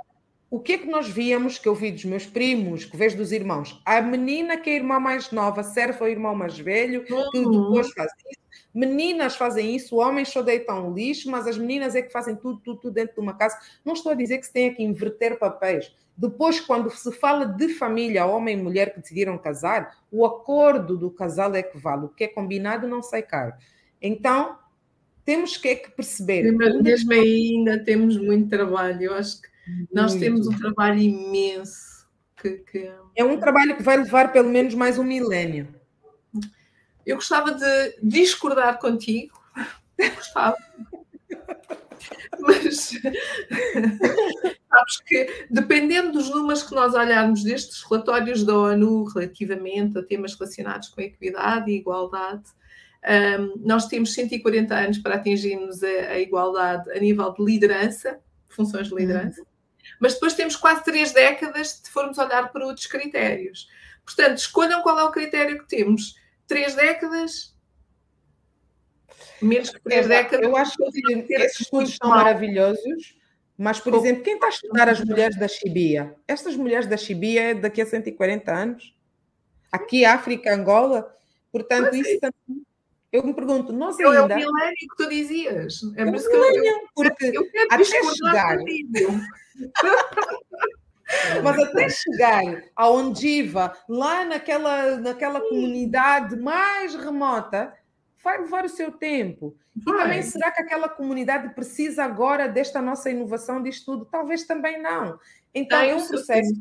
o 0.50 0.60
que 0.60 0.74
é 0.74 0.78
que 0.78 0.88
nós 0.88 1.08
víamos, 1.08 1.58
que 1.58 1.68
eu 1.68 1.76
vi 1.76 1.92
dos 1.92 2.06
meus 2.06 2.26
primos, 2.26 2.86
que 2.86 2.98
vejo 2.98 3.18
dos 3.18 3.32
irmãos? 3.32 3.82
A 3.86 4.02
menina 4.02 4.58
que 4.58 4.70
é 4.70 4.74
a 4.74 4.76
irmã 4.78 5.00
mais 5.00 5.32
nova 5.32 5.64
serve 5.64 6.00
ao 6.02 6.10
irmão 6.10 6.36
mais 6.36 6.60
velho, 6.60 7.06
que 7.06 7.14
uhum. 7.14 7.70
depois 7.70 7.92
faz 7.94 8.12
isso. 8.30 8.42
Meninas 8.74 9.36
fazem 9.36 9.76
isso, 9.76 9.98
homens 9.98 10.30
só 10.30 10.42
deitam 10.42 10.94
lixo, 10.94 11.30
mas 11.30 11.46
as 11.46 11.58
meninas 11.58 11.94
é 11.94 12.02
que 12.02 12.12
fazem 12.12 12.36
tudo, 12.36 12.60
tudo, 12.60 12.80
tudo 12.80 12.94
dentro 12.94 13.16
de 13.16 13.22
uma 13.22 13.34
casa. 13.34 13.58
Não 13.84 13.94
estou 13.94 14.12
a 14.12 14.16
dizer 14.16 14.38
que 14.38 14.46
se 14.46 14.54
tenha 14.54 14.74
que 14.74 14.82
inverter 14.82 15.38
papéis. 15.38 15.94
Depois, 16.16 16.60
quando 16.60 16.90
se 16.92 17.12
fala 17.12 17.46
de 17.46 17.70
família, 17.70 18.26
homem 18.26 18.58
e 18.58 18.62
mulher 18.62 18.94
que 18.94 19.02
decidiram 19.02 19.38
casar, 19.38 19.98
o 20.12 20.26
acordo 20.26 20.98
do 20.98 21.10
casal 21.10 21.54
é 21.56 21.64
que 21.64 21.78
vale. 21.78 22.06
O 22.06 22.10
que 22.10 22.26
é 22.26 22.28
combinado 22.28 22.88
não 22.88 23.02
sai 23.02 23.24
caro. 23.24 23.54
Então, 24.02 24.58
temos 25.26 25.58
que, 25.58 25.70
é 25.70 25.76
que 25.76 25.92
perceber. 25.92 26.52
Mas 26.52 26.82
mesmo 26.82 27.12
aí 27.14 27.56
ainda 27.56 27.84
temos 27.84 28.18
muito 28.18 28.50
trabalho. 28.50 29.02
Eu 29.02 29.14
acho 29.16 29.42
que 29.42 29.48
nós 29.92 30.12
muito. 30.12 30.24
temos 30.24 30.48
um 30.48 30.58
trabalho 30.58 31.00
imenso. 31.00 32.08
Que, 32.38 32.52
que... 32.52 32.92
É 33.16 33.24
um 33.24 33.40
trabalho 33.40 33.76
que 33.76 33.84
vai 33.84 33.98
levar 33.98 34.32
pelo 34.32 34.50
menos 34.50 34.74
mais 34.74 34.98
um 34.98 35.04
milénio. 35.04 35.81
Eu 37.06 37.16
gostava 37.16 37.52
de 37.52 37.98
discordar 38.02 38.80
contigo. 38.80 39.40
Gostava. 40.16 40.58
Mas 42.40 42.94
sabes 44.70 45.02
que, 45.06 45.46
dependendo 45.50 46.14
dos 46.14 46.30
números 46.30 46.64
que 46.64 46.74
nós 46.74 46.94
olharmos 46.94 47.44
destes 47.44 47.84
relatórios 47.84 48.44
da 48.44 48.58
ONU 48.58 49.04
relativamente 49.06 49.98
a 49.98 50.04
temas 50.04 50.34
relacionados 50.34 50.90
com 50.90 51.02
a 51.02 51.04
equidade 51.04 51.72
e 51.72 51.76
igualdade, 51.76 52.44
um, 53.40 53.62
nós 53.66 53.88
temos 53.88 54.14
140 54.14 54.76
anos 54.76 54.98
para 55.00 55.16
atingirmos 55.16 55.84
a, 55.84 55.88
a, 55.88 56.20
igualdade 56.20 56.90
a 56.92 57.00
nível 57.00 57.34
de 57.34 57.44
liderança, 57.44 58.20
funções 58.48 58.90
de 58.90 58.96
liderança, 58.96 59.42
uhum. 59.42 59.48
mas 60.00 60.14
depois 60.14 60.34
temos 60.34 60.56
quase 60.56 60.84
três 60.84 61.12
décadas 61.12 61.82
se 61.84 61.92
formos 61.92 62.18
olhar 62.18 62.52
para 62.52 62.66
outros 62.66 62.86
critérios. 62.86 63.68
Portanto, 64.06 64.38
escolham 64.38 64.82
qual 64.82 65.00
é 65.00 65.04
o 65.04 65.12
critério 65.12 65.60
que 65.60 65.68
temos. 65.68 66.16
Três 66.52 66.76
décadas, 66.76 67.56
menos 69.42 69.70
que 69.70 69.80
três 69.80 70.06
é, 70.06 70.10
décadas. 70.10 70.46
Eu 70.46 70.58
acho 70.58 70.76
que 70.76 71.34
esses 71.34 71.62
estudos 71.62 71.96
são 71.96 72.10
maravilhosos, 72.10 73.18
mas, 73.58 73.80
por 73.80 73.96
exemplo, 73.96 74.22
quem 74.22 74.34
está 74.34 74.48
a 74.48 74.50
estudar 74.50 74.90
as 74.90 75.00
mulheres 75.00 75.40
da 75.40 75.48
Chibia? 75.48 76.14
Estas 76.28 76.58
mulheres 76.58 76.88
da 76.88 76.98
Chibia 76.98 77.52
é 77.52 77.54
daqui 77.54 77.82
a 77.82 77.86
140 77.86 78.52
anos? 78.52 78.94
Aqui, 79.72 80.04
África, 80.04 80.54
Angola? 80.54 81.16
Portanto, 81.54 81.96
isso 81.96 82.20
também 82.20 82.66
eu 83.14 83.26
me 83.26 83.34
pergunto, 83.34 83.72
nós 83.72 83.98
ainda... 83.98 84.10
É 84.10 84.22
o 84.22 84.28
milénio 84.28 84.76
que 84.76 84.96
tu 84.98 85.08
dizias. 85.08 85.80
É 85.96 86.04
eu, 86.04 86.08
eu, 86.08 86.90
porque 86.94 87.32
eu 87.34 87.50
quero 87.50 87.68
até 87.72 87.84
chegar... 87.86 88.58
Mas 91.44 91.60
até 91.60 91.90
chegar 91.90 92.64
a 92.76 92.90
Ondiva, 92.90 93.74
lá 93.88 94.26
naquela, 94.26 94.98
naquela 94.98 95.42
comunidade 95.42 96.36
mais 96.36 96.96
remota, 96.96 97.74
vai 98.24 98.40
levar 98.40 98.66
o 98.66 98.70
seu 98.70 98.92
tempo. 98.92 99.56
Vai. 99.76 99.96
E 99.96 100.04
também 100.04 100.22
será 100.24 100.52
que 100.52 100.62
aquela 100.62 100.90
comunidade 100.90 101.54
precisa 101.54 102.04
agora 102.04 102.48
desta 102.48 102.82
nossa 102.82 103.10
inovação 103.10 103.62
de 103.62 103.70
estudo? 103.70 104.06
Talvez 104.06 104.44
também 104.44 104.82
não. 104.82 105.20
Então 105.54 105.80
é 105.80 105.96
um 105.96 106.08
processo. 106.08 106.54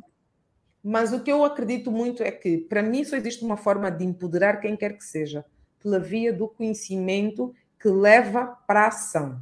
Mas 0.83 1.13
o 1.13 1.21
que 1.21 1.31
eu 1.31 1.45
acredito 1.45 1.91
muito 1.91 2.23
é 2.23 2.31
que, 2.31 2.57
para 2.57 2.83
mim, 2.83 3.05
só 3.05 3.17
existe 3.17 3.45
uma 3.45 3.57
forma 3.57 3.91
de 3.91 4.05
empoderar 4.05 4.61
quem 4.61 4.77
quer 4.77 4.97
que 4.97 5.05
seja 5.05 5.45
pela 5.83 5.99
via 5.99 6.33
do 6.33 6.49
conhecimento 6.49 7.55
que 7.79 7.89
leva 7.89 8.47
para 8.67 8.85
a 8.85 8.89
ação. 8.89 9.41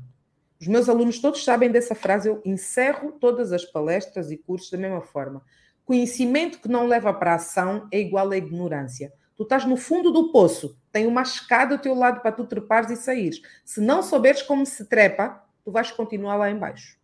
Os 0.61 0.67
meus 0.67 0.89
alunos 0.89 1.21
todos 1.21 1.45
sabem 1.45 1.71
dessa 1.71 1.95
frase, 1.95 2.29
eu 2.29 2.43
encerro 2.45 3.13
todas 3.13 3.53
as 3.53 3.65
palestras 3.65 4.31
e 4.31 4.37
cursos 4.37 4.71
da 4.71 4.79
mesma 4.79 5.01
forma. 5.01 5.43
Conhecimento 5.85 6.61
que 6.61 6.69
não 6.69 6.87
leva 6.87 7.15
para 7.15 7.33
a 7.33 7.37
ação 7.37 7.89
é 7.93 8.01
igual 8.01 8.31
à 8.31 8.37
ignorância. 8.37 9.13
Tu 9.37 9.45
estás 9.45 9.65
no 9.65 9.77
fundo 9.77 10.11
do 10.11 10.33
poço, 10.33 10.77
tem 10.91 11.07
uma 11.07 11.23
escada 11.23 11.77
ao 11.77 11.81
teu 11.81 11.95
lado 11.95 12.21
para 12.21 12.33
tu 12.33 12.45
trepares 12.45 12.91
e 12.91 12.97
saíres. 12.97 13.41
Se 13.65 13.81
não 13.81 14.03
souberes 14.03 14.43
como 14.43 14.67
se 14.67 14.85
trepa, 14.87 15.45
tu 15.65 15.71
vais 15.71 15.93
continuar 15.93 16.35
lá 16.35 16.51
embaixo. 16.51 16.99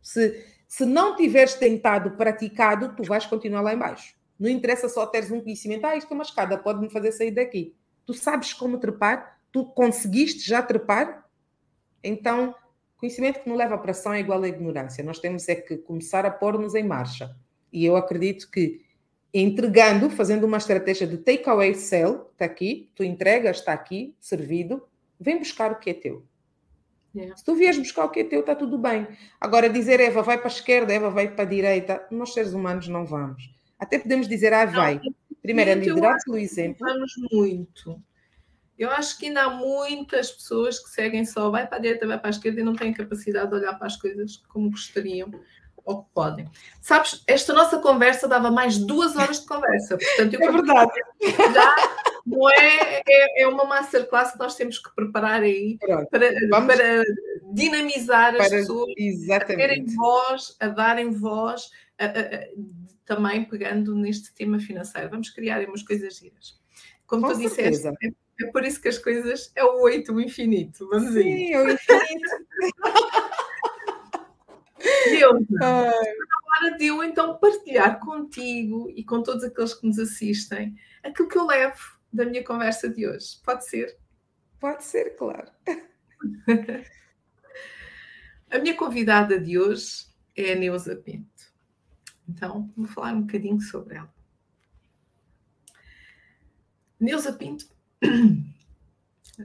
Se, 0.00 0.42
se 0.66 0.86
não 0.86 1.16
tiveres 1.16 1.54
tentado, 1.54 2.12
praticado, 2.12 2.96
tu 2.96 3.02
vais 3.02 3.26
continuar 3.26 3.60
lá 3.60 3.74
embaixo. 3.74 4.16
Não 4.40 4.48
interessa 4.48 4.88
só 4.88 5.06
teres 5.06 5.30
um 5.30 5.40
conhecimento, 5.40 5.84
ah, 5.84 5.96
isto 5.96 6.10
é 6.10 6.14
uma 6.14 6.22
escada, 6.22 6.56
pode-me 6.56 6.88
fazer 6.88 7.12
sair 7.12 7.30
daqui. 7.30 7.76
Tu 8.06 8.14
sabes 8.14 8.54
como 8.54 8.78
trepar? 8.78 9.38
Tu 9.52 9.64
conseguiste 9.66 10.48
já 10.48 10.62
trepar? 10.62 11.26
Então, 12.02 12.54
conhecimento 12.98 13.40
que 13.40 13.48
não 13.48 13.56
leva 13.56 13.76
para 13.78 13.90
ação 13.90 14.12
é 14.12 14.20
igual 14.20 14.42
à 14.42 14.48
ignorância. 14.48 15.04
Nós 15.04 15.18
temos 15.18 15.48
é 15.48 15.54
que 15.54 15.76
começar 15.76 16.24
a 16.24 16.30
pôr-nos 16.30 16.74
em 16.74 16.84
marcha. 16.84 17.34
E 17.72 17.84
eu 17.84 17.96
acredito 17.96 18.50
que 18.50 18.84
entregando, 19.32 20.08
fazendo 20.08 20.44
uma 20.44 20.56
estratégia 20.56 21.06
de 21.06 21.18
takeaway 21.18 21.74
sell, 21.74 22.30
está 22.32 22.46
aqui, 22.46 22.90
tu 22.94 23.04
entregas, 23.04 23.58
está 23.58 23.72
aqui, 23.72 24.14
servido, 24.18 24.82
vem 25.20 25.38
buscar 25.38 25.72
o 25.72 25.76
que 25.76 25.90
é 25.90 25.94
teu. 25.94 26.24
Yeah. 27.14 27.36
Se 27.36 27.44
tu 27.44 27.54
vieres 27.54 27.78
buscar 27.78 28.04
o 28.04 28.10
que 28.10 28.20
é 28.20 28.24
teu, 28.24 28.40
está 28.40 28.54
tudo 28.54 28.78
bem. 28.78 29.06
Agora, 29.40 29.68
dizer 29.68 30.00
Eva 30.00 30.22
vai 30.22 30.38
para 30.38 30.48
a 30.48 30.52
esquerda, 30.52 30.92
Eva 30.92 31.10
vai 31.10 31.28
para 31.28 31.44
a 31.44 31.48
direita, 31.48 32.06
nós 32.10 32.32
seres 32.32 32.52
humanos 32.52 32.88
não 32.88 33.04
vamos. 33.06 33.50
Até 33.78 33.98
podemos 33.98 34.28
dizer, 34.28 34.52
ah, 34.52 34.66
vai. 34.66 35.00
Primeiro, 35.42 35.70
é 35.70 35.74
liderar 35.74 36.16
pelo 36.24 36.38
exemplo. 36.38 36.78
Vamos 36.80 37.12
muito. 37.30 38.02
Eu 38.78 38.90
acho 38.90 39.18
que 39.18 39.26
ainda 39.26 39.44
há 39.44 39.50
muitas 39.50 40.30
pessoas 40.30 40.78
que 40.78 40.90
seguem 40.90 41.24
só 41.24 41.50
vai 41.50 41.66
para 41.66 41.78
a 41.78 41.80
direita, 41.80 42.06
vai 42.06 42.18
para 42.18 42.28
a 42.28 42.30
esquerda 42.30 42.60
e 42.60 42.64
não 42.64 42.74
têm 42.74 42.92
capacidade 42.92 43.48
de 43.48 43.56
olhar 43.56 43.74
para 43.74 43.86
as 43.86 43.96
coisas 43.96 44.36
como 44.48 44.70
gostariam 44.70 45.30
ou 45.86 46.02
que 46.02 46.10
podem. 46.12 46.50
Sabes, 46.82 47.22
esta 47.26 47.54
nossa 47.54 47.78
conversa 47.78 48.26
dava 48.26 48.50
mais 48.50 48.76
duas 48.76 49.16
horas 49.16 49.40
de 49.40 49.46
conversa. 49.46 49.96
Portanto, 49.96 50.34
é 50.34 50.52
verdade. 50.52 50.92
Já 51.54 51.76
não 52.26 52.50
é, 52.50 53.02
é, 53.08 53.42
é, 53.42 53.48
uma 53.48 53.64
masterclass 53.64 54.32
que 54.32 54.38
nós 54.38 54.56
temos 54.56 54.80
que 54.80 54.92
preparar 54.94 55.42
aí 55.42 55.78
para, 56.10 56.26
para 56.66 57.04
dinamizar 57.52 58.34
as 58.34 58.48
para, 58.48 58.58
pessoas 58.58 58.92
exatamente. 58.98 59.62
a 59.62 59.68
terem 59.68 59.84
voz, 59.86 60.56
a 60.58 60.68
darem 60.68 61.10
voz, 61.12 61.70
a, 61.96 62.04
a, 62.04 62.08
a, 62.08 62.46
também 63.04 63.44
pegando 63.44 63.94
neste 63.94 64.34
tema 64.34 64.58
financeiro. 64.58 65.08
Vamos 65.08 65.30
criar 65.30 65.64
umas 65.66 65.82
coisas 65.82 66.16
giras. 66.16 66.58
Como 67.06 67.22
Com 67.22 67.28
tu 67.28 67.48
certeza. 67.48 67.92
disseste, 67.92 68.16
é, 68.40 68.46
por 68.50 68.64
isso 68.64 68.80
que 68.80 68.88
as 68.88 68.98
coisas 68.98 69.52
é 69.54 69.64
o 69.64 69.80
oito, 69.82 70.12
o 70.12 70.20
infinito. 70.20 70.88
Vamos 70.88 71.12
Sim, 71.12 71.20
aí. 71.20 71.52
é 71.52 71.62
o 71.62 71.70
infinito. 71.70 72.46
Deus, 75.10 75.46
agora 75.62 76.76
de 76.78 76.86
eu 76.86 77.02
então 77.02 77.38
partilhar 77.38 77.98
contigo 78.00 78.90
e 78.94 79.04
com 79.04 79.22
todos 79.22 79.44
aqueles 79.44 79.74
que 79.74 79.86
nos 79.86 79.98
assistem 79.98 80.76
aquilo 81.02 81.28
que 81.28 81.38
eu 81.38 81.46
levo 81.46 81.98
da 82.12 82.24
minha 82.24 82.44
conversa 82.44 82.88
de 82.88 83.06
hoje. 83.06 83.38
Pode 83.44 83.66
ser? 83.66 83.96
Pode 84.58 84.84
ser, 84.84 85.16
claro. 85.16 85.50
A 88.48 88.58
minha 88.58 88.76
convidada 88.76 89.40
de 89.40 89.58
hoje 89.58 90.06
é 90.36 90.52
a 90.52 90.56
Neuza 90.56 90.94
Pinto. 90.94 91.52
Então, 92.28 92.72
vou 92.76 92.86
falar 92.86 93.12
um 93.12 93.22
bocadinho 93.22 93.60
sobre 93.60 93.96
ela. 93.96 94.14
Neuza 96.98 97.32
Pinto. 97.32 97.75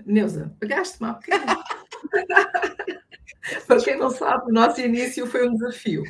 Neuza, 0.05 0.55
pegaste-me 0.59 1.09
há 1.09 1.13
bocadinho. 1.13 1.63
Para 3.67 3.83
quem 3.83 3.97
não 3.97 4.09
sabe, 4.09 4.51
o 4.51 4.53
nosso 4.53 4.79
início 4.81 5.25
foi 5.27 5.47
um 5.47 5.53
desafio. 5.53 6.03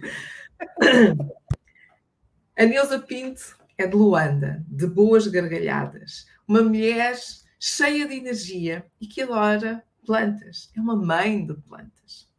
A 2.57 2.65
Neuza 2.65 2.99
Pinto 2.99 3.57
é 3.77 3.87
de 3.87 3.95
Luanda, 3.95 4.63
de 4.67 4.85
boas 4.85 5.27
gargalhadas, 5.27 6.27
uma 6.47 6.61
mulher 6.61 7.17
cheia 7.59 8.07
de 8.07 8.15
energia 8.15 8.85
e 8.99 9.07
que 9.07 9.21
adora 9.21 9.83
plantas. 10.05 10.71
É 10.75 10.79
uma 10.79 10.95
mãe 10.95 11.45
de 11.45 11.53
plantas. 11.53 12.29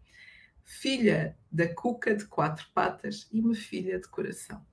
Filha 0.64 1.36
da 1.50 1.72
Cuca 1.72 2.14
de 2.14 2.24
quatro 2.26 2.66
patas 2.74 3.28
e 3.32 3.40
uma 3.40 3.54
filha 3.54 3.98
de 3.98 4.08
coração. 4.08 4.64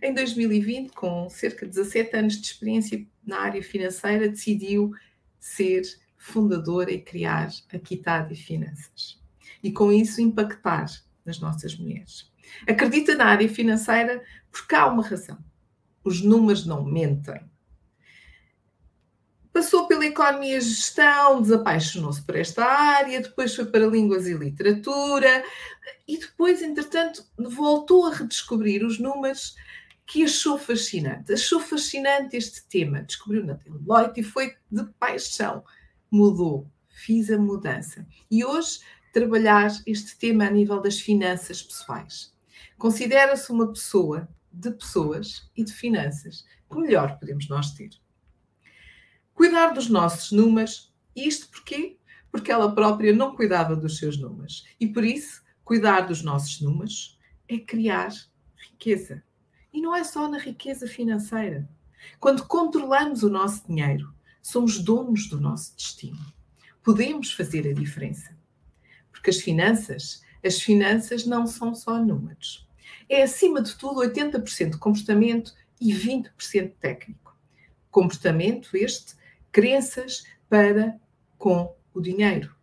Em 0.00 0.14
2020, 0.14 0.92
com 0.92 1.28
cerca 1.28 1.66
de 1.66 1.72
17 1.72 2.16
anos 2.16 2.40
de 2.40 2.46
experiência 2.46 3.06
na 3.24 3.40
área 3.40 3.62
financeira, 3.62 4.28
decidiu 4.28 4.92
ser 5.38 5.82
fundadora 6.16 6.90
e 6.90 7.00
criar 7.00 7.50
a 7.72 7.78
Quitade 7.78 8.34
Finanças. 8.36 9.20
E 9.62 9.72
com 9.72 9.92
isso 9.92 10.20
impactar 10.20 10.86
nas 11.24 11.40
nossas 11.40 11.76
mulheres. 11.76 12.30
Acredita 12.68 13.14
na 13.14 13.26
área 13.26 13.48
financeira 13.48 14.22
porque 14.50 14.74
há 14.74 14.86
uma 14.86 15.06
razão. 15.06 15.38
Os 16.04 16.20
números 16.20 16.66
não 16.66 16.84
mentem. 16.84 17.40
Passou 19.52 19.86
pela 19.86 20.06
economia 20.06 20.56
e 20.56 20.60
gestão, 20.60 21.42
desapaixonou-se 21.42 22.22
por 22.22 22.36
esta 22.36 22.64
área, 22.64 23.20
depois 23.20 23.54
foi 23.54 23.66
para 23.66 23.86
línguas 23.86 24.26
e 24.26 24.32
literatura 24.32 25.44
e 26.08 26.18
depois, 26.18 26.62
entretanto, 26.62 27.22
voltou 27.36 28.06
a 28.06 28.14
redescobrir 28.14 28.84
os 28.84 28.98
números 28.98 29.54
que 30.06 30.24
achou 30.24 30.58
fascinante. 30.58 31.32
Achou 31.32 31.60
fascinante 31.60 32.36
este 32.36 32.64
tema. 32.68 33.02
Descobriu 33.02 33.44
na 33.44 33.54
Deloitte 33.54 34.20
e 34.20 34.24
foi 34.24 34.54
de 34.70 34.84
paixão. 34.98 35.64
Mudou, 36.10 36.70
fiz 36.88 37.30
a 37.30 37.38
mudança. 37.38 38.06
E 38.30 38.44
hoje 38.44 38.80
trabalhar 39.12 39.70
este 39.86 40.16
tema 40.18 40.46
a 40.46 40.50
nível 40.50 40.80
das 40.80 40.98
finanças 40.98 41.62
pessoais. 41.62 42.32
Considera-se 42.78 43.52
uma 43.52 43.68
pessoa 43.68 44.28
de 44.52 44.70
pessoas 44.70 45.50
e 45.56 45.64
de 45.64 45.72
finanças 45.72 46.44
que 46.70 46.78
melhor 46.78 47.18
podemos 47.18 47.48
nós 47.48 47.72
ter. 47.72 47.90
Cuidar 49.34 49.72
dos 49.72 49.88
nossos 49.88 50.32
números, 50.32 50.92
isto 51.14 51.48
porquê? 51.50 51.98
Porque 52.30 52.50
ela 52.50 52.74
própria 52.74 53.14
não 53.14 53.34
cuidava 53.34 53.76
dos 53.76 53.98
seus 53.98 54.18
números. 54.18 54.66
E 54.80 54.86
por 54.86 55.04
isso, 55.04 55.42
cuidar 55.64 56.02
dos 56.02 56.22
nossos 56.22 56.60
números 56.60 57.18
é 57.48 57.58
criar 57.58 58.10
riqueza. 58.56 59.22
E 59.72 59.80
não 59.80 59.94
é 59.94 60.04
só 60.04 60.28
na 60.28 60.38
riqueza 60.38 60.86
financeira. 60.86 61.68
Quando 62.20 62.46
controlamos 62.46 63.22
o 63.22 63.30
nosso 63.30 63.66
dinheiro, 63.66 64.12
somos 64.42 64.78
donos 64.78 65.28
do 65.28 65.40
nosso 65.40 65.74
destino. 65.76 66.20
Podemos 66.82 67.32
fazer 67.32 67.66
a 67.68 67.72
diferença. 67.72 68.36
Porque 69.10 69.30
as 69.30 69.38
finanças, 69.38 70.22
as 70.44 70.60
finanças 70.60 71.24
não 71.24 71.46
são 71.46 71.74
só 71.74 71.98
números. 71.98 72.68
É 73.08 73.22
acima 73.22 73.62
de 73.62 73.76
tudo 73.76 74.00
80% 74.00 74.78
comportamento 74.78 75.54
e 75.80 75.92
20% 75.92 76.72
técnico. 76.80 77.36
Comportamento 77.90 78.76
este, 78.76 79.14
crenças 79.50 80.24
para 80.48 80.98
com 81.38 81.74
o 81.94 82.00
dinheiro. 82.00 82.54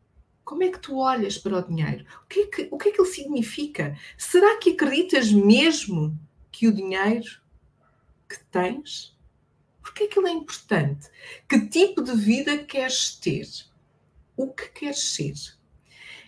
Como 0.44 0.64
é 0.64 0.70
que 0.70 0.80
tu 0.80 0.98
olhas 0.98 1.38
para 1.38 1.58
o 1.58 1.62
dinheiro? 1.62 2.06
O 2.24 2.28
que 2.28 2.40
é 2.40 2.48
que, 2.48 2.68
o 2.72 2.78
que, 2.78 2.90
é 2.90 2.92
que 2.92 3.02
ele 3.02 3.10
significa? 3.10 3.98
Será 4.18 4.58
que 4.58 4.72
acreditas 4.72 5.32
mesmo 5.32 6.20
que 6.52 6.68
o 6.68 6.74
dinheiro 6.74 7.42
que 8.28 8.40
tens, 8.52 9.18
porque 9.82 10.04
é 10.04 10.08
que 10.08 10.20
ele 10.20 10.30
é 10.30 10.34
importante? 10.34 11.10
Que 11.48 11.68
tipo 11.68 12.02
de 12.02 12.16
vida 12.16 12.58
queres 12.60 13.16
ter? 13.16 13.48
O 14.38 14.52
que 14.54 14.70
queres 14.70 15.04
ser? 15.16 15.34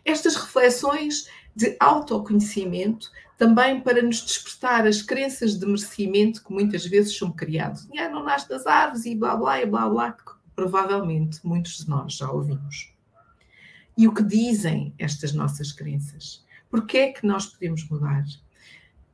Estas 0.04 0.36
reflexões 0.36 1.30
de 1.56 1.76
autoconhecimento 1.80 3.12
também 3.38 3.82
para 3.82 4.02
nos 4.02 4.22
despertar 4.22 4.86
as 4.86 5.02
crenças 5.02 5.58
de 5.58 5.66
merecimento 5.66 6.44
que 6.44 6.54
muitas 6.54 6.86
vezes 6.86 7.18
são 7.18 7.32
criados. 7.32 7.88
Dinheiro 7.88 8.14
não 8.14 8.24
nasce 8.24 8.48
das 8.48 8.68
árvores 8.68 9.06
e 9.06 9.16
blá 9.16 9.36
blá 9.36 9.62
e 9.62 9.66
blá 9.66 9.90
blá, 9.90 10.12
que 10.12 10.24
provavelmente 10.56 11.40
muitos 11.44 11.78
de 11.78 11.90
nós 11.90 12.14
já 12.14 12.30
ouvimos. 12.32 12.94
E 13.98 14.08
o 14.08 14.14
que 14.14 14.24
dizem 14.24 14.94
estas 14.98 15.34
nossas 15.34 15.72
crenças? 15.72 16.46
Porquê 16.70 16.98
é 17.00 17.12
que 17.12 17.26
nós 17.26 17.48
podemos 17.48 17.88
mudar? 17.90 18.24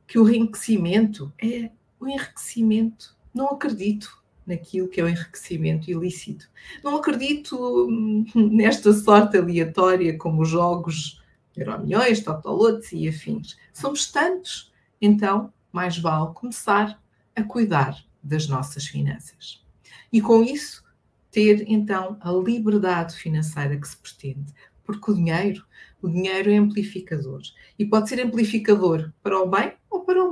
Que 0.08 0.18
o 0.18 0.28
enriquecimento 0.28 1.32
é 1.40 1.70
o 2.00 2.08
enriquecimento. 2.08 3.16
Não 3.32 3.50
acredito 3.50 4.20
naquilo 4.44 4.88
que 4.88 5.00
é 5.00 5.04
o 5.04 5.08
enriquecimento 5.08 5.88
ilícito. 5.88 6.50
Não 6.82 6.96
acredito 6.96 7.56
hum, 7.88 8.24
nesta 8.34 8.92
sorte 8.92 9.36
aleatória 9.36 10.18
como 10.18 10.42
os 10.42 10.48
jogos 10.48 11.22
Euromilhões, 11.56 12.20
Totolotes 12.20 12.92
e 12.92 13.08
afins. 13.08 13.56
Somos 13.72 14.10
tantos, 14.10 14.72
então 15.00 15.52
mais 15.72 15.98
vale 15.98 16.32
começar 16.34 17.00
a 17.36 17.42
cuidar 17.42 17.96
das 18.22 18.48
nossas 18.48 18.86
finanças. 18.86 19.64
E 20.12 20.20
com 20.20 20.42
isso, 20.42 20.84
ter 21.30 21.64
então 21.68 22.16
a 22.20 22.32
liberdade 22.32 23.14
financeira 23.14 23.76
que 23.76 23.86
se 23.86 23.96
pretende, 23.96 24.52
porque 24.84 25.10
o 25.10 25.14
dinheiro, 25.14 25.64
o 26.00 26.08
dinheiro 26.08 26.50
é 26.50 26.56
amplificador 26.56 27.42
e 27.78 27.84
pode 27.84 28.08
ser 28.08 28.20
amplificador 28.20 29.12
para 29.22 29.40
o 29.40 29.46
bem 29.46 29.72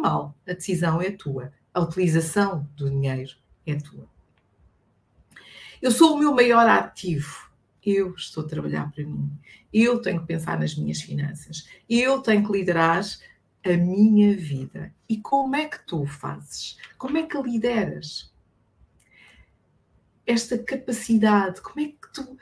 A 0.06 0.52
decisão 0.52 1.00
é 1.00 1.10
tua, 1.10 1.52
a 1.72 1.80
utilização 1.80 2.68
do 2.76 2.88
dinheiro 2.88 3.36
é 3.66 3.74
tua. 3.74 4.06
Eu 5.80 5.90
sou 5.90 6.14
o 6.14 6.18
meu 6.18 6.34
maior 6.34 6.68
ativo 6.68 7.46
eu 7.86 8.14
estou 8.16 8.44
a 8.44 8.48
trabalhar 8.48 8.90
para 8.90 9.04
mim, 9.04 9.30
eu 9.72 10.02
tenho 10.02 10.20
que 10.20 10.26
pensar 10.26 10.58
nas 10.58 10.74
minhas 10.74 11.00
finanças, 11.00 11.68
eu 11.88 12.20
tenho 12.20 12.44
que 12.44 12.52
liderar 12.52 13.04
a 13.64 13.76
minha 13.76 14.36
vida. 14.36 14.92
E 15.08 15.18
como 15.18 15.54
é 15.54 15.66
que 15.66 15.86
tu 15.86 16.04
fazes? 16.04 16.76
Como 16.98 17.16
é 17.16 17.22
que 17.22 17.40
lideras? 17.40 18.32
Esta 20.26 20.58
capacidade, 20.58 21.60
como 21.60 21.80
é 21.80 21.84
que 21.84 22.12
tu 22.12 22.36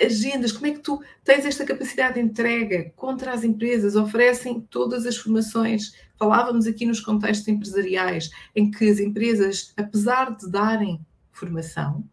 agendas, 0.00 0.52
como 0.52 0.66
é 0.66 0.72
que 0.72 0.80
tu 0.80 1.02
tens 1.22 1.44
esta 1.44 1.64
capacidade 1.64 2.14
de 2.14 2.20
entrega 2.20 2.90
contra 2.96 3.32
as 3.32 3.44
empresas, 3.44 3.96
oferecem 3.96 4.60
todas 4.60 5.06
as 5.06 5.16
formações. 5.16 5.94
Falávamos 6.16 6.66
aqui 6.66 6.86
nos 6.86 7.00
contextos 7.00 7.48
empresariais, 7.48 8.30
em 8.54 8.70
que 8.70 8.88
as 8.88 8.98
empresas, 8.98 9.72
apesar 9.76 10.34
de 10.36 10.50
darem 10.50 11.04
formação, 11.30 12.04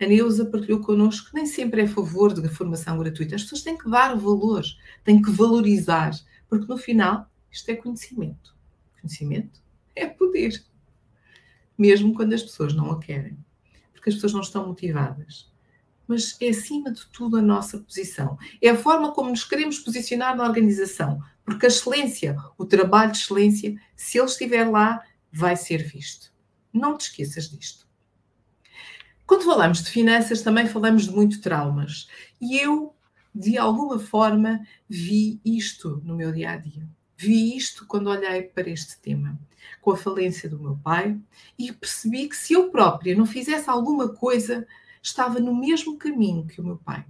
a 0.00 0.06
Neuza 0.06 0.46
partilhou 0.46 0.80
connosco 0.80 1.30
que 1.30 1.34
nem 1.34 1.46
sempre 1.46 1.80
é 1.82 1.84
a 1.84 1.88
favor 1.88 2.32
de 2.32 2.48
formação 2.48 2.96
gratuita. 2.98 3.34
As 3.34 3.42
pessoas 3.42 3.62
têm 3.62 3.76
que 3.76 3.90
dar 3.90 4.16
valor, 4.16 4.62
têm 5.02 5.20
que 5.20 5.30
valorizar, 5.30 6.12
porque 6.48 6.66
no 6.66 6.78
final 6.78 7.28
isto 7.50 7.68
é 7.70 7.74
conhecimento. 7.74 8.54
Conhecimento 9.00 9.60
é 9.96 10.06
poder. 10.06 10.62
Mesmo 11.76 12.14
quando 12.14 12.32
as 12.32 12.42
pessoas 12.42 12.74
não 12.74 12.92
a 12.92 13.00
querem. 13.00 13.36
Porque 13.92 14.10
as 14.10 14.14
pessoas 14.14 14.32
não 14.32 14.40
estão 14.40 14.68
motivadas. 14.68 15.50
Mas 16.08 16.36
é 16.40 16.48
acima 16.48 16.90
de 16.90 17.06
tudo 17.08 17.36
a 17.36 17.42
nossa 17.42 17.78
posição. 17.78 18.38
É 18.60 18.70
a 18.70 18.76
forma 18.76 19.12
como 19.12 19.30
nos 19.30 19.44
queremos 19.44 19.78
posicionar 19.78 20.34
na 20.34 20.44
organização. 20.44 21.22
Porque 21.44 21.66
a 21.66 21.68
excelência, 21.68 22.36
o 22.56 22.64
trabalho 22.64 23.12
de 23.12 23.18
excelência, 23.18 23.78
se 23.94 24.18
ele 24.18 24.26
estiver 24.26 24.68
lá, 24.68 25.02
vai 25.30 25.54
ser 25.54 25.82
visto. 25.82 26.32
Não 26.72 26.96
te 26.96 27.02
esqueças 27.02 27.50
disto. 27.50 27.86
Quando 29.26 29.44
falamos 29.44 29.82
de 29.82 29.90
finanças, 29.90 30.40
também 30.40 30.66
falamos 30.66 31.04
de 31.04 31.12
muito 31.12 31.42
traumas. 31.42 32.08
E 32.40 32.56
eu, 32.58 32.94
de 33.34 33.58
alguma 33.58 33.98
forma, 33.98 34.60
vi 34.88 35.38
isto 35.44 36.00
no 36.02 36.16
meu 36.16 36.32
dia 36.32 36.52
a 36.52 36.56
dia. 36.56 36.88
Vi 37.14 37.54
isto 37.54 37.86
quando 37.86 38.08
olhei 38.08 38.42
para 38.42 38.70
este 38.70 38.98
tema, 39.00 39.38
com 39.82 39.90
a 39.90 39.96
falência 39.96 40.48
do 40.48 40.58
meu 40.58 40.76
pai, 40.76 41.18
e 41.58 41.70
percebi 41.72 42.28
que 42.28 42.36
se 42.36 42.54
eu 42.54 42.70
própria 42.70 43.14
não 43.14 43.26
fizesse 43.26 43.68
alguma 43.68 44.08
coisa, 44.08 44.66
estava 45.02 45.40
no 45.40 45.54
mesmo 45.54 45.96
caminho 45.96 46.46
que 46.46 46.60
o 46.60 46.64
meu 46.64 46.76
pai. 46.76 47.04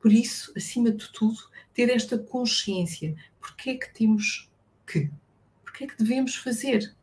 Por 0.00 0.12
isso, 0.12 0.52
acima 0.56 0.90
de 0.90 1.10
tudo, 1.12 1.38
ter 1.74 1.90
esta 1.90 2.18
consciência. 2.18 3.16
Porquê 3.40 3.70
é 3.70 3.74
que 3.74 3.92
temos 3.92 4.50
que? 4.86 5.10
Porquê 5.64 5.84
é 5.84 5.86
que 5.86 5.98
devemos 5.98 6.36
fazer? 6.36 6.94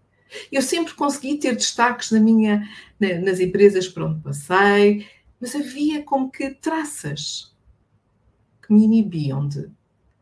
Eu 0.52 0.62
sempre 0.62 0.94
consegui 0.94 1.38
ter 1.38 1.56
destaques 1.56 2.12
na 2.12 2.20
minha, 2.20 2.68
na, 3.00 3.20
nas 3.20 3.40
empresas 3.40 3.88
por 3.88 4.04
onde 4.04 4.22
passei, 4.22 5.08
mas 5.40 5.56
havia 5.56 6.02
como 6.04 6.32
que 6.32 6.52
traças 6.52 7.54
que 8.62 8.74
me 8.74 8.84
inibiam 8.84 9.48
de. 9.48 9.70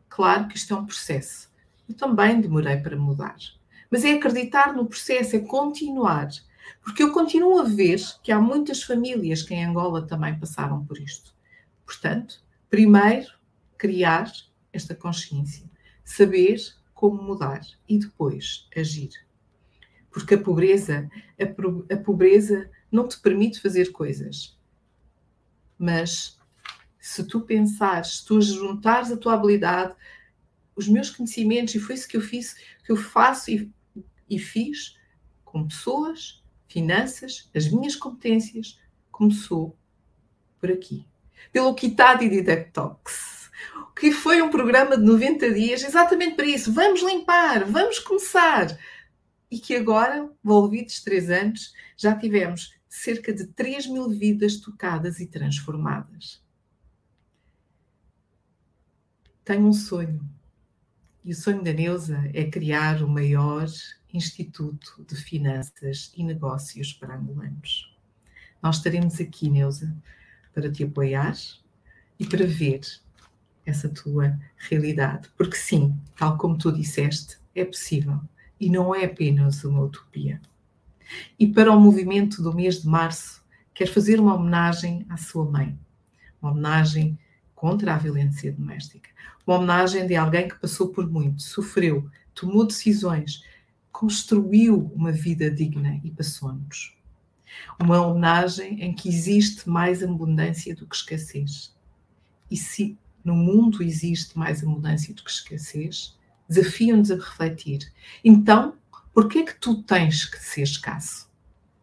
Claro 0.08 0.48
que 0.48 0.56
isto 0.56 0.74
é 0.74 0.76
um 0.76 0.84
processo. 0.84 1.50
Eu 1.88 1.94
também 1.94 2.40
demorei 2.40 2.76
para 2.76 2.96
mudar. 2.96 3.36
Mas 3.90 4.04
é 4.04 4.12
acreditar 4.12 4.74
no 4.74 4.86
processo, 4.86 5.36
é 5.36 5.38
continuar. 5.38 6.28
Porque 6.82 7.02
eu 7.02 7.12
continuo 7.12 7.58
a 7.58 7.64
ver 7.64 8.00
que 8.22 8.32
há 8.32 8.40
muitas 8.40 8.82
famílias 8.82 9.42
que 9.42 9.54
em 9.54 9.64
Angola 9.64 10.06
também 10.06 10.38
passaram 10.38 10.84
por 10.84 10.98
isto. 10.98 11.34
Portanto, 11.84 12.42
primeiro, 12.68 13.28
criar 13.76 14.30
esta 14.72 14.94
consciência, 14.94 15.68
saber 16.04 16.58
como 16.94 17.22
mudar 17.22 17.60
e 17.88 17.98
depois 17.98 18.68
agir 18.76 19.10
porque 20.12 20.34
a 20.34 20.38
pobreza, 20.38 21.10
a, 21.40 21.94
a 21.94 21.96
pobreza 21.96 22.70
não 22.90 23.08
te 23.08 23.18
permite 23.18 23.60
fazer 23.60 23.90
coisas. 23.90 24.56
Mas 25.78 26.38
se 27.00 27.24
tu 27.24 27.40
pensares, 27.40 28.18
se 28.18 28.26
tu 28.26 28.40
juntares 28.40 29.10
a 29.10 29.16
tua 29.16 29.34
habilidade, 29.34 29.96
os 30.76 30.86
meus 30.86 31.10
conhecimentos, 31.10 31.74
e 31.74 31.80
foi 31.80 31.94
isso 31.94 32.06
que 32.06 32.16
eu 32.16 32.20
fiz, 32.20 32.54
que 32.84 32.92
eu 32.92 32.96
faço 32.96 33.50
e, 33.50 33.72
e 34.28 34.38
fiz 34.38 34.98
com 35.44 35.66
pessoas, 35.66 36.41
finanças, 36.72 37.50
as 37.54 37.68
minhas 37.68 37.94
competências, 37.94 38.80
começou 39.10 39.76
por 40.58 40.70
aqui. 40.70 41.06
Pelo 41.52 41.74
Kitadi 41.74 42.28
de 42.28 42.40
Detox, 42.40 43.50
que 43.98 44.10
foi 44.10 44.40
um 44.40 44.50
programa 44.50 44.96
de 44.96 45.04
90 45.04 45.52
dias 45.52 45.84
exatamente 45.84 46.34
para 46.34 46.46
isso. 46.46 46.72
Vamos 46.72 47.02
limpar, 47.02 47.64
vamos 47.64 47.98
começar 47.98 48.76
e 49.52 49.58
que 49.58 49.76
agora, 49.76 50.30
envolvidos 50.42 51.02
três 51.02 51.28
anos, 51.28 51.74
já 51.94 52.16
tivemos 52.16 52.74
cerca 52.88 53.34
de 53.34 53.46
3 53.48 53.86
mil 53.86 54.08
vidas 54.08 54.56
tocadas 54.56 55.20
e 55.20 55.26
transformadas. 55.26 56.42
Tenho 59.44 59.66
um 59.66 59.74
sonho. 59.74 60.24
E 61.22 61.32
o 61.32 61.34
sonho 61.36 61.62
da 61.62 61.72
Neuza 61.72 62.30
é 62.32 62.44
criar 62.44 63.02
o 63.02 63.08
maior 63.08 63.68
instituto 64.12 65.04
de 65.08 65.16
finanças 65.16 66.12
e 66.16 66.22
negócios 66.22 66.92
para 66.92 67.16
angolanos. 67.16 67.94
Nós 68.62 68.76
estaremos 68.76 69.20
aqui, 69.20 69.48
Neuza, 69.48 69.94
para 70.54 70.70
te 70.70 70.84
apoiar 70.84 71.34
e 72.18 72.26
para 72.26 72.46
ver 72.46 72.80
essa 73.64 73.88
tua 73.88 74.38
realidade. 74.56 75.28
Porque 75.36 75.56
sim, 75.56 75.96
tal 76.16 76.36
como 76.36 76.58
tu 76.58 76.70
disseste, 76.70 77.38
é 77.54 77.64
possível 77.64 78.20
e 78.60 78.70
não 78.70 78.94
é 78.94 79.04
apenas 79.04 79.64
uma 79.64 79.82
utopia. 79.82 80.40
E 81.38 81.46
para 81.46 81.72
o 81.72 81.80
movimento 81.80 82.42
do 82.42 82.54
mês 82.54 82.82
de 82.82 82.88
março, 82.88 83.44
quer 83.74 83.86
fazer 83.86 84.20
uma 84.20 84.34
homenagem 84.34 85.04
à 85.08 85.16
sua 85.16 85.44
mãe, 85.44 85.78
uma 86.40 86.52
homenagem 86.52 87.18
contra 87.54 87.94
a 87.94 87.98
violência 87.98 88.52
doméstica, 88.52 89.10
uma 89.46 89.56
homenagem 89.56 90.06
de 90.06 90.14
alguém 90.14 90.48
que 90.48 90.58
passou 90.58 90.88
por 90.88 91.10
muito, 91.10 91.42
sofreu, 91.42 92.08
tomou 92.34 92.66
decisões, 92.66 93.44
construiu 93.92 94.90
uma 94.96 95.12
vida 95.12 95.50
digna 95.50 96.00
e 96.02 96.10
passou-nos. 96.10 96.96
Uma 97.78 98.00
homenagem 98.00 98.82
em 98.82 98.92
que 98.92 99.08
existe 99.08 99.68
mais 99.68 100.02
abundância 100.02 100.74
do 100.74 100.86
que 100.86 100.96
escassez. 100.96 101.76
E 102.50 102.56
se 102.56 102.98
no 103.22 103.34
mundo 103.34 103.82
existe 103.82 104.36
mais 104.36 104.62
abundância 104.62 105.14
do 105.14 105.22
que 105.22 105.30
escassez, 105.30 106.18
desafiam-nos 106.48 107.10
a 107.10 107.16
refletir. 107.16 107.92
Então, 108.24 108.74
por 109.12 109.28
que 109.28 109.38
é 109.38 109.44
que 109.44 109.54
tu 109.54 109.82
tens 109.82 110.24
que 110.24 110.38
ser 110.38 110.62
escasso? 110.62 111.30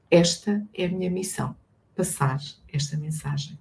Esta 0.09 0.65
é 0.73 0.85
a 0.85 0.89
minha 0.89 1.09
missão, 1.09 1.55
passar 1.95 2.41
esta 2.73 2.97
mensagem. 2.97 3.57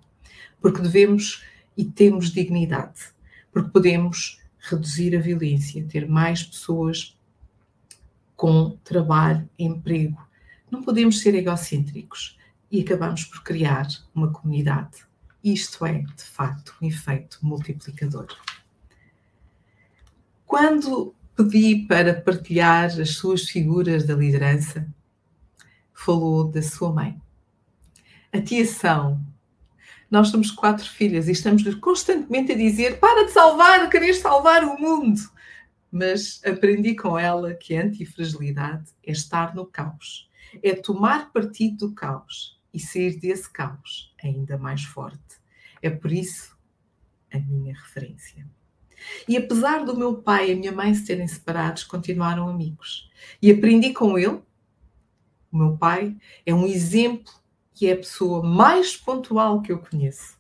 Porque 0.61 0.81
devemos 0.81 1.45
e 1.77 1.85
temos 1.85 2.33
dignidade, 2.33 3.13
porque 3.53 3.71
podemos 3.71 4.41
reduzir 4.59 5.15
a 5.15 5.21
violência, 5.21 5.85
ter 5.85 6.09
mais 6.09 6.43
pessoas 6.43 7.18
com 8.39 8.79
trabalho, 8.85 9.51
emprego. 9.59 10.17
Não 10.71 10.81
podemos 10.81 11.19
ser 11.19 11.35
egocêntricos 11.35 12.39
e 12.71 12.81
acabamos 12.81 13.25
por 13.25 13.43
criar 13.43 13.89
uma 14.15 14.33
comunidade. 14.33 15.05
Isto 15.43 15.85
é, 15.85 16.03
de 16.03 16.23
facto, 16.23 16.73
um 16.81 16.87
efeito 16.87 17.41
multiplicador. 17.43 18.29
Quando 20.47 21.13
pedi 21.35 21.85
para 21.89 22.15
partilhar 22.15 22.87
as 23.01 23.17
suas 23.17 23.43
figuras 23.43 24.07
da 24.07 24.15
liderança, 24.15 24.87
falou 25.93 26.45
da 26.45 26.63
sua 26.63 26.93
mãe. 26.93 27.21
A 28.33 28.41
tia 28.41 28.65
São. 28.65 29.21
Nós 30.09 30.29
somos 30.29 30.53
quatro 30.53 30.89
filhas 30.89 31.27
e 31.27 31.33
estamos 31.33 31.63
constantemente 31.75 32.53
a 32.53 32.57
dizer: 32.57 33.01
para 33.01 33.27
de 33.27 33.33
salvar, 33.33 33.91
querer 33.91 34.15
salvar 34.15 34.63
o 34.63 34.81
mundo. 34.81 35.21
Mas 35.91 36.41
aprendi 36.45 36.95
com 36.95 37.19
ela 37.19 37.55
que 37.55 37.75
a 37.75 37.83
antifragilidade 37.83 38.91
é 39.03 39.13
estar 39.13 39.55
no 39.55 39.65
caos, 39.65 40.31
é 40.63 40.75
tomar 40.75 41.33
partido 41.33 41.89
do 41.89 41.95
caos 41.95 42.61
e 42.73 42.79
sair 42.79 43.19
desse 43.19 43.51
caos 43.51 44.15
ainda 44.23 44.59
mais 44.59 44.85
forte. 44.85 45.39
É 45.81 45.89
por 45.89 46.13
isso 46.13 46.57
a 47.33 47.39
minha 47.39 47.75
referência. 47.75 48.47
E 49.27 49.37
apesar 49.37 49.85
do 49.85 49.97
meu 49.97 50.17
pai 50.17 50.51
e 50.51 50.53
a 50.53 50.57
minha 50.57 50.73
mãe 50.73 50.93
se 50.95 51.07
terem 51.07 51.27
separados, 51.27 51.85
continuaram 51.85 52.49
amigos. 52.49 53.11
E 53.41 53.51
aprendi 53.51 53.93
com 53.93 54.19
ele. 54.19 54.43
O 55.51 55.57
meu 55.57 55.77
pai 55.77 56.17
é 56.45 56.53
um 56.53 56.67
exemplo 56.67 57.33
e 57.81 57.87
é 57.87 57.93
a 57.93 57.97
pessoa 57.97 58.43
mais 58.43 58.97
pontual 58.97 59.63
que 59.63 59.73
eu 59.73 59.79
conheço. 59.79 60.37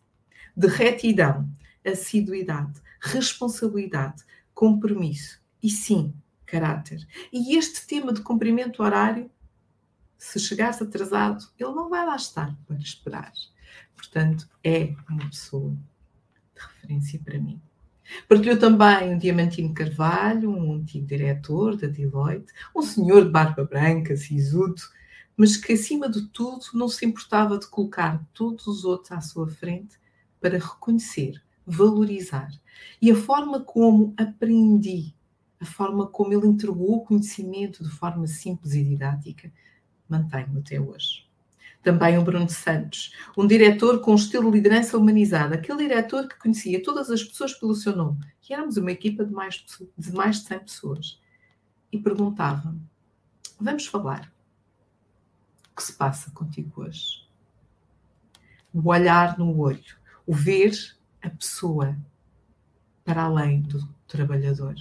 De 0.56 0.66
retidão, 0.66 1.48
assiduidade, 1.84 2.80
responsabilidade, 3.00 4.24
compromisso 4.52 5.37
e 5.62 5.70
sim, 5.70 6.14
caráter. 6.46 7.06
E 7.32 7.56
este 7.56 7.86
tema 7.86 8.12
de 8.12 8.22
cumprimento 8.22 8.82
horário, 8.82 9.30
se 10.16 10.38
chegares 10.40 10.80
atrasado, 10.82 11.46
ele 11.58 11.72
não 11.72 11.88
vai 11.88 12.04
lá 12.04 12.16
estar 12.16 12.56
para 12.66 12.76
esperar. 12.78 13.32
Portanto, 13.94 14.48
é 14.64 14.94
uma 15.08 15.28
pessoa 15.28 15.70
de 16.54 16.60
referência 16.60 17.20
para 17.24 17.38
mim. 17.38 17.60
Partilhou 18.26 18.58
também 18.58 19.14
um 19.14 19.18
Diamantino 19.18 19.74
Carvalho, 19.74 20.50
um 20.50 20.74
antigo 20.74 21.06
diretor 21.06 21.76
da 21.76 21.86
Deloitte, 21.86 22.52
um 22.74 22.82
senhor 22.82 23.24
de 23.24 23.30
barba 23.30 23.64
branca, 23.64 24.16
sisudo, 24.16 24.80
mas 25.36 25.56
que 25.56 25.74
acima 25.74 26.08
de 26.08 26.26
tudo 26.28 26.64
não 26.74 26.88
se 26.88 27.04
importava 27.04 27.58
de 27.58 27.66
colocar 27.68 28.24
todos 28.32 28.66
os 28.66 28.84
outros 28.84 29.12
à 29.12 29.20
sua 29.20 29.46
frente 29.46 29.98
para 30.40 30.58
reconhecer, 30.58 31.40
valorizar. 31.66 32.50
E 33.00 33.10
a 33.10 33.14
forma 33.14 33.60
como 33.60 34.14
aprendi, 34.16 35.14
a 35.60 35.64
forma 35.64 36.06
como 36.06 36.32
ele 36.32 36.46
entregou 36.46 36.96
o 36.96 37.04
conhecimento 37.04 37.82
de 37.82 37.90
forma 37.90 38.26
simples 38.26 38.74
e 38.74 38.84
didática, 38.84 39.52
mantenho 40.08 40.58
até 40.58 40.80
hoje. 40.80 41.26
Também 41.82 42.18
o 42.18 42.24
Bruno 42.24 42.48
Santos, 42.48 43.12
um 43.36 43.46
diretor 43.46 44.00
com 44.00 44.12
um 44.12 44.16
estilo 44.16 44.50
de 44.50 44.56
liderança 44.58 44.98
humanizado, 44.98 45.54
aquele 45.54 45.88
diretor 45.88 46.28
que 46.28 46.38
conhecia 46.38 46.82
todas 46.82 47.10
as 47.10 47.22
pessoas 47.22 47.54
pelo 47.54 47.74
seu 47.74 47.94
nome, 47.94 48.18
e 48.48 48.52
éramos 48.52 48.76
uma 48.76 48.90
equipa 48.90 49.24
de 49.24 49.32
mais 49.32 49.64
de, 49.96 50.12
mais 50.12 50.40
de 50.40 50.48
100 50.48 50.58
pessoas, 50.60 51.20
e 51.92 51.98
perguntava-me: 51.98 52.80
Vamos 53.60 53.86
falar. 53.86 54.32
O 55.72 55.76
que 55.76 55.82
se 55.82 55.92
passa 55.92 56.30
contigo 56.32 56.82
hoje? 56.82 57.26
O 58.74 58.88
olhar 58.88 59.38
no 59.38 59.56
olho, 59.58 59.96
o 60.26 60.34
ver 60.34 60.72
a 61.22 61.30
pessoa 61.30 61.96
para 63.04 63.22
além 63.22 63.62
do 63.62 63.88
trabalhador. 64.06 64.74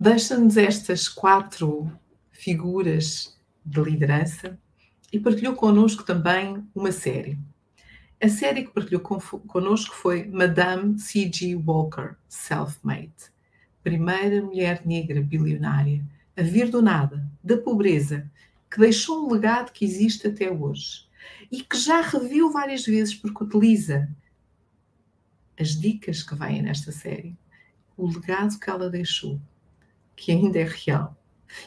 Deixa-nos 0.00 0.56
estas 0.56 1.08
quatro 1.08 1.90
figuras 2.30 3.36
de 3.66 3.80
liderança 3.82 4.56
e 5.12 5.18
partilhou 5.18 5.56
connosco 5.56 6.04
também 6.04 6.64
uma 6.72 6.92
série. 6.92 7.36
A 8.22 8.28
série 8.28 8.62
que 8.62 8.70
partilhou 8.70 9.00
connosco 9.00 9.96
foi 9.96 10.24
Madame 10.28 11.00
C.G. 11.00 11.56
Walker, 11.56 12.14
Self-Made, 12.28 13.12
primeira 13.82 14.40
mulher 14.40 14.86
negra 14.86 15.20
bilionária 15.20 16.04
a 16.36 16.42
vir 16.42 16.70
do 16.70 16.80
nada, 16.80 17.28
da 17.42 17.56
pobreza, 17.56 18.30
que 18.70 18.78
deixou 18.78 19.26
um 19.26 19.32
legado 19.32 19.72
que 19.72 19.84
existe 19.84 20.28
até 20.28 20.48
hoje 20.48 21.08
e 21.50 21.60
que 21.60 21.76
já 21.76 22.02
reviu 22.02 22.52
várias 22.52 22.86
vezes 22.86 23.16
porque 23.16 23.42
utiliza 23.42 24.08
as 25.58 25.70
dicas 25.70 26.22
que 26.22 26.36
vêm 26.36 26.62
nesta 26.62 26.92
série, 26.92 27.36
o 27.96 28.06
legado 28.06 28.60
que 28.60 28.70
ela 28.70 28.88
deixou, 28.88 29.40
que 30.18 30.32
ainda 30.32 30.58
é 30.58 30.64
real. 30.64 31.16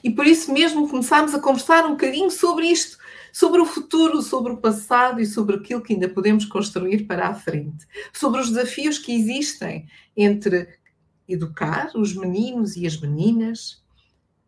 E 0.04 0.12
por 0.12 0.28
isso 0.28 0.54
mesmo 0.54 0.88
começámos 0.88 1.34
a 1.34 1.40
conversar 1.40 1.86
um 1.86 1.92
bocadinho 1.92 2.30
sobre 2.30 2.68
isto, 2.68 2.98
sobre 3.34 3.62
o 3.62 3.66
futuro, 3.66 4.22
sobre 4.22 4.52
o 4.52 4.58
passado 4.58 5.20
e 5.20 5.26
sobre 5.26 5.56
aquilo 5.56 5.82
que 5.82 5.94
ainda 5.94 6.10
podemos 6.10 6.46
construir 6.46 7.06
para 7.08 7.30
a 7.30 7.34
frente, 7.34 7.88
sobre 8.14 8.42
os 8.42 8.50
desafios 8.50 9.00
que 9.00 9.14
existem 9.14 9.88
entre 10.16 10.80
educar 11.28 11.92
os 11.96 12.16
meninos 12.16 12.76
e 12.76 12.86
as 12.86 13.00
meninas 13.00 13.82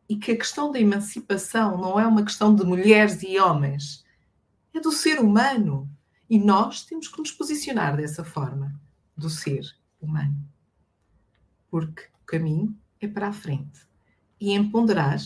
e 0.08 0.18
que 0.18 0.32
a 0.32 0.38
questão 0.38 0.72
da 0.72 0.80
emancipação 0.80 1.78
não 1.78 2.00
é 2.00 2.06
uma 2.06 2.24
questão 2.24 2.54
de 2.54 2.64
mulheres 2.66 3.24
e 3.24 3.40
homens, 3.40 4.04
é 4.74 4.80
do 4.80 4.92
ser 4.92 5.20
humano. 5.20 5.90
E 6.30 6.38
nós 6.38 6.84
temos 6.84 7.08
que 7.08 7.20
nos 7.20 7.32
posicionar 7.32 7.96
dessa 7.96 8.24
forma 8.24 8.74
do 9.16 9.30
ser 9.30 9.64
humano. 10.02 10.36
Porque 11.70 12.04
o 12.22 12.26
caminho 12.26 12.76
é 13.00 13.08
para 13.08 13.28
a 13.28 13.34
frente. 13.34 13.93
E 14.44 14.52
empoderar 14.52 15.20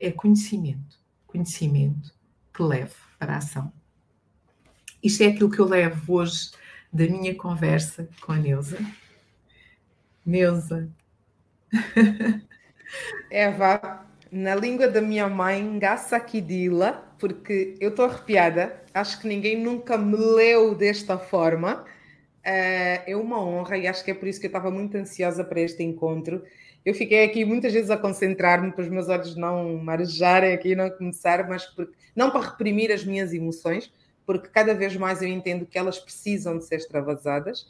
é 0.00 0.10
conhecimento. 0.10 0.98
Conhecimento 1.26 2.14
que 2.50 2.62
leve 2.62 2.94
para 3.18 3.34
a 3.34 3.36
ação. 3.36 3.70
Isto 5.02 5.22
é 5.22 5.26
aquilo 5.26 5.50
que 5.50 5.58
eu 5.58 5.68
levo 5.68 6.14
hoje 6.14 6.50
da 6.90 7.04
minha 7.04 7.34
conversa 7.34 8.08
com 8.22 8.32
a 8.32 8.36
Neuza. 8.36 8.78
Neuza. 10.24 10.88
Eva, 13.30 14.06
na 14.32 14.54
língua 14.54 14.88
da 14.88 15.02
minha 15.02 15.28
mãe, 15.28 15.78
Kidila, 16.26 17.14
porque 17.18 17.76
eu 17.78 17.90
estou 17.90 18.06
arrepiada. 18.06 18.82
Acho 18.94 19.20
que 19.20 19.28
ninguém 19.28 19.62
nunca 19.62 19.98
me 19.98 20.16
leu 20.16 20.74
desta 20.74 21.18
forma. 21.18 21.84
Uh, 22.40 23.04
é 23.06 23.14
uma 23.14 23.38
honra 23.44 23.76
e 23.76 23.86
acho 23.86 24.02
que 24.02 24.10
é 24.10 24.14
por 24.14 24.26
isso 24.26 24.40
que 24.40 24.46
eu 24.46 24.48
estava 24.48 24.70
muito 24.70 24.96
ansiosa 24.96 25.44
para 25.44 25.60
este 25.60 25.82
encontro. 25.82 26.42
Eu 26.84 26.94
fiquei 26.94 27.24
aqui 27.24 27.44
muitas 27.44 27.72
vezes 27.72 27.90
a 27.90 27.96
concentrar-me 27.96 28.70
para 28.70 28.82
os 28.82 28.88
meus 28.88 29.08
olhos 29.08 29.34
não 29.34 29.78
marejarem 29.78 30.52
aqui 30.52 30.76
não 30.76 30.90
começar, 30.90 31.48
mas 31.48 31.64
porque, 31.64 31.94
não 32.14 32.30
para 32.30 32.48
reprimir 32.50 32.92
as 32.92 33.04
minhas 33.04 33.32
emoções, 33.32 33.90
porque 34.26 34.48
cada 34.48 34.74
vez 34.74 34.94
mais 34.96 35.22
eu 35.22 35.28
entendo 35.28 35.64
que 35.64 35.78
elas 35.78 35.98
precisam 35.98 36.58
de 36.58 36.64
ser 36.64 36.76
extravasadas, 36.76 37.66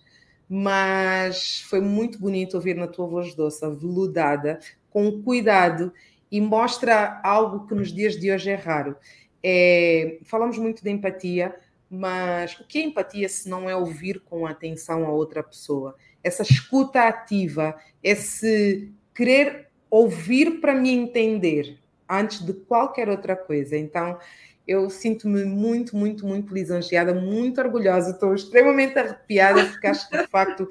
mas 0.49 1.61
foi 1.69 1.81
muito 1.81 2.19
bonito 2.19 2.55
ouvir 2.55 2.75
na 2.75 2.89
tua 2.89 3.07
voz 3.07 3.35
doce, 3.35 3.61
veludada, 3.61 4.59
com 4.91 5.23
cuidado 5.23 5.93
e 6.31 6.41
mostra 6.41 7.21
algo 7.23 7.67
que 7.67 7.75
nos 7.75 7.93
dias 7.93 8.19
de 8.19 8.33
hoje 8.33 8.51
é 8.51 8.55
raro. 8.55 8.97
É, 9.43 10.19
falamos 10.25 10.59
muito 10.59 10.83
de 10.83 10.91
empatia, 10.91 11.55
mas 11.89 12.59
o 12.59 12.67
que 12.67 12.79
é 12.79 12.83
empatia 12.83 13.29
se 13.29 13.49
não 13.49 13.71
é 13.71 13.77
ouvir 13.77 14.21
com 14.21 14.47
atenção 14.47 15.07
a 15.07 15.11
outra 15.11 15.43
pessoa? 15.43 15.95
Essa 16.23 16.43
escuta 16.43 17.03
ativa, 17.03 17.77
esse 18.03 18.93
querer 19.15 19.69
ouvir 19.91 20.61
para 20.61 20.75
me 20.75 20.91
entender 20.91 21.79
antes 22.09 22.41
de 22.41 22.53
qualquer 22.53 23.09
outra 23.09 23.37
coisa. 23.37 23.77
Então, 23.77 24.19
eu 24.67 24.89
sinto-me 24.89 25.45
muito, 25.45 25.97
muito, 25.97 26.27
muito 26.27 26.53
lisonjeada, 26.53 27.15
muito 27.15 27.61
orgulhosa, 27.61 28.11
estou 28.11 28.35
extremamente 28.35 28.99
arrepiada, 28.99 29.65
porque 29.67 29.87
acho 29.87 30.09
que 30.09 30.17
de 30.17 30.27
facto 30.27 30.69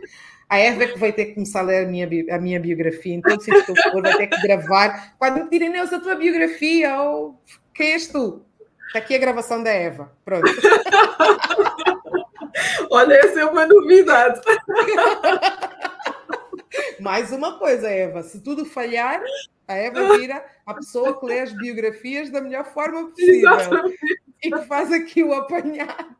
a 0.49 0.57
Eva 0.57 0.83
é 0.83 0.87
que 0.87 0.99
vai 0.99 1.11
ter 1.11 1.25
que 1.25 1.33
começar 1.35 1.61
a 1.61 1.63
ler 1.63 1.85
a 1.85 1.87
minha, 1.87 2.07
a 2.31 2.39
minha 2.39 2.59
biografia, 2.59 3.21
sítio 3.39 3.65
que 3.65 3.71
eu 3.71 3.75
for, 3.91 4.01
vai 4.01 4.17
ter 4.17 4.27
que 4.27 4.41
gravar. 4.41 5.15
Quando 5.17 5.35
me 5.35 5.43
pedirem, 5.45 5.69
Neuza, 5.69 5.97
a 5.97 5.99
tua 5.99 6.15
biografia, 6.15 7.01
ou 7.01 7.39
quem 7.73 7.93
és 7.93 8.07
tu? 8.07 8.43
Está 8.87 8.99
aqui 8.99 9.15
a 9.15 9.19
gravação 9.19 9.63
da 9.63 9.71
Eva. 9.71 10.11
Pronto. 10.23 10.45
Olha, 12.91 13.15
essa 13.15 13.39
é 13.39 13.45
uma 13.45 13.65
novidade. 13.65 14.41
Mais 17.03 17.33
uma 17.33 17.59
coisa, 17.59 17.89
Eva: 17.89 18.23
se 18.23 18.39
tudo 18.39 18.63
falhar, 18.63 19.21
a 19.67 19.73
Eva 19.75 19.99
vira 20.17 20.45
a 20.65 20.73
pessoa 20.73 21.19
que 21.19 21.25
lê 21.25 21.41
as 21.41 21.51
biografias 21.51 22.29
da 22.29 22.39
melhor 22.39 22.63
forma 22.63 23.09
possível 23.09 23.53
Exatamente. 23.53 23.97
e 24.41 24.49
que 24.49 24.61
faz 24.61 24.89
aqui 24.89 25.21
o 25.21 25.33
apanhado. 25.33 26.15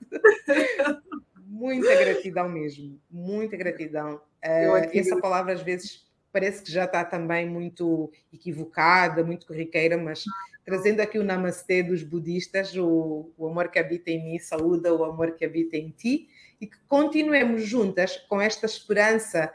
Muita 1.47 1.95
gratidão 1.95 2.49
mesmo, 2.49 2.99
muita 3.09 3.55
gratidão. 3.55 4.15
Uh, 4.43 4.89
essa 4.93 5.15
palavra 5.21 5.53
às 5.53 5.61
vezes 5.61 6.05
parece 6.33 6.61
que 6.61 6.71
já 6.71 6.83
está 6.83 7.05
também 7.05 7.47
muito 7.47 8.11
equivocada, 8.33 9.23
muito 9.23 9.47
corriqueira, 9.47 9.97
mas 9.97 10.25
trazendo 10.65 10.99
aqui 10.99 11.17
o 11.17 11.23
namastê 11.23 11.81
dos 11.81 12.03
budistas, 12.03 12.75
o, 12.75 13.31
o 13.37 13.47
amor 13.47 13.69
que 13.69 13.79
habita 13.79 14.11
em 14.11 14.21
mim 14.21 14.39
saúda 14.39 14.93
o 14.93 15.05
amor 15.05 15.31
que 15.35 15.45
habita 15.45 15.77
em 15.77 15.91
ti, 15.91 16.27
e 16.59 16.67
que 16.67 16.77
continuemos 16.89 17.63
juntas 17.63 18.17
com 18.27 18.41
esta 18.41 18.65
esperança 18.65 19.49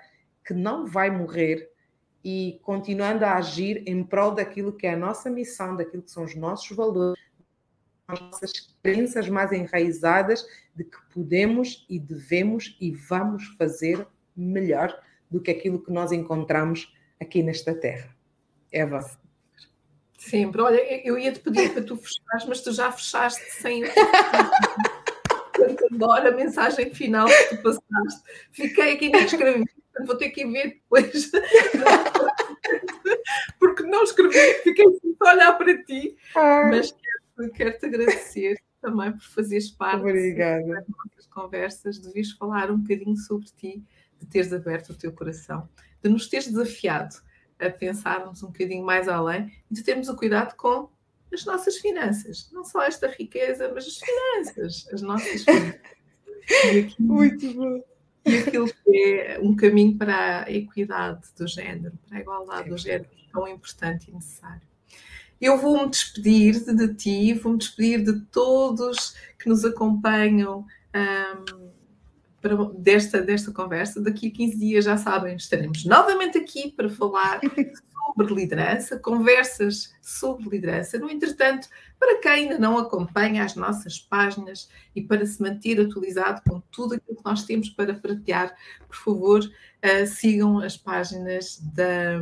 que 0.48 0.54
não 0.54 0.86
vai 0.86 1.10
morrer 1.10 1.70
e 2.24 2.58
continuando 2.62 3.22
a 3.22 3.34
agir 3.34 3.82
em 3.86 4.02
prol 4.02 4.30
daquilo 4.30 4.72
que 4.72 4.86
é 4.86 4.94
a 4.94 4.96
nossa 4.96 5.28
missão, 5.28 5.76
daquilo 5.76 6.02
que 6.02 6.10
são 6.10 6.24
os 6.24 6.34
nossos 6.34 6.74
valores, 6.74 7.22
as 8.08 8.18
nossas 8.18 8.74
crenças 8.82 9.28
mais 9.28 9.52
enraizadas 9.52 10.46
de 10.74 10.84
que 10.84 10.96
podemos 11.12 11.84
e 11.86 12.00
devemos 12.00 12.78
e 12.80 12.90
vamos 12.92 13.44
fazer 13.58 14.08
melhor 14.34 14.98
do 15.30 15.38
que 15.38 15.50
aquilo 15.50 15.84
que 15.84 15.92
nós 15.92 16.12
encontramos 16.12 16.96
aqui 17.20 17.42
nesta 17.42 17.74
terra. 17.74 18.16
Eva. 18.72 19.00
Sempre. 20.16 20.62
Olha, 20.62 21.06
eu 21.06 21.18
ia 21.18 21.30
te 21.30 21.40
pedir 21.40 21.74
para 21.74 21.82
tu 21.82 21.94
fechares, 21.94 22.46
mas 22.48 22.62
tu 22.62 22.72
já 22.72 22.90
fechaste 22.90 23.44
sem. 23.52 23.82
Adoro 25.92 26.28
a 26.28 26.30
mensagem 26.30 26.94
final 26.94 27.26
que 27.26 27.56
tu 27.56 27.62
passaste. 27.62 28.22
Fiquei 28.50 28.94
aqui 28.94 29.10
nem 29.10 29.24
escrevi, 29.24 29.64
vou 30.06 30.16
ter 30.16 30.30
que 30.30 30.46
ver 30.46 30.74
depois. 30.74 31.30
Porque 33.58 33.82
não 33.84 34.02
escrevi, 34.02 34.54
fiquei 34.62 34.84
a 35.20 35.32
olhar 35.32 35.58
para 35.58 35.84
ti. 35.84 36.16
Mas 36.34 36.92
quero-te 36.92 37.80
quero 37.80 37.86
agradecer 37.86 38.58
também 38.80 39.12
por 39.12 39.22
fazeres 39.22 39.70
parte 39.70 40.00
Obrigada. 40.00 40.66
das 40.66 40.84
nossas 40.88 41.26
conversas, 41.26 42.00
de 42.00 42.10
vires 42.12 42.32
falar 42.32 42.70
um 42.70 42.78
bocadinho 42.78 43.16
sobre 43.16 43.48
ti, 43.56 43.84
de 44.18 44.26
teres 44.26 44.52
aberto 44.52 44.90
o 44.90 44.94
teu 44.94 45.12
coração, 45.12 45.68
de 46.02 46.08
nos 46.08 46.28
teres 46.28 46.48
desafiado 46.48 47.16
a 47.58 47.70
pensarmos 47.70 48.42
um 48.42 48.48
bocadinho 48.48 48.84
mais 48.84 49.08
além 49.08 49.52
e 49.70 49.74
de 49.74 49.82
termos 49.82 50.08
o 50.08 50.16
cuidado 50.16 50.54
com 50.56 50.90
as 51.32 51.44
nossas 51.44 51.76
finanças. 51.78 52.50
Não 52.52 52.64
só 52.64 52.82
esta 52.82 53.08
riqueza, 53.08 53.70
mas 53.74 53.86
as 53.86 53.98
finanças, 53.98 54.88
as 54.92 55.02
nossas 55.02 55.44
finanças. 55.44 56.96
Muito 56.98 57.54
bom. 57.54 57.82
E 58.28 58.38
aquilo 58.38 58.66
que 58.66 59.20
é 59.20 59.38
um 59.40 59.54
caminho 59.54 59.96
para 59.96 60.44
a 60.44 60.50
equidade 60.50 61.28
do 61.36 61.46
género, 61.46 61.92
para 62.08 62.18
a 62.18 62.20
igualdade 62.20 62.68
do 62.68 62.78
género, 62.78 63.08
tão 63.32 63.48
importante 63.48 64.10
e 64.10 64.14
necessário. 64.14 64.62
Eu 65.40 65.56
vou-me 65.56 65.90
despedir 65.90 66.64
de 66.64 66.94
ti, 66.94 67.32
vou-me 67.34 67.58
despedir 67.58 68.02
de 68.02 68.20
todos 68.26 69.14
que 69.38 69.48
nos 69.48 69.64
acompanham 69.64 70.66
um, 70.94 71.68
para, 72.40 72.56
desta, 72.76 73.20
desta 73.20 73.52
conversa. 73.52 74.00
Daqui 74.00 74.28
a 74.28 74.30
15 74.30 74.58
dias, 74.58 74.84
já 74.84 74.96
sabem, 74.96 75.36
estaremos 75.36 75.84
novamente 75.84 76.38
aqui 76.38 76.72
para 76.72 76.88
falar 76.88 77.40
sobre 78.14 78.34
liderança, 78.34 78.98
conversas 78.98 79.94
sobre 80.00 80.48
liderança. 80.48 80.98
No 80.98 81.10
entretanto, 81.10 81.68
para 81.98 82.20
quem 82.20 82.30
ainda 82.30 82.58
não 82.58 82.78
acompanha 82.78 83.44
as 83.44 83.54
nossas 83.54 83.98
páginas 83.98 84.68
e 84.94 85.02
para 85.02 85.26
se 85.26 85.42
manter 85.42 85.80
atualizado 85.80 86.40
com 86.48 86.60
tudo 86.70 86.94
aquilo 86.94 87.16
que 87.16 87.24
nós 87.24 87.44
temos 87.44 87.68
para 87.68 87.94
partilhar, 87.94 88.54
por 88.86 88.96
favor, 88.96 89.40
uh, 89.44 90.06
sigam 90.06 90.58
as 90.60 90.76
páginas 90.76 91.60
da, 91.74 92.18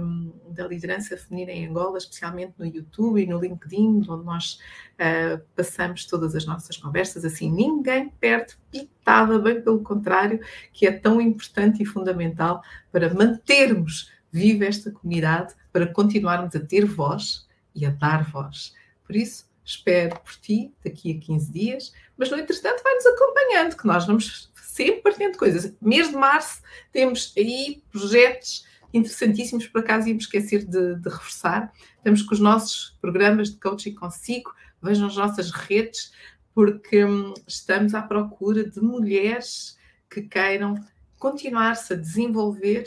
da 0.49 0.67
liderança 0.67 1.17
feminina 1.17 1.53
em 1.53 1.69
Angola, 1.69 1.99
especialmente 1.99 2.55
no 2.59 2.67
YouTube 2.67 3.23
e 3.23 3.27
no 3.27 3.39
LinkedIn, 3.39 4.05
onde 4.09 4.25
nós 4.25 4.59
uh, 4.95 5.41
passamos 5.55 6.07
todas 6.07 6.35
as 6.35 6.47
nossas 6.47 6.77
conversas. 6.77 7.25
Assim, 7.25 7.51
ninguém 7.51 8.09
perde 8.19 8.57
pitada, 8.71 9.39
bem 9.39 9.61
pelo 9.61 9.83
contrário, 9.83 10.41
que 10.73 10.87
é 10.87 10.93
tão 10.93 11.21
importante 11.21 11.83
e 11.83 11.87
fundamental 11.87 12.63
para 12.91 13.13
mantermos 13.13 14.16
viva 14.37 14.67
esta 14.67 14.91
comunidade, 14.91 15.55
para 15.73 15.87
continuarmos 15.87 16.55
a 16.55 16.61
ter 16.61 16.85
voz 16.85 17.49
e 17.75 17.87
a 17.87 17.91
dar 17.91 18.31
voz. 18.31 18.75
Por 19.05 19.17
isso, 19.17 19.49
espero 19.65 20.19
por 20.21 20.35
ti 20.37 20.73
daqui 20.85 21.17
a 21.17 21.21
15 21.25 21.53
dias, 21.53 21.93
mas 22.17 22.31
no 22.31 22.39
entretanto 22.39 22.83
vai-nos 22.83 23.07
acompanhando, 23.07 23.77
que 23.77 23.87
nós 23.87 24.07
vamos 24.07 24.51
sempre 24.55 25.01
partindo 25.01 25.39
coisas. 25.39 25.75
Mês 25.81 26.11
de 26.11 26.17
março 26.17 26.61
temos 26.93 27.33
aí 27.37 27.83
projetos 27.91 28.67
interessantíssimos, 28.93 29.67
por 29.67 29.81
acaso 29.81 30.09
íamos 30.09 30.25
esquecer 30.25 30.65
de, 30.65 30.97
de 30.97 31.09
reforçar. 31.09 31.73
Estamos 31.97 32.23
com 32.23 32.35
os 32.35 32.41
nossos 32.41 32.97
programas 33.01 33.51
de 33.51 33.59
coaching 33.59 33.95
consigo, 33.95 34.55
vejam 34.83 35.07
as 35.07 35.17
nossas 35.17 35.51
redes, 35.51 36.13
porque 36.55 37.05
hum, 37.05 37.35
estamos 37.47 37.95
à 37.95 38.03
procura 38.03 38.69
de 38.69 38.81
mulheres 38.81 39.79
que 40.09 40.23
queiram 40.23 40.83
continuar-se 41.19 41.95
a 41.95 41.97
desenvolver, 41.97 42.85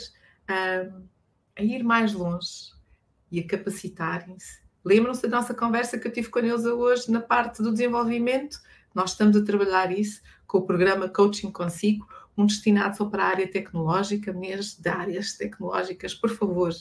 hum, 0.48 1.02
a 1.60 1.62
ir 1.62 1.84
mais 1.84 2.12
longe 2.14 2.72
e 3.30 3.38
a 3.38 3.46
capacitarem-se. 3.46 4.60
Lembram-se 4.84 5.28
da 5.28 5.36
nossa 5.36 5.54
conversa 5.54 5.98
que 5.98 6.08
eu 6.08 6.12
tive 6.12 6.30
com 6.30 6.38
a 6.38 6.42
Neuza 6.42 6.74
hoje 6.74 7.10
na 7.10 7.20
parte 7.20 7.62
do 7.62 7.70
desenvolvimento? 7.70 8.58
Nós 8.94 9.10
estamos 9.10 9.36
a 9.36 9.44
trabalhar 9.44 9.92
isso 9.92 10.22
com 10.46 10.58
o 10.58 10.66
programa 10.66 11.08
Coaching 11.08 11.52
Consigo, 11.52 12.08
um 12.36 12.46
destinado 12.46 12.96
só 12.96 13.04
para 13.04 13.24
a 13.24 13.28
área 13.28 13.46
tecnológica, 13.46 14.32
mês 14.32 14.74
de 14.74 14.88
áreas 14.88 15.34
tecnológicas, 15.34 16.14
por 16.14 16.30
favor, 16.30 16.72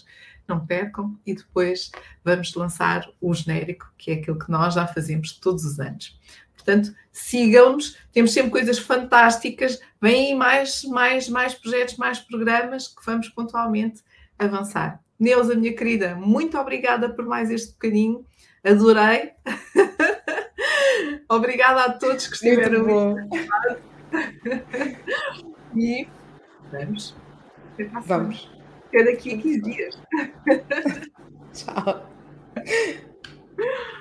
não 0.48 0.66
percam. 0.66 1.20
E 1.26 1.36
depois 1.36 1.92
vamos 2.24 2.56
lançar 2.56 3.08
o 3.20 3.34
genérico, 3.34 3.92
que 3.98 4.12
é 4.12 4.14
aquilo 4.16 4.40
que 4.40 4.50
nós 4.50 4.76
já 4.76 4.88
fazemos 4.88 5.34
todos 5.34 5.66
os 5.66 5.80
anos. 5.80 6.18
Portanto, 6.56 6.96
sigam-nos, 7.12 7.98
temos 8.14 8.32
sempre 8.32 8.52
coisas 8.52 8.80
fantásticas, 8.80 9.80
vêm 10.02 10.36
mais, 10.36 10.84
mais, 10.86 11.28
mais 11.28 11.54
projetos, 11.54 11.98
mais 11.98 12.20
programas 12.20 12.88
que 12.88 13.06
vamos 13.06 13.28
pontualmente 13.28 14.02
avançar. 14.40 15.02
Neuza, 15.20 15.54
minha 15.54 15.76
querida, 15.76 16.16
muito 16.16 16.58
obrigada 16.58 17.10
por 17.10 17.26
mais 17.26 17.52
este 17.52 17.74
bocadinho, 17.74 18.26
adorei. 18.64 19.34
obrigada 21.28 21.84
a 21.84 21.94
todos 21.94 22.28
que 22.28 22.36
estiveram 22.36 23.18
aqui. 23.18 23.38
e 25.76 26.08
vamos. 26.72 27.16
Vamos. 28.06 28.50
Até 28.88 29.04
daqui 29.04 29.36
a 29.36 29.38
15 29.38 29.62
dias. 29.62 30.02
Tchau. 31.54 32.10